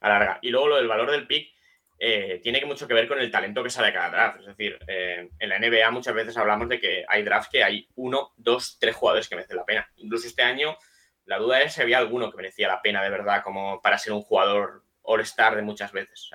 [0.00, 0.38] a larga.
[0.42, 1.52] Y luego lo del valor del pick
[1.98, 4.40] eh, tiene mucho que ver con el talento que sale cada draft.
[4.40, 7.88] Es decir, eh, en la NBA muchas veces hablamos de que hay drafts que hay
[7.96, 9.90] uno, dos, tres jugadores que merecen la pena.
[9.96, 10.76] Incluso este año,
[11.24, 14.12] la duda es si había alguno que merecía la pena de verdad como para ser
[14.12, 16.30] un jugador all-star de muchas veces.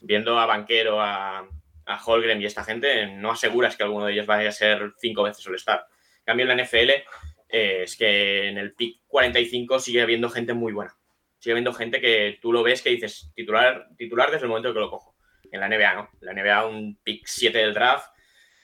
[0.00, 1.48] viendo a Banquero, a,
[1.86, 5.22] a Holgren y esta gente, no aseguras que alguno de ellos vaya a ser cinco
[5.22, 5.86] veces All-Star.
[6.18, 6.90] En cambio, en la NFL
[7.48, 10.96] eh, es que en el pick 45 sigue habiendo gente muy buena.
[11.44, 14.80] Sigue habiendo gente que tú lo ves que dices titular, titular desde el momento que
[14.80, 15.14] lo cojo.
[15.52, 16.08] En la NBA no.
[16.22, 18.06] En la NBA un pick 7 del draft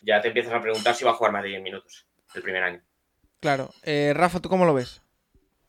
[0.00, 2.62] ya te empiezas a preguntar si va a jugar más de 10 minutos el primer
[2.62, 2.82] año.
[3.38, 3.68] Claro.
[3.82, 5.02] Eh, Rafa, ¿tú cómo lo ves?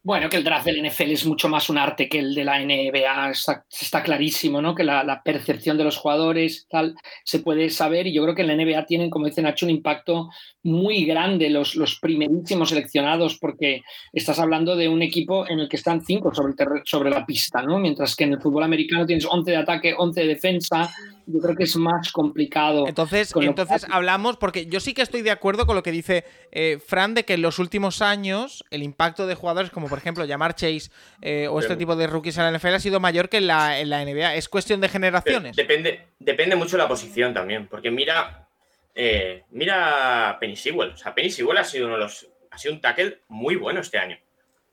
[0.03, 2.57] Bueno, que el draft del NFL es mucho más un arte que el de la
[2.57, 4.73] NBA, está, clarísimo, ¿no?
[4.73, 8.47] Que la, percepción de los jugadores tal se puede saber y yo creo que en
[8.47, 10.31] la NBA tienen, como dicen, hecho un impacto
[10.63, 16.03] muy grande los, primerísimos seleccionados porque estás hablando de un equipo en el que están
[16.03, 17.77] cinco sobre, sobre la pista, ¿no?
[17.77, 20.91] Mientras que en el fútbol americano tienes 11 de ataque, 11 de defensa,
[21.31, 22.87] yo creo que es más complicado.
[22.87, 26.79] Entonces, entonces hablamos, porque yo sí que estoy de acuerdo con lo que dice eh,
[26.85, 30.55] Fran de que en los últimos años el impacto de jugadores como por ejemplo, llamar
[30.55, 30.89] Chase
[31.21, 33.83] eh, o este tipo de rookies en la NFL ha sido mayor que en la,
[33.83, 34.35] NBA.
[34.35, 35.55] ¿Es cuestión de generaciones?
[35.55, 38.47] Depende, depende mucho de la posición también, porque mira,
[38.95, 40.91] eh, mira Penny Sewell.
[40.91, 42.27] O sea, Penny Sewell ha sido uno de los.
[42.49, 44.17] Ha sido un tackle muy bueno este año.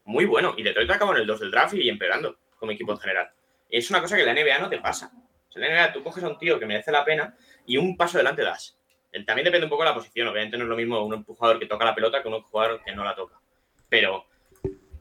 [0.04, 0.54] Muy bueno.
[0.56, 3.30] Y Detroit acabó en el 2 del draft y empeorando como equipo en general.
[3.68, 5.12] Es una cosa que en la NBA no te pasa.
[5.54, 7.34] NBA tú coges a un tío que merece la pena
[7.66, 8.78] y un paso adelante das.
[9.26, 10.28] También depende un poco de la posición.
[10.28, 12.94] Obviamente no es lo mismo un jugador que toca la pelota que un jugador que
[12.94, 13.40] no la toca.
[13.88, 14.26] Pero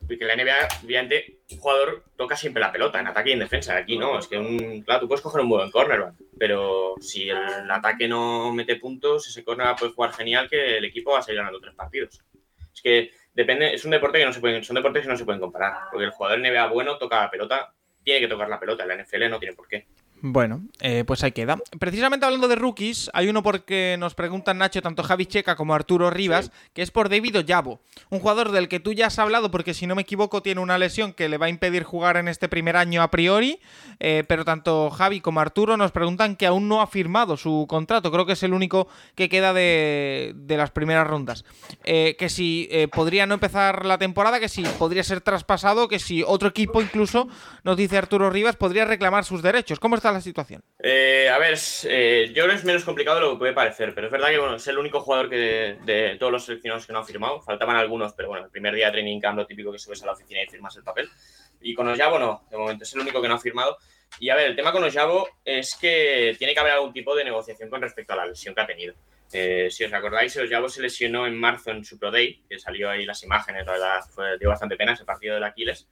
[0.09, 3.75] en la NBA, obviamente, un jugador toca siempre la pelota, en ataque y en defensa.
[3.75, 7.69] Aquí no, es que un, claro, tú puedes coger un buen cornerback, pero si el
[7.69, 11.39] ataque no mete puntos, ese corner puede jugar genial que el equipo va a seguir
[11.39, 12.21] ganando tres partidos.
[12.73, 15.25] Es que depende, es un deporte que no se pueden, son deportes que no se
[15.25, 17.73] pueden comparar, porque el jugador NBA bueno toca la pelota,
[18.03, 19.87] tiene que tocar la pelota, la NFL no tiene por qué.
[20.21, 21.57] Bueno, eh, pues ahí queda.
[21.79, 26.09] Precisamente hablando de rookies, hay uno porque nos preguntan Nacho, tanto Javi Checa como Arturo
[26.09, 29.75] Rivas, que es por David Ollavo, un jugador del que tú ya has hablado porque
[29.75, 32.49] si no me equivoco tiene una lesión que le va a impedir jugar en este
[32.49, 33.59] primer año a priori,
[33.99, 38.11] eh, pero tanto Javi como Arturo nos preguntan que aún no ha firmado su contrato,
[38.11, 41.45] creo que es el único que queda de, las primeras rondas.
[41.83, 46.23] Eh, que si podría no empezar la temporada, que si podría ser traspasado, que si
[46.23, 47.27] otro equipo incluso,
[47.63, 49.79] nos dice Arturo Rivas, podría reclamar sus derechos.
[49.79, 50.63] ¿Cómo está la situación?
[50.79, 53.93] Eh, a ver, eh, yo creo que es menos complicado de lo que puede parecer,
[53.93, 56.93] pero es verdad que bueno, es el único jugador que de, todos los seleccionados que
[56.93, 57.41] no ha firmado.
[57.41, 60.05] Faltaban algunos, pero bueno, el primer día de training camp, lo típico que subes a
[60.05, 61.09] la oficina y firmas el papel.
[61.61, 63.77] Y con Osjabo no, de momento es el único que no ha firmado.
[64.19, 67.23] Y a ver, el tema con Osjabo es que tiene que haber algún tipo de
[67.23, 68.95] negociación con respecto a la lesión que ha tenido.
[69.31, 72.89] Eh, si os acordáis, Osjabo se lesionó en marzo en su Pro Day, que salió
[72.89, 75.87] ahí las imágenes, la verdad, fue, dio bastante pena ese partido del Aquiles.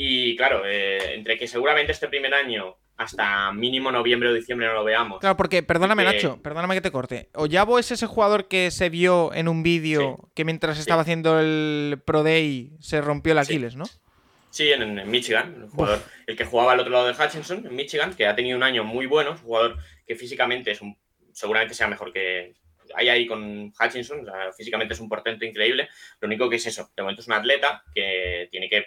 [0.00, 4.84] Y claro, entre que seguramente este primer año hasta mínimo noviembre o diciembre no lo
[4.84, 5.18] veamos.
[5.18, 7.30] Claro, porque, perdóname, Nacho, perdóname que te corte.
[7.34, 12.00] Oyabo es ese jugador que se vio en un vídeo que mientras estaba haciendo el
[12.04, 13.86] Pro Day se rompió el Aquiles, ¿no?
[14.50, 18.14] Sí, en, Michigan, el jugador, el que jugaba al otro lado de Hutchinson, en Michigan,
[18.14, 20.96] que ha tenido un año muy bueno, un jugador que físicamente es un,
[21.32, 22.54] seguramente sea mejor que
[22.94, 25.88] hay ahí con Hutchinson, físicamente es un portento increíble,
[26.20, 28.86] lo único que es eso, de momento es un atleta que tiene que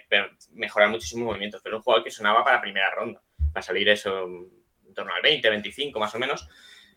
[0.52, 3.22] mejorar muchísimos movimientos, pero es un jugador que sonaba para primera ronda
[3.54, 6.48] va a salir eso en torno al 20, 25 más o menos,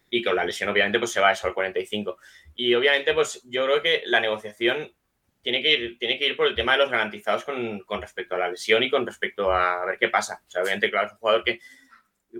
[0.09, 2.17] y con la lesión obviamente pues se va eso al 45.
[2.55, 4.93] Y obviamente pues yo creo que la negociación
[5.41, 8.35] tiene que ir, tiene que ir por el tema de los garantizados con, con respecto
[8.35, 10.41] a la lesión y con respecto a, ver qué pasa.
[10.47, 11.59] O sea, obviamente, claro, es un jugador que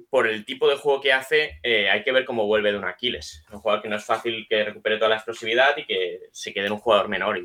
[0.10, 2.86] por el tipo de juego que hace, eh, hay que ver cómo vuelve de un
[2.86, 3.44] Aquiles.
[3.46, 6.54] Es un jugador que no es fácil que recupere toda la explosividad y que se
[6.54, 7.40] quede en un jugador menor.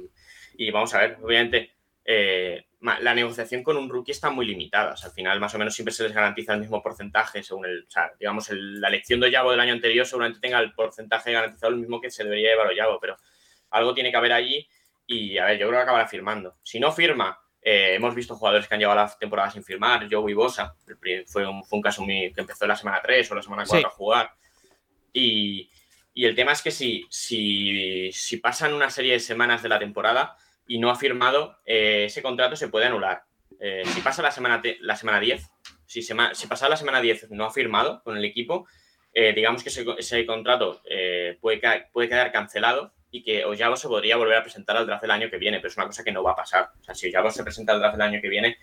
[0.57, 1.73] Y, vamos a ver, obviamente,
[2.05, 4.95] eh, la negociación con un rookie está muy limitada.
[5.03, 7.87] Al final, más o menos, siempre se les garantiza el mismo porcentaje según el.
[8.19, 12.01] Digamos, la elección de Oyabo del año anterior seguramente tenga el porcentaje garantizado el mismo
[12.01, 13.17] que se debería llevar Oyabo, pero
[13.71, 14.67] algo tiene que haber allí
[15.07, 16.57] y, a ver, yo creo que acabará firmando.
[16.63, 20.09] Si no firma, eh, hemos visto jugadores que han llegado a la temporada sin firmar.
[20.11, 20.75] Joey Bosa
[21.27, 23.87] fue un, fue un caso muy, que empezó la semana 3 o la semana 4
[23.87, 24.33] a jugar.
[25.13, 25.71] Y,
[26.15, 29.79] y, el tema es que si, si, si pasan una serie de semanas de la
[29.79, 33.25] temporada y no ha firmado, eh, ese contrato se puede anular.
[33.59, 35.43] Eh, si pasa la semana, la semana 10,
[35.85, 38.67] si, si pasa la semana 10 no ha firmado con el equipo,
[39.13, 40.81] digamos que ese, ese contrato
[41.41, 41.61] puede,
[41.93, 45.31] puede quedar cancelado y que Oyabo se podría volver a presentar al draft del año
[45.31, 46.71] que viene, pero es una cosa que no va a pasar.
[46.81, 48.59] O sea, si Oyabo se presenta al draft del año que viene,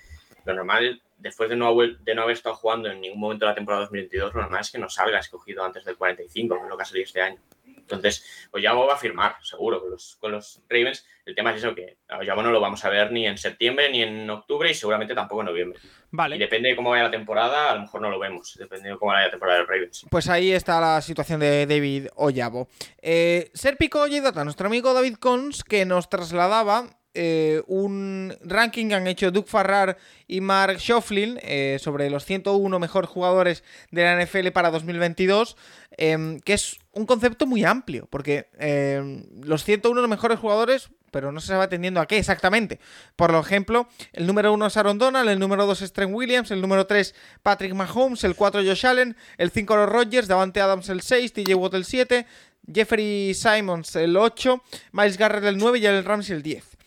[0.46, 3.52] lo normal, después de no, haber, de no haber estado jugando en ningún momento de
[3.52, 6.70] la temporada 2022, lo normal es que no salga escogido antes del 45, que es
[6.70, 7.40] lo que ha salido este año.
[7.88, 11.06] Entonces, Oyabo va a firmar, seguro, con los, con los Ravens.
[11.26, 13.90] El tema es eso, que a Oyabo no lo vamos a ver ni en septiembre,
[13.90, 15.80] ni en octubre y seguramente tampoco en noviembre.
[16.12, 16.36] Vale.
[16.36, 18.98] Y depende de cómo vaya la temporada, a lo mejor no lo vemos, depende de
[18.98, 20.06] cómo vaya la temporada de Ravens.
[20.10, 22.68] Pues ahí está la situación de David Oyabo.
[23.02, 26.88] Eh, Serpico Data, nuestro amigo David Cons, que nos trasladaba
[27.20, 29.98] eh, un ranking que han hecho Doug Farrar
[30.28, 35.58] y Mark Schoflin eh, sobre los 101 mejores jugadores de la NFL para 2022,
[35.98, 41.40] em, que es un concepto muy amplio, porque em, los 101 mejores jugadores, pero no
[41.40, 42.80] se va atendiendo a qué exactamente.
[43.16, 46.60] Por ejemplo, el número 1 es Aaron Donald, el número 2 es Trent Williams, el
[46.60, 51.02] número 3 Patrick Mahomes, el 4 Josh Allen, el 5 los Rodgers, Davante Adams el
[51.02, 52.26] 6, TJ Watt el 7,
[52.74, 56.78] Jeffrey Simons el 8, Miles Garrett el 9 y el Ramsey el 10.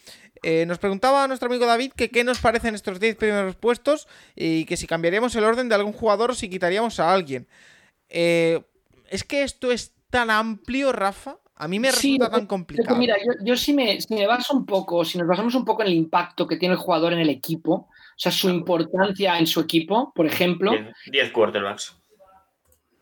[0.43, 4.65] Eh, nos preguntaba nuestro amigo David que qué nos parecen estos 10 primeros puestos y
[4.65, 7.47] que si cambiaríamos el orden de algún jugador o si quitaríamos a alguien.
[8.09, 8.63] Eh,
[9.11, 11.39] es que esto es tan amplio, Rafa.
[11.57, 12.97] A mí me resulta tan complicado.
[12.97, 16.47] Mira, yo, si, me, baso un poco, si nos basamos un poco en el impacto
[16.47, 20.27] que tiene el jugador en el equipo, o sea, su importancia en su equipo, por
[20.27, 20.73] ejemplo.
[21.11, 21.97] 10 quarterbacks.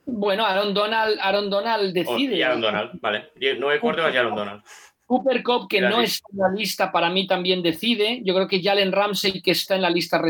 [0.07, 2.43] Bueno, Aaron Donald, Aaron Donald decide.
[2.45, 3.31] Aaron Donald, vale.
[3.37, 4.63] 9 quarterbacks y Aaron Donald.
[5.09, 8.21] Cooper Cup, que no está en la lista, para mí también decide.
[8.25, 10.21] Yo creo que Jalen Ramsey, que está en la lista,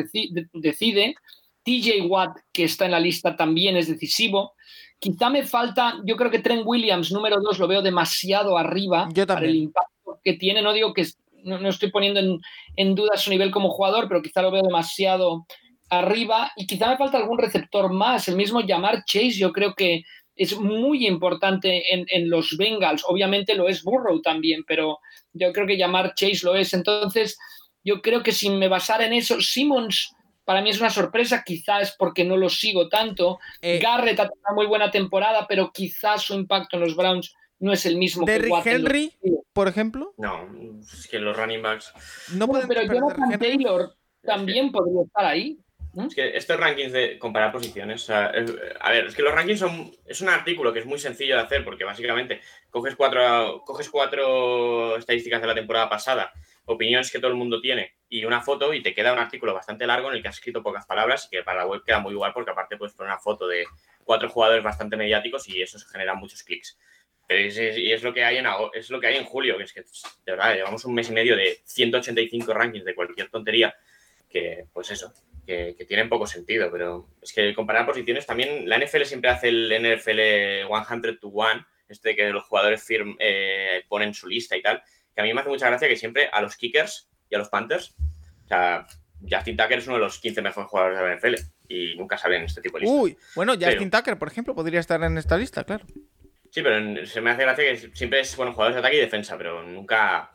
[0.52, 1.16] decide.
[1.64, 4.52] TJ Watt, que está en la lista, también es decisivo.
[4.98, 9.26] Quizá me falta, yo creo que Trent Williams, número dos, lo veo demasiado arriba yo
[9.26, 10.60] para el impacto que tiene.
[10.60, 11.06] No digo que
[11.44, 12.40] no, estoy poniendo en,
[12.76, 15.46] en, duda su nivel como jugador, pero quizá lo veo demasiado
[15.88, 16.50] arriba.
[16.56, 18.28] Y quizá me falta algún receptor más.
[18.28, 20.02] El mismo llamar Chase, yo creo que
[20.38, 23.04] es muy importante en, los Bengals.
[23.06, 24.98] Obviamente lo es Burrow también, pero
[25.32, 26.72] yo creo que llamar Chase lo es.
[26.72, 27.36] Entonces,
[27.82, 30.14] yo creo que si me basara en eso, Simmons
[30.48, 33.38] para mí es una sorpresa, quizás porque no lo sigo tanto.
[33.60, 37.36] Eh, Garrett ha tenido una muy buena temporada, pero quizás su impacto en los Browns
[37.58, 39.12] no es el mismo que Henry,
[39.52, 40.14] por ejemplo.
[40.16, 40.48] No,
[40.80, 41.92] es que los running backs.
[42.32, 45.58] No, pero Jonathan Taylor también podría estar ahí.
[46.06, 50.22] Es que estos rankings de comparar posiciones, a ver, es que los rankings son, es
[50.22, 55.42] un artículo que es muy sencillo de hacer porque básicamente coges cuatro, coges cuatro estadísticas
[55.42, 56.32] de la temporada pasada,
[56.68, 59.86] opiniones que todo el mundo tiene y una foto y te queda un artículo bastante
[59.86, 62.12] largo en el que has escrito pocas palabras y que para la web queda muy
[62.12, 63.66] igual porque aparte puedes poner una foto de
[64.04, 66.78] cuatro jugadores bastante mediáticos y eso genera muchos clics.
[67.28, 69.80] y es lo que hay en es lo que hay en julio, que es que
[69.80, 73.74] de verdad llevamos un mes y medio de 185 rankings de cualquier tontería
[74.28, 75.12] que pues eso,
[75.46, 79.68] que, tienen poco sentido, pero es que comparar posiciones también, la NFL siempre hace el
[79.70, 84.82] NFL 100 to 1, este que los jugadores firm, eh, ponen su lista y tal,
[85.18, 87.48] que a mí me hace mucha gracia que siempre a los kickers y a los
[87.48, 87.92] Panthers,
[88.44, 88.86] o sea,
[89.28, 91.34] Justin Tucker es uno de los 15 mejores jugadores de la NFL
[91.66, 93.00] y nunca salen en este tipo de listas.
[93.00, 95.84] Uy, bueno, Justin Tucker, por ejemplo, podría estar en esta lista, claro.
[96.52, 99.36] Sí, pero se me hace gracia que siempre es, bueno, jugadores de ataque y defensa,
[99.36, 100.30] pero nunca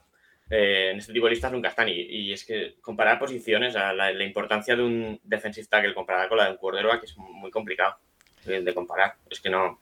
[0.50, 1.88] eh, en este tipo de listas nunca están.
[1.88, 6.52] Y, es que comparar posiciones, la, importancia de un defensive tackle comparada con la de
[6.52, 7.96] un quarterback es muy complicado
[8.44, 9.16] de, comparar.
[9.30, 9.80] Es que no.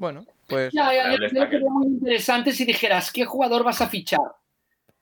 [0.00, 0.72] Bueno, pues.
[0.72, 4.20] Ya, ya, yo creo que sería muy interesante si dijeras qué jugador vas a fichar.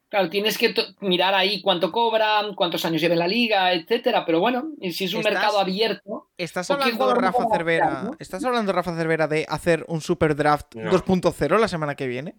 [0.09, 4.27] Claro, tienes que mirar ahí cuánto cobran, cuántos años lleva en la liga, etcétera.
[4.27, 6.31] Pero bueno, si es un mercado abierto.
[6.37, 11.69] ¿Estás hablando, Rafa Cervera, ¿Estás hablando, Rafa Cervera, de hacer un super draft 2.0 la
[11.69, 12.35] semana que viene?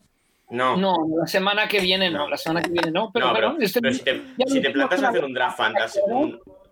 [0.49, 0.75] No.
[0.75, 3.09] No, la semana que viene no, la semana que viene no.
[3.13, 6.01] Pero, pero, este si, te, si te plantas a hacer un draft fantasy,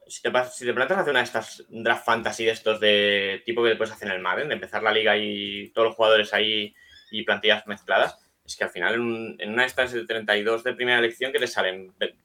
[0.10, 3.64] si, te, si te plantas hacer una de estas draft fantasy de estos de tipo
[3.64, 6.74] que puedes hacer en el Madden, de empezar la liga y todos los jugadores ahí
[7.12, 10.64] y plantillas mezcladas, es que al final en, un- en una de estas de 32
[10.64, 12.16] de primera elección que te salen ve-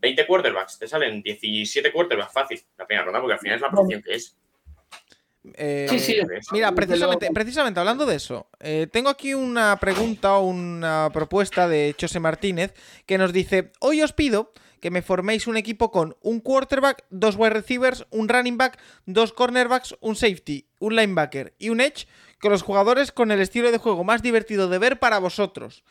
[0.00, 3.70] 20 quarterbacks, te salen 17 quarterbacks fácil la primera ronda, porque al final es la
[3.70, 4.36] posición que es.
[5.54, 6.16] Eh, Sí, sí.
[6.52, 12.20] Mira, precisamente hablando de eso, eh, tengo aquí una pregunta o una propuesta de José
[12.20, 12.74] Martínez
[13.06, 17.36] que nos dice: Hoy os pido que me forméis un equipo con un quarterback, dos
[17.36, 22.06] wide receivers, un running back, dos cornerbacks, un safety, un linebacker y un edge,
[22.40, 25.84] con los jugadores con el estilo de juego más divertido de ver para vosotros.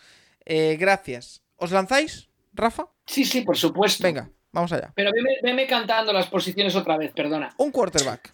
[0.46, 1.42] Eh, gracias.
[1.58, 2.88] ¿Os lanzáis, Rafa?
[3.06, 4.04] Sí, sí, por supuesto.
[4.04, 4.94] Venga, vamos allá.
[4.96, 7.54] Pero veme, veme cantando las posiciones otra vez, perdona.
[7.58, 8.32] Un quarterback.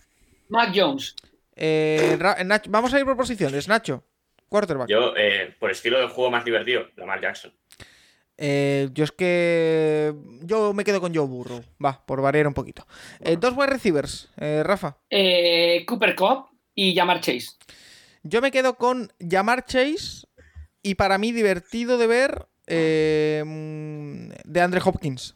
[0.50, 1.16] Mac Jones.
[1.56, 3.68] Eh, Nach- vamos a ir por posiciones.
[3.68, 4.04] Nacho,
[4.50, 4.90] quarterback.
[4.90, 7.54] Yo, eh, por estilo de juego más divertido, Lamar Jackson.
[8.38, 10.14] Eh, yo es que.
[10.42, 11.64] Yo me quedo con Joe Burrow.
[11.84, 12.86] Va, por variar un poquito.
[13.20, 14.98] Eh, dos wide receivers, eh, Rafa.
[15.10, 17.50] eh, Cooper Cup y Jamar Chase.
[18.24, 20.28] Yo me quedo con Jamar Chase.
[20.82, 22.48] Y para mí, divertido de ver.
[22.68, 23.44] eh,
[24.46, 25.36] de Andre Hopkins.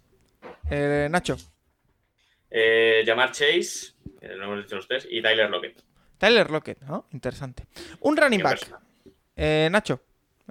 [0.69, 1.37] Eh, Nacho.
[2.49, 5.81] Eh, Jamar Chase, lo hemos dicho los tres, y Tyler Lockett.
[6.17, 7.05] Tyler Lockett, ¿no?
[7.11, 7.65] Interesante.
[7.99, 8.79] Un running Qué back.
[9.35, 10.01] Eh, Nacho.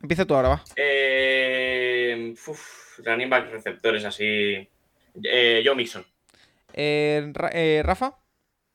[0.00, 0.64] Empieza tú ahora, va.
[0.76, 1.75] Eh,
[2.46, 4.68] uf, running back receptores así.
[5.22, 6.04] Eh, Joe Mixon.
[6.72, 8.18] Eh, eh, Rafa.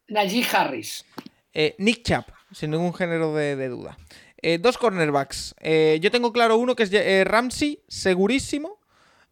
[0.07, 1.05] Najee Harris.
[1.53, 3.97] Eh, Nick Chubb, sin ningún género de, de duda.
[4.41, 5.53] Eh, dos cornerbacks.
[5.59, 8.79] Eh, yo tengo claro uno que es eh, Ramsey, segurísimo.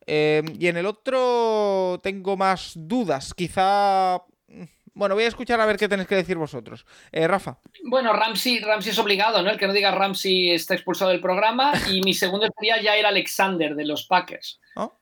[0.05, 3.33] Eh, y en el otro tengo más dudas.
[3.33, 4.21] Quizá.
[4.99, 6.85] Bueno, voy a escuchar a ver qué tenéis que decir vosotros.
[7.13, 7.57] Eh, Rafa.
[7.85, 9.49] Bueno, Ramsey, Ramsey es obligado, ¿no?
[9.49, 11.71] El que no diga Ramsey está expulsado del programa.
[11.89, 14.59] Y mi segundo sería ya era Alexander de los Packers.
[14.75, 14.99] ¿no?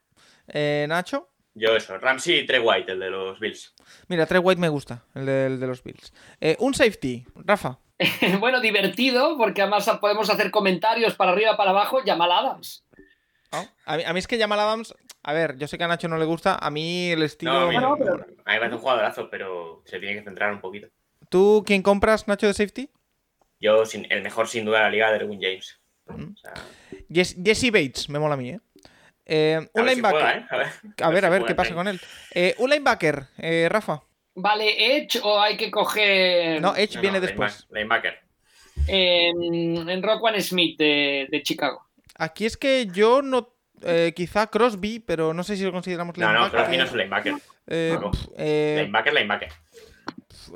[0.50, 1.32] Eh, Nacho.
[1.56, 3.74] Yo eso, Ramsey y Trey White, el de los Bills.
[4.08, 6.14] Mira, Trey White me gusta, el de, el de los Bills.
[6.40, 7.26] Eh, un safety.
[7.34, 7.80] Rafa.
[8.40, 12.02] bueno, divertido, porque además podemos hacer comentarios para arriba, para abajo.
[12.06, 12.86] Jamal Adams.
[13.86, 14.94] A, mí, a mí es que Jamal Adams.
[15.28, 16.56] A ver, yo sé que a Nacho no le gusta.
[16.56, 17.52] A mí el estilo.
[17.52, 20.16] No, a mí, Bueno, no, pero- a mí me parece un jugadorazo, pero se tiene
[20.16, 20.88] que centrar un poquito.
[21.30, 22.90] ¿Tú quién compras, Nacho, de safety?
[23.60, 25.80] Yo, sin, el mejor sin duda de la liga, Derwin James.
[26.08, 26.34] Mm.
[26.34, 26.54] O sea,
[27.10, 28.60] Jess- Jesse Bates, me mola a mí, ¿eh?
[29.26, 30.22] Eh, a un si linebacker.
[30.22, 30.46] juega, ¿eh?
[30.50, 30.58] A
[31.10, 32.00] ver, A ver, a qué pasa con él.
[32.34, 34.02] Eh, un linebacker, eh, Rafa.
[34.36, 37.68] ¿Vale Edge o hay que coger No, Edge No, viene no, después.
[37.72, 38.20] Linebacker.
[38.88, 41.86] en, en Rockwan Smith de, de Chicago?
[42.16, 43.54] Aquí es que yo no.
[43.84, 46.60] Eh, quizá Crosby, pero no sé si lo consideramos No, no, linebacker.
[46.60, 47.34] Crosby no es un linebacker.
[47.68, 48.12] Eh, No.
[48.12, 49.50] pf, eh, Linebacker, linebacker.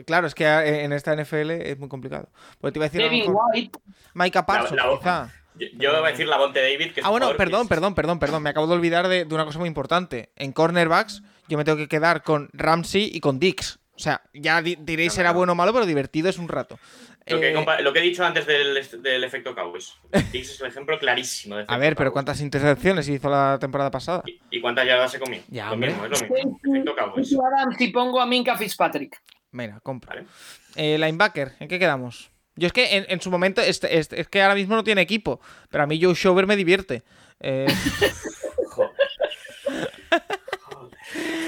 [0.06, 2.30] claro, es que en esta NFL es muy complicado.
[2.60, 3.80] Porque te iba a decir a mejor White.
[4.14, 5.30] Micah Parsons, La- la- quizá.
[5.56, 7.94] Yo, yo voy a decir la Bonte David, que Ah, bueno, que perdón, es- perdón,
[7.94, 8.44] perdón, perdón.
[8.44, 10.32] Me acabo de olvidar de, de una cosa muy importante.
[10.38, 13.80] En cornerbacks, yo me tengo que quedar con Ramsey y con Dix.
[13.94, 15.38] O sea, ya di- diréis No, será no.
[15.40, 16.80] bueno o malo, pero divertido es un rato.
[17.28, 19.94] Lo que, he Eh, lo que he dicho antes del, del efecto Cowboys.
[20.32, 22.14] Dix es un ejemplo clarísimo de a ver, pero Cowboys.
[22.14, 24.24] ¿cuántas intercepciones hizo la temporada pasada?
[24.26, 25.40] ¿Y, y cuántas yardas se comió?
[25.50, 25.90] Ya, lo hombre.
[25.92, 26.60] mismo, es lo mismo.
[26.66, 27.36] Efecto Cowboys.
[27.80, 29.22] Y pongo a Minka Fitzpatrick.
[29.52, 30.16] Mira, compra.
[30.16, 30.28] Vale.
[30.76, 32.32] Eh, linebacker, ¿en qué quedamos?
[32.56, 35.02] Yo es que en, en su momento, este- este- es que ahora mismo no tiene
[35.02, 35.40] equipo,
[35.70, 37.04] pero a mí Joe Shover me divierte.
[37.40, 37.66] Eh,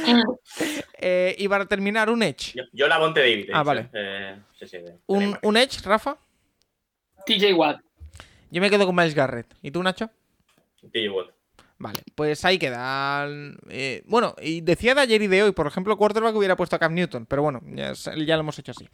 [1.00, 2.54] eh, y para terminar, un Edge.
[2.56, 3.50] Yo, yo la Bonte David.
[3.54, 3.90] Ah, dicho, vale.
[3.94, 4.78] eh, sí, sí,
[5.08, 6.18] Un, un Edge, Rafa.
[7.26, 7.80] TJ Watt.
[8.52, 9.48] Yo me quedo con Miles Garrett.
[9.62, 10.10] ¿Y tú, Nacho?
[10.92, 11.30] TJ Watt.
[11.80, 13.28] Vale, pues ahí queda.
[13.70, 16.80] Eh, bueno, y decía de ayer y de hoy, por ejemplo, quarterback hubiera puesto a
[16.80, 18.88] Cam Newton, pero bueno, ya lo hemos hecho así.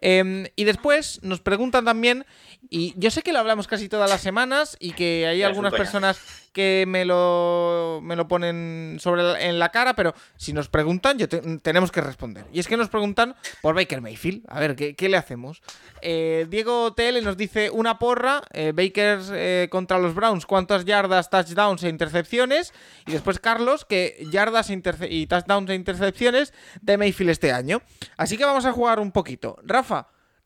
[0.00, 2.24] Eh, y después nos preguntan también,
[2.68, 6.18] y yo sé que lo hablamos casi todas las semanas y que hay algunas personas
[6.52, 11.16] que me lo, me lo ponen sobre la- en la cara, pero si nos preguntan,
[11.16, 12.44] yo te- tenemos que responder.
[12.52, 14.42] Y es que nos preguntan por Baker Mayfield.
[14.48, 15.62] A ver, ¿qué, qué le hacemos?
[16.02, 21.30] Eh, Diego TL nos dice una porra, eh, Baker eh, contra los Browns, cuántas yardas,
[21.30, 22.72] touchdowns e intercepciones.
[23.06, 27.80] Y después Carlos, que yardas e y touchdowns e intercepciones de Mayfield este año.
[28.16, 29.56] Así que vamos a jugar un poquito.
[29.62, 29.89] Rafa,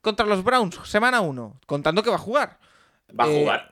[0.04, 2.60] contra los Browns, semana 1, contando que va a jugar.
[3.18, 3.70] Va a Eh, jugar.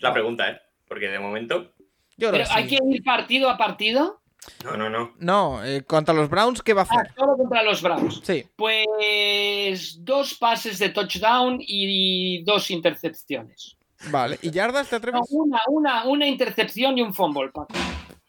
[0.00, 0.60] La pregunta, ¿eh?
[0.88, 1.72] Porque de momento.
[2.16, 2.70] Yo Pero hay sí.
[2.76, 4.20] que ir partido a partido.
[4.64, 5.14] No, no, no.
[5.18, 7.14] No, eh, contra los Browns, ¿qué va a Ah, hacer?
[7.16, 8.20] solo contra los Browns.
[8.24, 13.76] Sí, Pues dos pases de touchdown y dos intercepciones.
[14.10, 14.38] vale.
[14.42, 15.22] ¿Y yardas te No, atreves?
[15.30, 17.72] una, una, una intercepción y un fumble, Paco.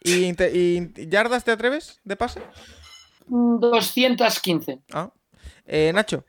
[0.04, 0.34] ¿Y,
[1.10, 2.40] yardas te atreves de pase?
[3.28, 4.80] Mm, 215.
[4.94, 5.10] Ah.
[5.66, 6.24] Eh, Nacho.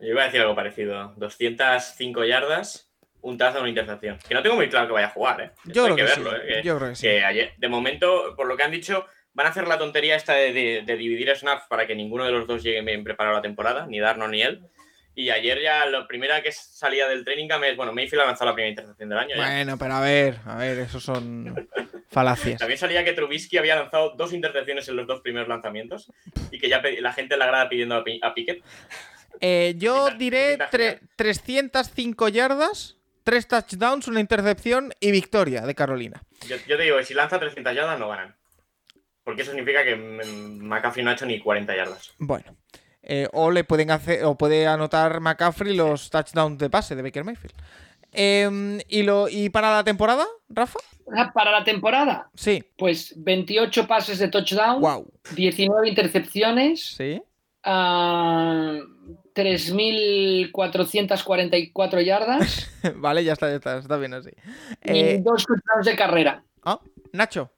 [0.00, 1.12] Yo iba a decir algo parecido.
[1.16, 4.18] 205 yardas, un touchdown, una intercepción.
[4.28, 5.50] Que no tengo muy claro que vaya a jugar, ¿eh?
[5.64, 6.36] Yo creo hay que, verlo, sí.
[6.36, 6.46] ¿eh?
[6.54, 7.02] Que- Yo creo que sí.
[7.02, 10.34] que ayer, de momento, por lo que han dicho, van a hacer la tontería esta
[10.34, 13.38] de, de- de dividir snaps para que ninguno de los dos llegue bien preparado a
[13.38, 14.62] la temporada, ni Darno ni él.
[15.14, 18.50] Y ayer ya la primera que salía del training camp es, bueno, Mayfield ha lanzado
[18.50, 19.34] la primera intercepción del año.
[19.34, 19.44] ya.
[19.44, 21.68] Bueno, pero a ver, a ver, esos son
[22.08, 22.60] falacias.
[22.60, 26.12] También salía que Trubisky había lanzado dos intercepciones en los dos primeros lanzamientos
[26.52, 28.62] y que ya la gente en la grada pidiendo a, Pi- a Pickett.
[29.40, 36.22] Eh, yo diré pinta tre- 305 yardas, 3 touchdowns, una intercepción y victoria de Carolina.
[36.48, 38.34] Yo, yo te digo que si lanza 300 yardas no ganan.
[39.24, 42.12] Porque eso significa que mm, McCaffrey no ha hecho ni 40 yardas.
[42.18, 42.56] Bueno.
[43.02, 47.24] eh, o le pueden hacer, o puede anotar McCaffrey los touchdowns de pase de Baker
[47.24, 47.54] Mayfield.
[48.12, 50.78] Em, ¿y, lo, ¿Y para la temporada, Rafa?
[51.14, 52.64] Ah, Para la temporada, Sí.
[52.76, 55.10] pues 28 pases de touchdown, Wow.
[55.34, 57.22] 19 intercepciones, Sí.
[57.64, 58.78] ah,
[59.38, 64.30] 3.444 yardas vale, ya está, ya está, está bien así.
[64.84, 66.42] y Eh, dos touchdowns de carrera.
[66.64, 66.80] ah,
[67.12, 67.52] Nacho.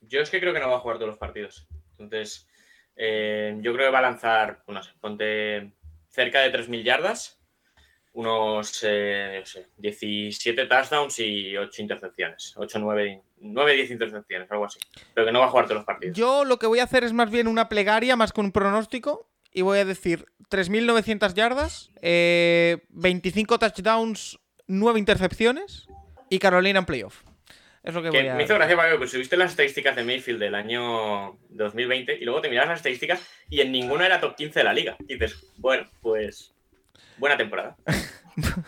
[0.00, 1.68] Yo es que creo que no va a jugar todos los partidos.
[1.98, 2.48] Entonces,
[2.96, 5.72] eh, yo creo que va a lanzar, no sé, ponte
[6.08, 7.38] cerca de 3.000 yardas,
[8.12, 12.54] unos eh, no sé, 17 touchdowns y 8 intercepciones.
[12.56, 14.80] 8, 9, 9, 10 intercepciones, algo así.
[15.14, 16.18] Pero que no va a jugar todos los partidos.
[16.18, 19.29] Yo lo que voy a hacer es más bien una plegaria más que un pronóstico.
[19.52, 25.86] Y voy a decir 3.900 yardas, eh, 25 touchdowns, 9 intercepciones
[26.28, 27.22] y Carolina en playoff.
[27.82, 28.34] Es lo que Que voy a...
[28.34, 32.42] me hizo gracia, Pablo, pues subiste las estadísticas de Mayfield del año 2020 y luego
[32.42, 34.96] te miras las estadísticas y en ninguna era top 15 de la liga.
[35.00, 36.52] Y dices, bueno, pues
[37.18, 37.76] buena temporada.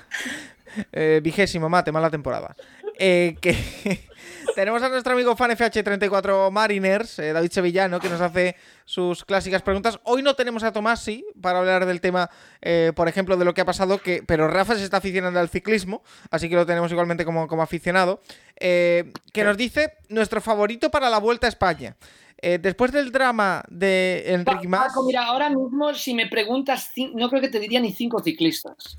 [0.91, 2.57] Eh, vigésimo, mate, mala temporada.
[3.05, 3.53] Eh, que
[4.55, 8.55] tenemos a nuestro amigo FanFH34 Mariners, eh, David Sevillano, que nos hace
[8.85, 9.99] sus clásicas preguntas.
[10.05, 12.31] Hoy no tenemos a Tomás, sí, para hablar del tema,
[12.61, 15.49] eh, por ejemplo, de lo que ha pasado, que, pero Rafa se está aficionando al
[15.49, 18.21] ciclismo, así que lo tenemos igualmente como, como aficionado,
[18.55, 21.97] eh, que nos dice nuestro favorito para la Vuelta a España.
[22.41, 24.93] Eh, después del drama de Enrique Mas...
[24.93, 28.97] Paco, mira, ahora mismo si me preguntas, no creo que te diría ni cinco ciclistas.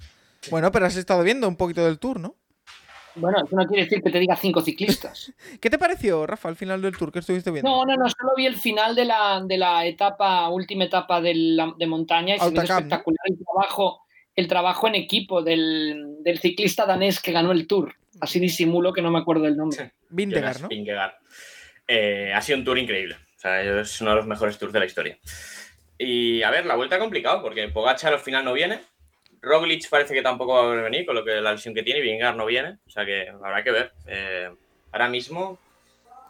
[0.51, 2.35] Bueno, pero has estado viendo un poquito del tour, ¿no?
[3.15, 5.31] Bueno, eso no quiere decir que te diga cinco ciclistas.
[5.61, 7.69] ¿Qué te pareció, Rafa, al final del tour que estuviste viendo?
[7.69, 11.33] No, no, no, solo vi el final de la, de la etapa, última etapa de,
[11.35, 12.75] la- de montaña y se ve Autocamp, ¿no?
[12.77, 14.01] espectacular el trabajo,
[14.35, 17.93] el trabajo en equipo del, del ciclista danés que ganó el Tour.
[18.19, 19.93] Así disimulo que no me acuerdo el nombre.
[20.09, 20.67] Vingegaard, Jonas ¿no?
[20.69, 21.13] Vingegaard.
[21.87, 23.15] Eh, ha sido un tour increíble.
[23.15, 25.17] O sea, es uno de los mejores tours de la historia.
[25.97, 28.79] Y a ver, la vuelta complicado porque Pogacar al final no viene.
[29.43, 32.03] Roglic parece que tampoco va a venir con lo que la lesión que tiene y
[32.03, 32.77] Vingegaard no viene.
[32.87, 33.91] O sea que habrá que ver.
[34.07, 34.49] Eh,
[34.91, 35.59] ahora mismo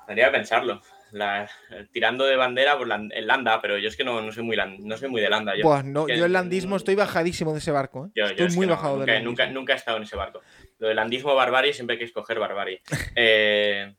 [0.07, 0.81] tendría que pensarlo.
[1.11, 1.47] La-
[1.91, 4.57] tirando de bandera por la, el Landa, pero yo es que no, no soy muy
[4.79, 5.55] no soy muy de Landa.
[5.55, 8.07] Yo, Buah, no, Que- yo el landismo estoy bajadísimo de ese barco.
[8.07, 8.09] ¿eh?
[8.15, 10.15] yo- yo estoy es muy no, bajado nunca, del nunca, nunca he estado en ese
[10.15, 10.41] barco.
[10.79, 12.81] Lo del landismo barbarie siempre hay que escoger barbarie.
[13.15, 13.93] Eh,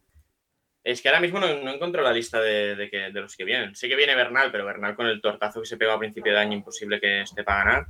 [0.82, 3.44] es que ahora mismo no, no encuentro la lista de, de que- de los que
[3.44, 3.76] vienen.
[3.76, 6.38] Sé que viene Bernal, pero Bernal con el tortazo que se pegó a principio de
[6.40, 7.86] año, imposible que esté para ganar.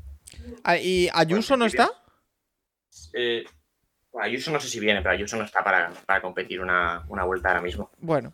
[0.63, 1.91] Ah, ¿Y Ayuso no está?
[3.13, 3.45] Eh,
[4.21, 7.49] Ayuso no sé si viene, pero Ayuso no está para, para competir una, una vuelta
[7.49, 7.91] ahora mismo.
[7.99, 8.33] Bueno.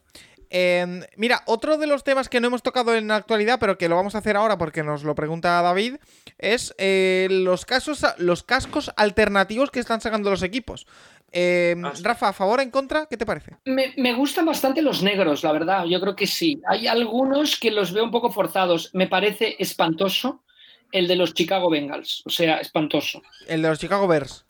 [0.53, 3.89] Eh, mira, otro de los temas que no hemos tocado en la actualidad, pero que
[3.89, 5.97] lo vamos a hacer ahora porque nos lo pregunta David,
[6.39, 10.87] es eh, los, casos, los cascos alternativos que están sacando los equipos.
[11.31, 11.93] Eh, Ah.
[12.03, 13.07] Rafa, ¿a favor o en contra?
[13.07, 13.53] ¿Qué te parece?
[13.65, 15.85] Me, me gustan bastante los negros, la verdad.
[15.85, 16.61] Yo creo que sí.
[16.67, 18.91] Hay algunos que los veo un poco forzados.
[18.93, 20.43] Me parece espantoso
[20.93, 22.23] el de los Chicago Bengals.
[22.27, 23.23] O sea, espantoso.
[23.47, 24.45] El de los Chicago Bears.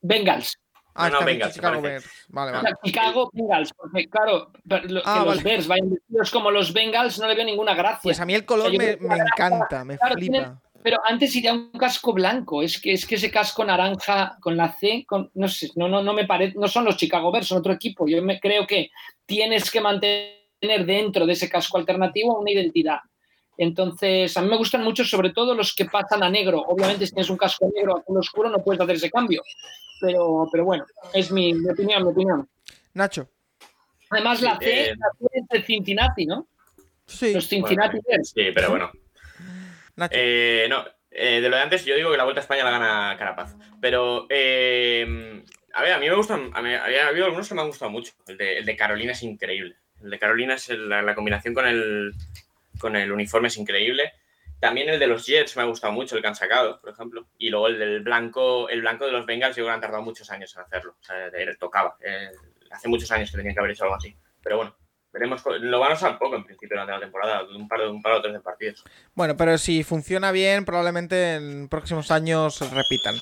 [0.00, 0.56] Bengals.
[0.94, 1.80] Ah, No, no, Bengals, Chicago.
[1.80, 2.04] Bears.
[2.28, 2.68] Vale, O vale.
[2.68, 3.72] sea, Chicago Bengals.
[3.74, 5.24] Porque, claro, lo- Ah, que vale.
[5.34, 8.00] los Bears vayan vestidos como los Bengals no le veo ninguna gracia.
[8.02, 10.32] Pues a mí el color me, encanta, me claro, flipa.
[10.32, 12.60] tienen- Pero antes iría un casco blanco.
[12.60, 16.02] Es que, es que ese casco naranja con la C, con, no sé, no, no,
[16.02, 16.58] no me parece.
[16.58, 18.08] No son los Chicago Bears, son otro equipo.
[18.08, 18.90] Yo me creo que
[19.24, 22.98] tienes que mantener dentro de ese casco alternativo una identidad.
[23.58, 26.60] Entonces, a mí me gustan mucho, sobre todo los que pasan a negro.
[26.60, 29.42] Obviamente, si tienes un casco negro azul oscuro, no puedes hacer ese cambio.
[30.00, 32.48] Pero, pero bueno, es mi, mi opinión, mi opinión.
[32.94, 33.28] Nacho.
[34.10, 34.94] Además, la C, eh.
[34.96, 36.46] la C es de Cincinnati, ¿no?
[37.06, 38.24] Sí, Los Cincinnati Bueno.
[38.24, 38.90] Sí, pero bueno.
[39.96, 40.14] Nacho.
[40.18, 42.70] Eh, no, eh, de lo de antes, yo digo que la Vuelta a España la
[42.70, 43.54] gana Carapaz.
[43.80, 47.60] Pero, eh, a ver, a mí me gustan, a mí, había habido algunos que me
[47.60, 48.12] han gustado mucho.
[48.26, 49.76] El de, el de Carolina es increíble.
[50.02, 52.12] El de Carolina es el- la, la combinación con el,
[52.82, 54.12] con el uniforme es increíble.
[54.60, 57.26] También el de los Jets me ha gustado mucho, el que han sacado, por ejemplo.
[57.38, 60.02] Y luego el del blanco, el blanco de los Bengals, yo creo que han tardado
[60.02, 60.96] muchos años en hacerlo.
[61.00, 61.96] O sea, tocaba.
[62.00, 62.30] Eh,
[62.70, 64.14] hace muchos años que tenían que haber hecho algo así.
[64.42, 64.76] Pero bueno,
[65.12, 65.42] veremos.
[65.60, 68.22] Lo van a usar poco en principio durante la temporada, un par, un par o
[68.22, 68.84] tres de partidos.
[69.14, 73.16] Bueno, pero si funciona bien, probablemente en próximos años repitan.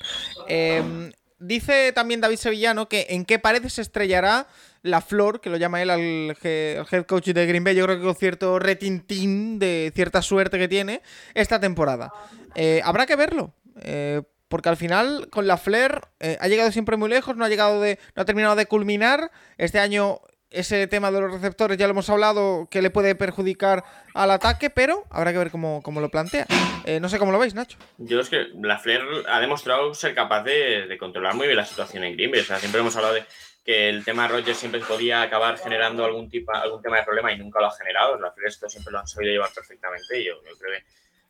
[0.48, 1.10] Eh,
[1.40, 4.46] dice también David Sevillano que en qué pared se estrellará
[4.82, 7.84] la flor, que lo llama él al, he- al head coach de Green Bay, yo
[7.84, 11.02] creo que con cierto retintín de cierta suerte que tiene
[11.34, 12.12] esta temporada.
[12.54, 13.52] Eh, habrá que verlo.
[13.82, 17.48] Eh, porque al final, con la Flair, eh, ha llegado siempre muy lejos, no ha
[17.48, 18.00] llegado de.
[18.16, 19.30] no ha terminado de culminar.
[19.58, 20.20] Este año
[20.50, 24.70] ese tema de los receptores ya lo hemos hablado que le puede perjudicar al ataque,
[24.70, 26.46] pero habrá que ver cómo, cómo lo plantea.
[26.84, 27.78] Eh, no sé cómo lo veis, Nacho.
[27.98, 31.64] Yo es que la Flair ha demostrado ser capaz de, de controlar muy bien la
[31.64, 32.40] situación en Green Bay.
[32.40, 33.24] O sea, siempre hemos hablado de
[33.64, 37.38] que el tema Rogers siempre podía acabar generando algún tipo, algún tema de problema y
[37.38, 38.18] nunca lo ha generado.
[38.18, 40.84] La Flair esto siempre lo han sabido llevar perfectamente y yo, yo creo que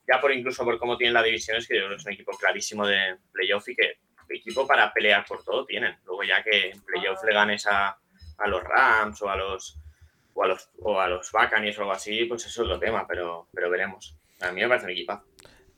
[0.08, 2.12] ya por incluso por cómo tienen la división es que yo creo que es un
[2.12, 3.98] equipo clarísimo de playoff y que
[4.28, 5.96] equipo para pelear por todo tienen.
[6.04, 7.96] Luego ya que en playoff le ganes a
[8.40, 9.80] a los Rams o a los
[10.34, 13.06] o a los, o a los Buccaneers o algo así, pues eso es otro tema,
[13.06, 14.16] pero, pero veremos.
[14.40, 15.24] A mí me parece un equipazo.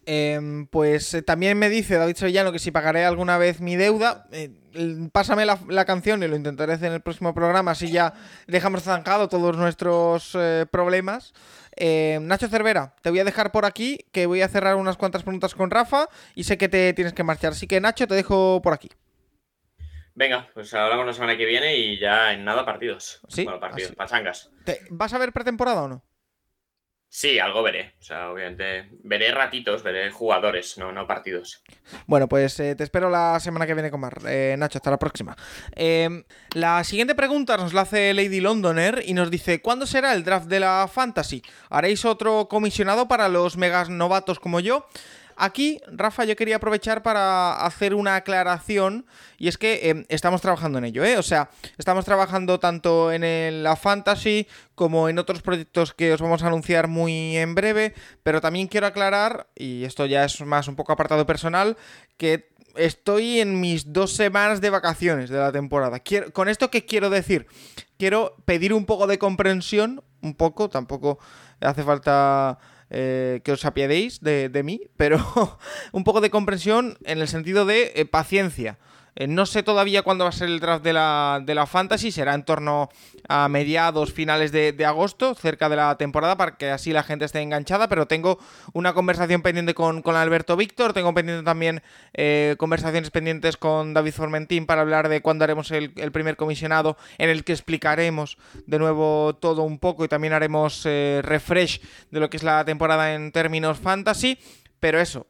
[0.04, 4.26] Em, pues eh, también me dice David Sevillano que si pagaré alguna vez mi deuda,
[4.32, 4.50] eh,
[5.12, 8.12] pásame la, la, canción y lo intentaré hacer en el próximo programa, así ya
[8.48, 11.34] dejamos zancado todos nuestros eh, problemas.
[11.76, 15.22] Em, Nacho Cervera, te voy a dejar por aquí, que voy a cerrar unas cuantas
[15.22, 18.60] preguntas con Rafa y sé que te tienes que marchar, así que Nacho, te dejo
[18.60, 18.90] por aquí.
[20.14, 23.20] Venga, pues hablamos la semana que viene y ya en nada partidos.
[23.28, 23.44] Sí.
[23.44, 24.50] Bueno, partidos, pachangas.
[24.64, 26.04] ¿Te- ¿Vas a ver pretemporada o no?
[27.14, 27.94] Sí, algo veré.
[28.00, 31.62] O sea, obviamente veré ratitos, veré jugadores, no, no partidos.
[32.06, 34.14] Bueno, pues eh, te espero la semana que viene con más.
[34.26, 35.36] Eh, Nacho, hasta la próxima.
[35.76, 36.24] Eh,
[36.54, 40.46] la siguiente pregunta nos la hace Lady Londoner y nos dice: ¿Cuándo será el draft
[40.46, 41.42] de la Fantasy?
[41.68, 44.86] ¿Haréis otro comisionado para los megas novatos como yo?
[45.36, 49.06] Aquí, Rafa, yo quería aprovechar para hacer una aclaración
[49.38, 51.18] y es que eh, estamos trabajando en ello, ¿eh?
[51.18, 56.42] O sea, estamos trabajando tanto en la Fantasy como en otros proyectos que os vamos
[56.42, 60.76] a anunciar muy en breve, pero también quiero aclarar, y esto ya es más un
[60.76, 61.76] poco apartado personal,
[62.16, 66.02] que estoy en mis dos semanas de vacaciones de la temporada.
[66.32, 67.46] ¿Con esto qué quiero decir?
[67.98, 71.18] Quiero pedir un poco de comprensión, un poco, tampoco
[71.60, 72.58] hace falta
[72.92, 75.16] eh, que os apiadéis de, de mí, pero
[75.92, 78.78] un poco de comprensión en el sentido de eh, paciencia.
[79.14, 82.10] Eh, no sé todavía cuándo va a ser el draft de la, de la Fantasy,
[82.10, 82.88] será en torno
[83.28, 87.40] a mediados, finales de, agosto, cerca de la temporada, para que así la gente esté
[87.40, 88.38] enganchada, pero tengo
[88.72, 91.82] una conversación pendiente con, con Alberto Víctor, tengo pendiente también
[92.14, 96.96] eh, conversaciones pendientes con David Formentín para hablar de cuándo haremos el, el primer comisionado,
[97.18, 101.80] en el que explicaremos de nuevo todo un poco y también haremos eh, refresh
[102.10, 104.38] de lo que es la temporada en términos fantasy,
[104.80, 105.26] pero eso,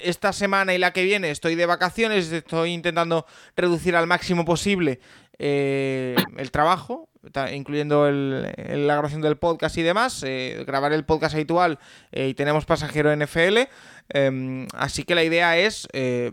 [0.00, 3.26] esta semana y la que viene estoy de vacaciones, estoy intentando
[3.56, 5.00] reducir al máximo posible
[5.38, 7.08] eh, el trabajo,
[7.52, 8.42] incluyendo el-
[8.86, 10.22] la grabación del podcast y demás.
[10.26, 11.78] eh, grabar el podcast habitual
[12.12, 13.68] eh, y tenemos pasajero NFL.
[14.10, 16.32] em, así que la idea es eh,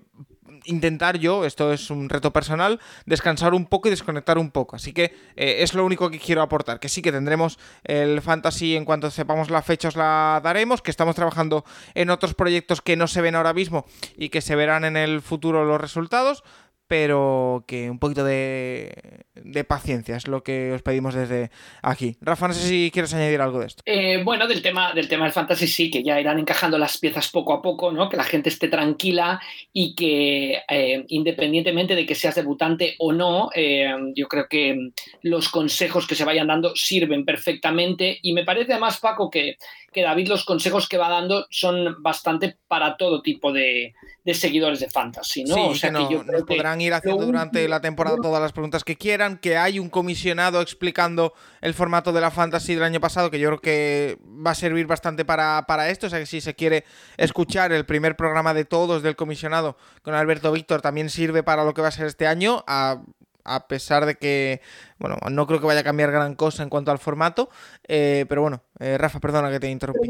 [0.65, 4.75] intentar yo, esto es un reto personal, descansar un poco y desconectar un poco.
[4.75, 6.79] Así que eh, es lo único que quiero aportar.
[6.79, 10.91] Que sí que tendremos el fantasy en cuanto sepamos la fecha os la daremos, que
[10.91, 13.85] estamos trabajando en otros proyectos que no se ven ahora mismo
[14.17, 16.43] y que se verán en el futuro los resultados.
[16.88, 21.49] Pero que un poquito de, de paciencia es lo que os pedimos desde
[21.82, 22.16] aquí.
[22.22, 23.82] Rafa, no sé si quieres añadir algo de esto.
[23.86, 27.30] Eh, bueno, del tema, del tema del fantasy sí, que ya irán encajando las piezas
[27.30, 28.07] poco a poco, ¿no?
[28.07, 29.41] Que la gente esté tranquila
[29.74, 34.91] y que eh, independientemente de que seas debutante o no, eh, yo creo que
[35.24, 39.57] los consejos que se vayan dando sirven perfectamente y me parece además, Paco, que,
[39.91, 43.94] que David los consejos que va dando son bastante para todo tipo de,
[44.24, 45.56] de seguidores de fantasy, ¿no?
[45.56, 48.18] Sí, o sea que, no- yo nos creo que podrán ir haciendo durante la temporada
[48.22, 52.76] todas las preguntas que quieran, que hay un comisionado explicando el formato de la Fantasy
[52.76, 56.10] del año pasado, que yo creo que va a servir bastante para, para esto, o
[56.10, 56.85] sea que si se quiere
[57.18, 61.73] escuchar el primer programa de todos del comisionado con Alberto Víctor, también sirve para lo
[61.73, 63.02] que va a ser este año, a,
[63.45, 64.61] a pesar de que,
[64.99, 67.49] bueno, no creo que vaya a cambiar gran cosa en cuanto al formato,
[67.88, 70.10] eh, pero bueno, eh, Rafa, perdona que te interrumpí.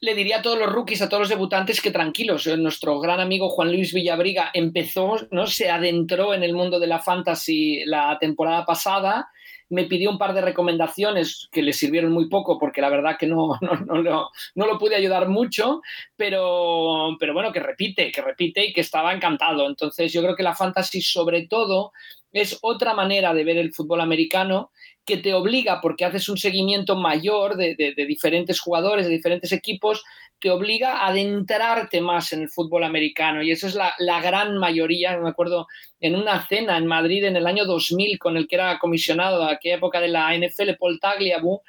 [0.00, 2.46] Le diría a todos los rookies, a todos los debutantes que tranquilos.
[2.46, 5.46] Eh, Nuestro gran amigo Juan Luis Villabriga empezó, ¿no?
[5.46, 9.28] Se adentró en el mundo de la fantasy la temporada pasada.
[9.70, 13.26] Me pidió un par de recomendaciones que le sirvieron muy poco porque la verdad que
[13.26, 15.80] no, no, no, lo, no lo pude ayudar mucho,
[16.16, 19.66] pero, pero bueno, que repite, que repite y que estaba encantado.
[19.66, 21.92] Entonces yo creo que la fantasy sobre todo
[22.32, 24.72] es otra manera de ver el fútbol americano
[25.04, 29.52] que te obliga, porque haces un seguimiento mayor de, de, de, diferentes jugadores, de diferentes
[29.52, 30.02] equipos,
[30.40, 33.42] te obliga a adentrarte más en el fútbol americano.
[33.42, 35.16] Y eso es la, la, gran mayoría.
[35.18, 35.66] Me acuerdo
[36.00, 39.52] en una cena en Madrid en el año 2000 con el que era comisionado a
[39.52, 41.60] aquella época de la NFL, Paul Tagliabue,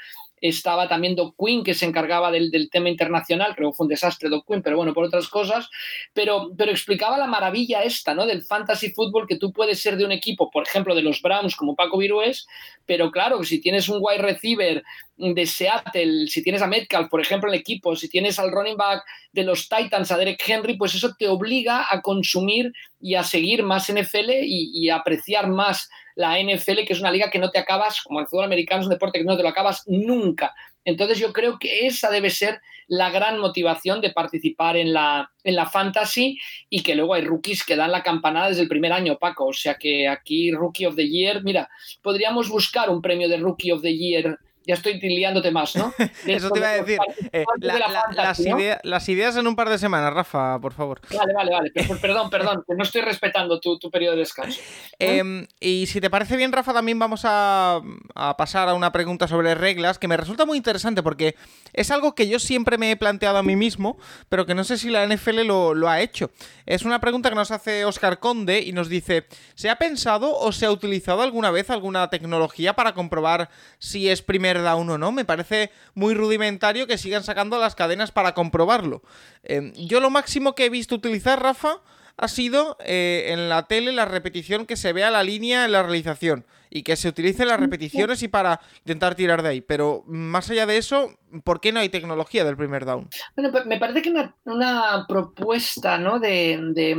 [0.47, 3.89] estaba también Doc Quinn, que se encargaba del, del tema internacional, creo que fue un
[3.89, 5.69] desastre Doc Quinn, pero bueno, por otras cosas,
[6.13, 8.25] pero, pero explicaba la maravilla esta, ¿no?
[8.25, 11.55] Del fantasy fútbol, que tú puedes ser de un equipo, por ejemplo, de los Browns
[11.55, 12.47] como Paco Virués,
[12.85, 14.83] pero claro, si tienes un wide receiver
[15.17, 18.77] de Seattle, si tienes a Metcalf, por ejemplo, en el equipo, si tienes al running
[18.77, 23.23] back de los Titans, a Derek Henry, pues eso te obliga a consumir y a
[23.23, 27.51] seguir más NFL y, y apreciar más la NFL, que es una liga que no
[27.51, 30.53] te acabas, como el fútbol americano es un deporte que no te lo acabas nunca.
[30.85, 35.55] Entonces yo creo que esa debe ser la gran motivación de participar en la, en
[35.55, 36.39] la fantasy
[36.69, 39.47] y que luego hay rookies que dan la campanada desde el primer año, Paco.
[39.47, 41.69] O sea que aquí Rookie of the Year, mira,
[42.01, 45.93] podríamos buscar un premio de Rookie of the Year ya estoy liándote más, ¿no?
[46.25, 46.99] Eso te iba a decir.
[47.31, 48.59] Eh, la, la, fantasy, las, ¿no?
[48.59, 51.01] idea, las, ideas en un par de semanas, Rafa, por favor.
[51.15, 51.71] Vale, vale, vale.
[51.73, 54.59] Pero, perdón, perdón, que no estoy respetando tu, tu periodo de descanso.
[54.99, 57.81] Eh, y si te parece bien, Rafa, también vamos a,
[58.15, 61.35] a, pasar a una pregunta sobre reglas que me resulta muy interesante porque
[61.73, 63.97] es algo que yo siempre me he planteado a mí mismo,
[64.29, 66.31] pero que no sé si la NFL lo, lo ha hecho.
[66.65, 70.51] Es una pregunta que nos hace Oscar Conde y nos dice: ¿se ha pensado o
[70.51, 75.11] se ha utilizado alguna vez alguna tecnología para comprobar si es primer down o no.
[75.11, 79.01] Me parece muy rudimentario que sigan sacando las cadenas para comprobarlo.
[79.43, 81.81] Eh, yo lo máximo que he visto utilizar, Rafa,
[82.17, 85.83] ha sido eh, en la tele la repetición que se vea la línea en la
[85.83, 89.61] realización y que se utilicen las repeticiones y para intentar tirar de ahí.
[89.61, 93.09] Pero más allá de eso, ¿por qué no hay tecnología del primer down?
[93.35, 96.19] Bueno, me parece que una, una propuesta ¿no?
[96.19, 96.95] de, de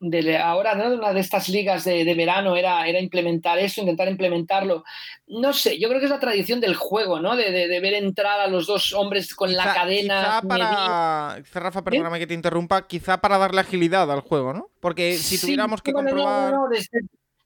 [0.00, 0.90] de ahora, ¿no?
[0.90, 4.84] De una de estas ligas de, de, verano era, era implementar eso, intentar implementarlo.
[5.26, 7.34] No sé, yo creo que es la tradición del juego, ¿no?
[7.34, 10.20] De, de, de ver entrar a los dos hombres con quizá, la cadena.
[10.20, 11.42] Quizá para.
[11.42, 12.20] Quizá, Rafa, perdóname ¿Eh?
[12.20, 12.86] que te interrumpa.
[12.86, 14.70] Quizá para darle agilidad al juego, ¿no?
[14.80, 16.52] Porque si sí, tuviéramos que no, comprobar.
[16.52, 17.00] No, no, desde,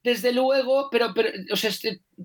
[0.05, 1.71] desde, luego, pero, pero o sea,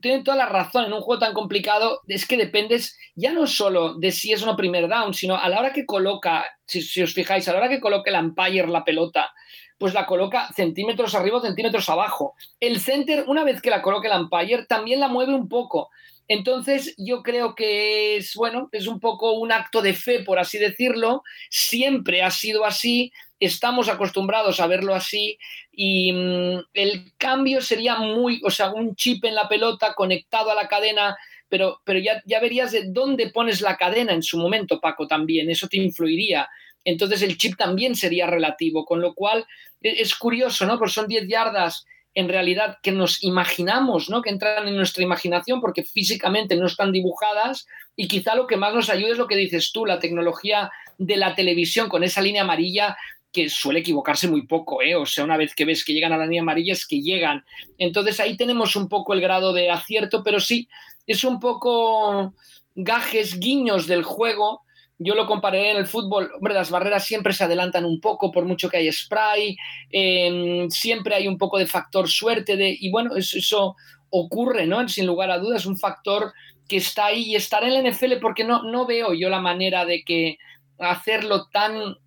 [0.01, 0.85] tienen toda la razón.
[0.85, 4.57] En un juego tan complicado es que dependes ya no solo de si es uno
[4.57, 7.69] primer down, sino a la hora que coloca, si, si os fijáis, a la hora
[7.69, 9.31] que coloque el umpire la pelota
[9.77, 12.35] pues la coloca centímetros arriba centímetros abajo.
[12.59, 15.89] El center, una vez que la coloque el umpire, también la mueve un poco.
[16.27, 20.57] Entonces, yo creo que es, bueno, es un poco un acto de fe, por así
[20.57, 21.23] decirlo.
[21.49, 25.37] Siempre ha sido así, estamos acostumbrados a verlo así
[25.71, 30.55] y mmm, el cambio sería muy, o sea, un chip en la pelota conectado a
[30.55, 31.15] la cadena,
[31.47, 35.49] pero, pero ya, ya verías de dónde pones la cadena en su momento, Paco, también.
[35.49, 36.49] Eso te influiría
[36.87, 39.45] entonces el chip también sería relativo, con lo cual
[39.81, 40.79] e, es curioso, ¿no?
[40.79, 44.21] Porque son 10 yardas en realidad que nos imaginamos, ¿no?
[44.21, 48.73] Que entran en nuestra imaginación porque físicamente no están dibujadas y quizá lo que más
[48.73, 52.43] nos ayuda es lo que dices tú, la tecnología de la televisión con esa línea
[52.43, 52.95] amarilla
[53.33, 54.95] que suele equivocarse muy poco, ¿eh?
[54.95, 57.43] O sea, una vez que ves que llegan a la línea amarilla es que llegan.
[57.77, 60.69] Entonces ahí tenemos un poco el grado de acierto, pero sí,
[61.05, 62.33] es un poco
[62.75, 64.61] gajes, guiños del juego
[64.99, 68.45] yo lo comparé en el fútbol, hombre, las barreras siempre se adelantan un poco por
[68.45, 69.55] mucho que hay spray,
[69.91, 73.75] eh, siempre hay un poco de factor suerte de, y bueno, eso, eso,
[74.09, 74.87] ocurre, ¿no?
[74.87, 76.33] Sin lugar a dudas, un factor
[76.67, 79.85] que está ahí y estará en la NFL porque no, no veo yo la manera
[79.85, 80.37] de que
[80.79, 81.97] hacerlo tan,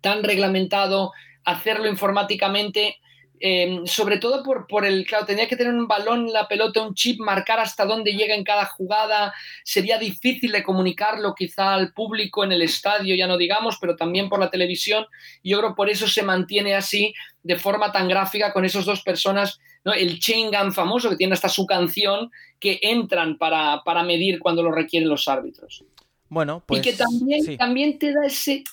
[0.00, 1.12] tan reglamentado,
[1.44, 2.96] hacerlo informáticamente,
[3.40, 6.94] eh, sobre todo por, por, el, claro, tenía que tener un balón, la pelota, un
[6.94, 9.34] chip, marcar hasta dónde llega en cada jugada,
[9.64, 14.28] sería difícil de comunicarlo quizá al público en el estadio, ya no digamos, pero también
[14.28, 15.06] por la televisión,
[15.42, 19.02] y yo creo por eso se mantiene así, de forma tan gráfica, con esas dos
[19.02, 19.92] personas, ¿no?
[19.92, 24.62] el chain gun famoso, que tiene hasta su canción, que entran para, para medir cuando
[24.62, 25.84] lo requieren los árbitros.
[26.28, 26.80] Bueno, pues...
[26.80, 27.56] Y que también, sí.
[27.56, 28.64] también te da ese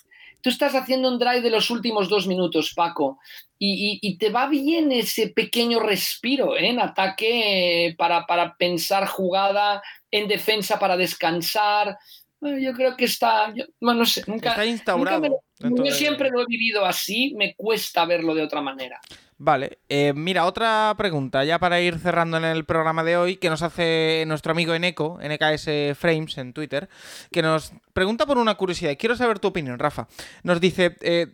[0.43, 3.17] tú estás haciendo un drive de los últimos dos minutos, Paco,
[3.57, 6.67] y, y, y te va bien ese pequeño respiro ¿eh?
[6.67, 11.97] en ataque para, para, pensar jugada, en defensa para descansar.
[12.41, 15.41] Bueno, yo creo que está, yo, bueno, no sé, nunca, está instaurado.
[15.61, 18.99] Nunca me, yo siempre lo he vivido así, me cuesta verlo de otra manera.
[19.45, 23.49] Vale, eh, mira, otra pregunta ya para ir cerrando en el programa de hoy que
[23.49, 26.87] nos hace nuestro amigo Eneco, NKS Frames en Twitter,
[27.29, 28.95] que nos pregunta por una curiosidad.
[28.97, 30.07] Quiero saber tu opinión, Rafa.
[30.43, 31.27] Nos dice, eh,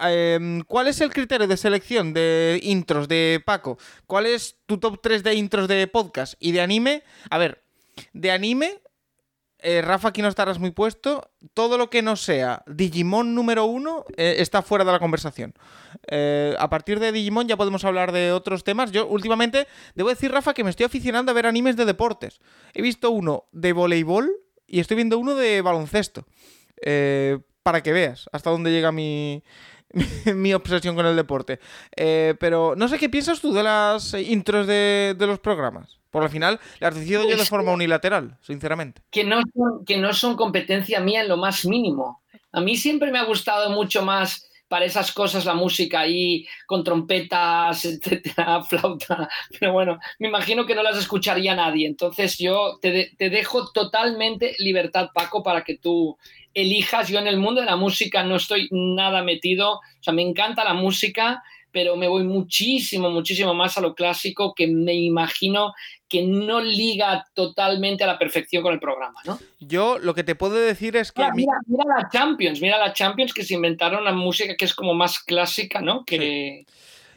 [0.00, 3.76] eh, ¿cuál es el criterio de selección de intros de Paco?
[4.06, 7.02] ¿Cuál es tu top 3 de intros de podcast y de anime?
[7.28, 7.62] A ver,
[8.14, 8.78] de anime
[9.68, 11.28] eh, Rafa, aquí no estarás muy puesto.
[11.52, 15.54] Todo lo que no sea Digimon número uno eh, está fuera de la conversación.
[16.06, 18.92] Eh, a partir de Digimon ya podemos hablar de otros temas.
[18.92, 19.66] Yo últimamente,
[19.96, 22.38] debo decir, Rafa, que me estoy aficionando a ver animes de deportes.
[22.74, 24.30] He visto uno de voleibol
[24.68, 26.26] y estoy viendo uno de baloncesto.
[27.64, 29.42] Para que veas hasta dónde llega mi,
[30.34, 31.60] mi obsesión con el deporte.
[31.96, 35.98] Eh, pero no sé qué piensas tú de las intros de, de los programas.
[36.10, 39.02] Por al final las decido yo de Pues, forma unilateral, sinceramente.
[39.10, 42.22] que no, son, que no son competencia mía en lo más mínimo.
[42.52, 46.82] A mí siempre me ha gustado mucho más para esas cosas la música ahí con
[46.82, 49.28] trompetas, etcétera, flauta.
[49.58, 51.86] Pero bueno, me imagino que no las escucharía nadie.
[51.86, 56.16] Entonces yo te, de- te dejo totalmente libertad, Paco, para que tú
[56.56, 57.08] elijas.
[57.08, 59.74] Yo en el mundo de la música no estoy nada metido.
[59.74, 64.54] O sea, me encanta la música, pero me voy muchísimo, muchísimo más a lo clásico
[64.54, 65.74] que me imagino
[66.08, 69.38] que no liga totalmente a la perfección con el programa, ¿no?
[69.60, 72.60] Yo lo que te puedo decir es que Mira, a mí- mira, mira la Champions,
[72.60, 76.04] mira la Champions que se inventaron una música que es como más clásica, ¿no?
[76.04, 76.64] Que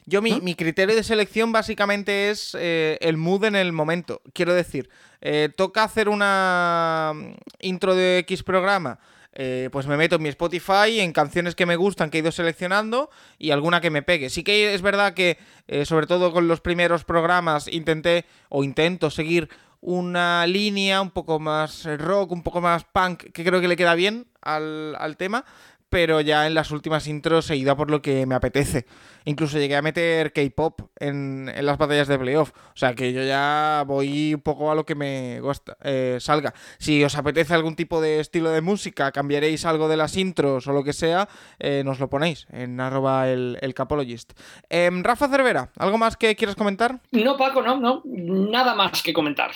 [0.05, 4.21] Yo, mi, mi criterio de selección básicamente es eh, el mood en el momento.
[4.33, 4.89] Quiero decir,
[5.21, 8.97] eh, toca hacer una mm, intro de X programa.
[9.41, 12.29] Eh, pues me meto en mi Spotify, en canciones que me gustan, que he ido
[12.29, 14.29] seleccionando y alguna que me pegue.
[14.29, 15.37] Sí que es verdad que,
[15.69, 19.47] eh, sobre todo con los primeros programas, intenté o intento seguir
[19.79, 23.95] una línea un poco más rock, un poco más punk, que creo que le queda
[23.95, 25.45] bien al, al tema
[25.89, 28.85] pero ya en las últimas intros he ido por lo que me apetece.
[29.25, 32.51] Incluso llegué a meter K-pop en, en las batallas de playoff.
[32.51, 36.53] O sea que yo ya voy un poco a lo que me gusta, eh, salga.
[36.77, 40.73] Si os apetece algún tipo de estilo de música, cambiaréis algo de las intros o
[40.73, 41.27] lo que sea,
[41.59, 44.33] eh, nos lo ponéis en arroba el, el capologist.
[44.69, 46.99] Em, Rafa Cervera, ¿algo más que quieras comentar?
[47.11, 49.51] no, Paco, no, no, nada más que comentar.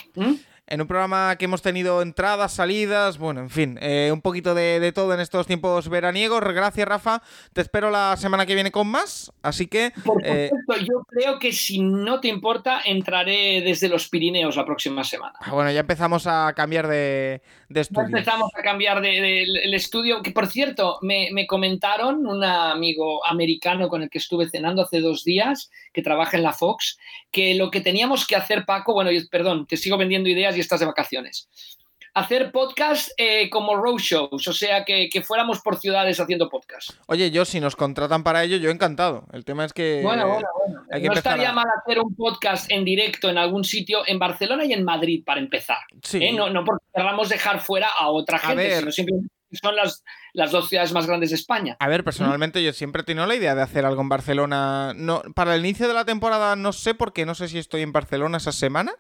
[0.66, 4.80] En un programa que hemos tenido entradas, salidas, bueno, en fin, eh, un poquito de,
[4.80, 6.42] de todo en estos tiempos veraniegos.
[6.42, 7.22] Gracias, Rafa.
[7.52, 9.32] Te espero la semana que viene con más.
[9.42, 14.08] Así que, Por eh, supuesto, yo creo que si no te importa, entraré desde los
[14.08, 15.38] Pirineos la próxima semana.
[15.42, 17.42] ah, bueno, ya empezamos a cambiar de,
[17.74, 17.88] de Ya
[18.20, 23.26] empezamos a cambiar de, de- el estudio, que por cierto, me, me comentaron un amigo
[23.28, 26.98] americano con el que estuve cenando hace dos días, que trabaja en la Fox,
[27.32, 30.80] que lo que teníamos que hacer, Paco, bueno, perdón, te sigo vendiendo ideas y estás
[30.80, 31.50] de vacaciones.
[32.16, 36.92] Hacer podcast eh, como road shows, o sea, que, que fuéramos por ciudades haciendo podcast.
[37.08, 39.26] Oye, yo, si nos contratan para ello, yo encantado.
[39.34, 40.02] El tema es que.
[40.04, 40.82] Bueno, bueno, bueno.
[40.92, 44.20] hay que no estaría a- mal hacer un podcast en directo en algún sitio en
[44.20, 45.80] Barcelona y en Madrid para empezar.
[46.04, 46.20] Sí.
[46.24, 46.34] ¿eh?
[46.34, 48.80] No, no porque querramos dejar fuera a otra gente, ver.
[48.80, 49.30] sino simplemente
[49.62, 50.04] son las,
[50.34, 51.78] las dos ciudades más grandes de España.
[51.80, 54.94] A ver, personalmente yo siempre he tenido la idea de hacer algo en Barcelona.
[54.96, 57.92] No, para el inicio de la temporada no sé, porque no sé si estoy en
[57.92, 58.94] Barcelona esa semana.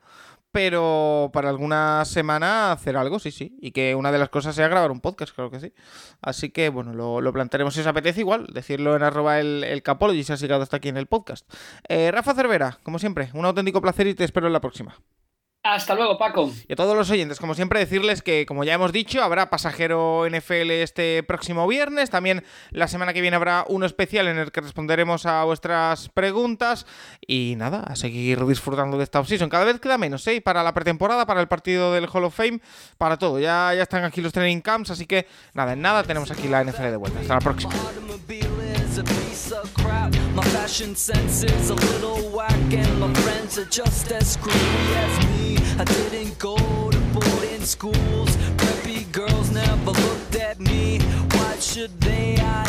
[0.53, 3.57] Pero para alguna semana hacer algo, sí, sí.
[3.59, 5.73] Y que una de las cosas sea grabar un podcast, claro que sí.
[6.21, 8.45] Así que, bueno, lo, lo plantearemos si os apetece igual.
[8.53, 11.51] Decirlo en arroba el, el capology si has llegado hasta aquí en el podcast.
[11.89, 14.95] Eh, Rafa Cervera, como siempre, un auténtico placer y te espero en la próxima.
[15.63, 16.51] Hasta luego, Paco.
[16.67, 20.27] Y a todos los oyentes, como siempre, decirles que, como ya hemos dicho, habrá pasajero
[20.29, 22.09] NFL este próximo viernes.
[22.09, 26.85] También la semana que viene habrá uno especial en el que responderemos a vuestras preguntas.
[27.25, 29.49] Y nada, a seguir disfrutando de esta offseason.
[29.49, 30.41] Cada vez queda menos, ¿eh?
[30.41, 32.59] Para la pretemporada, para el partido del Hall of Fame,
[32.97, 33.39] para todo.
[33.39, 36.61] Ya, ya están aquí los training camps, así que nada, en nada tenemos aquí la
[36.65, 37.21] NFL de vuelta.
[37.21, 37.73] Hasta la próxima.
[40.63, 45.57] Fashion sense is a little whack, and my friends are just as screwy as me.
[45.77, 46.55] I didn't go
[46.89, 48.31] to boarding schools.
[48.55, 50.99] Preppy girls never looked at me.
[51.31, 52.37] Why should they?
[52.39, 52.63] I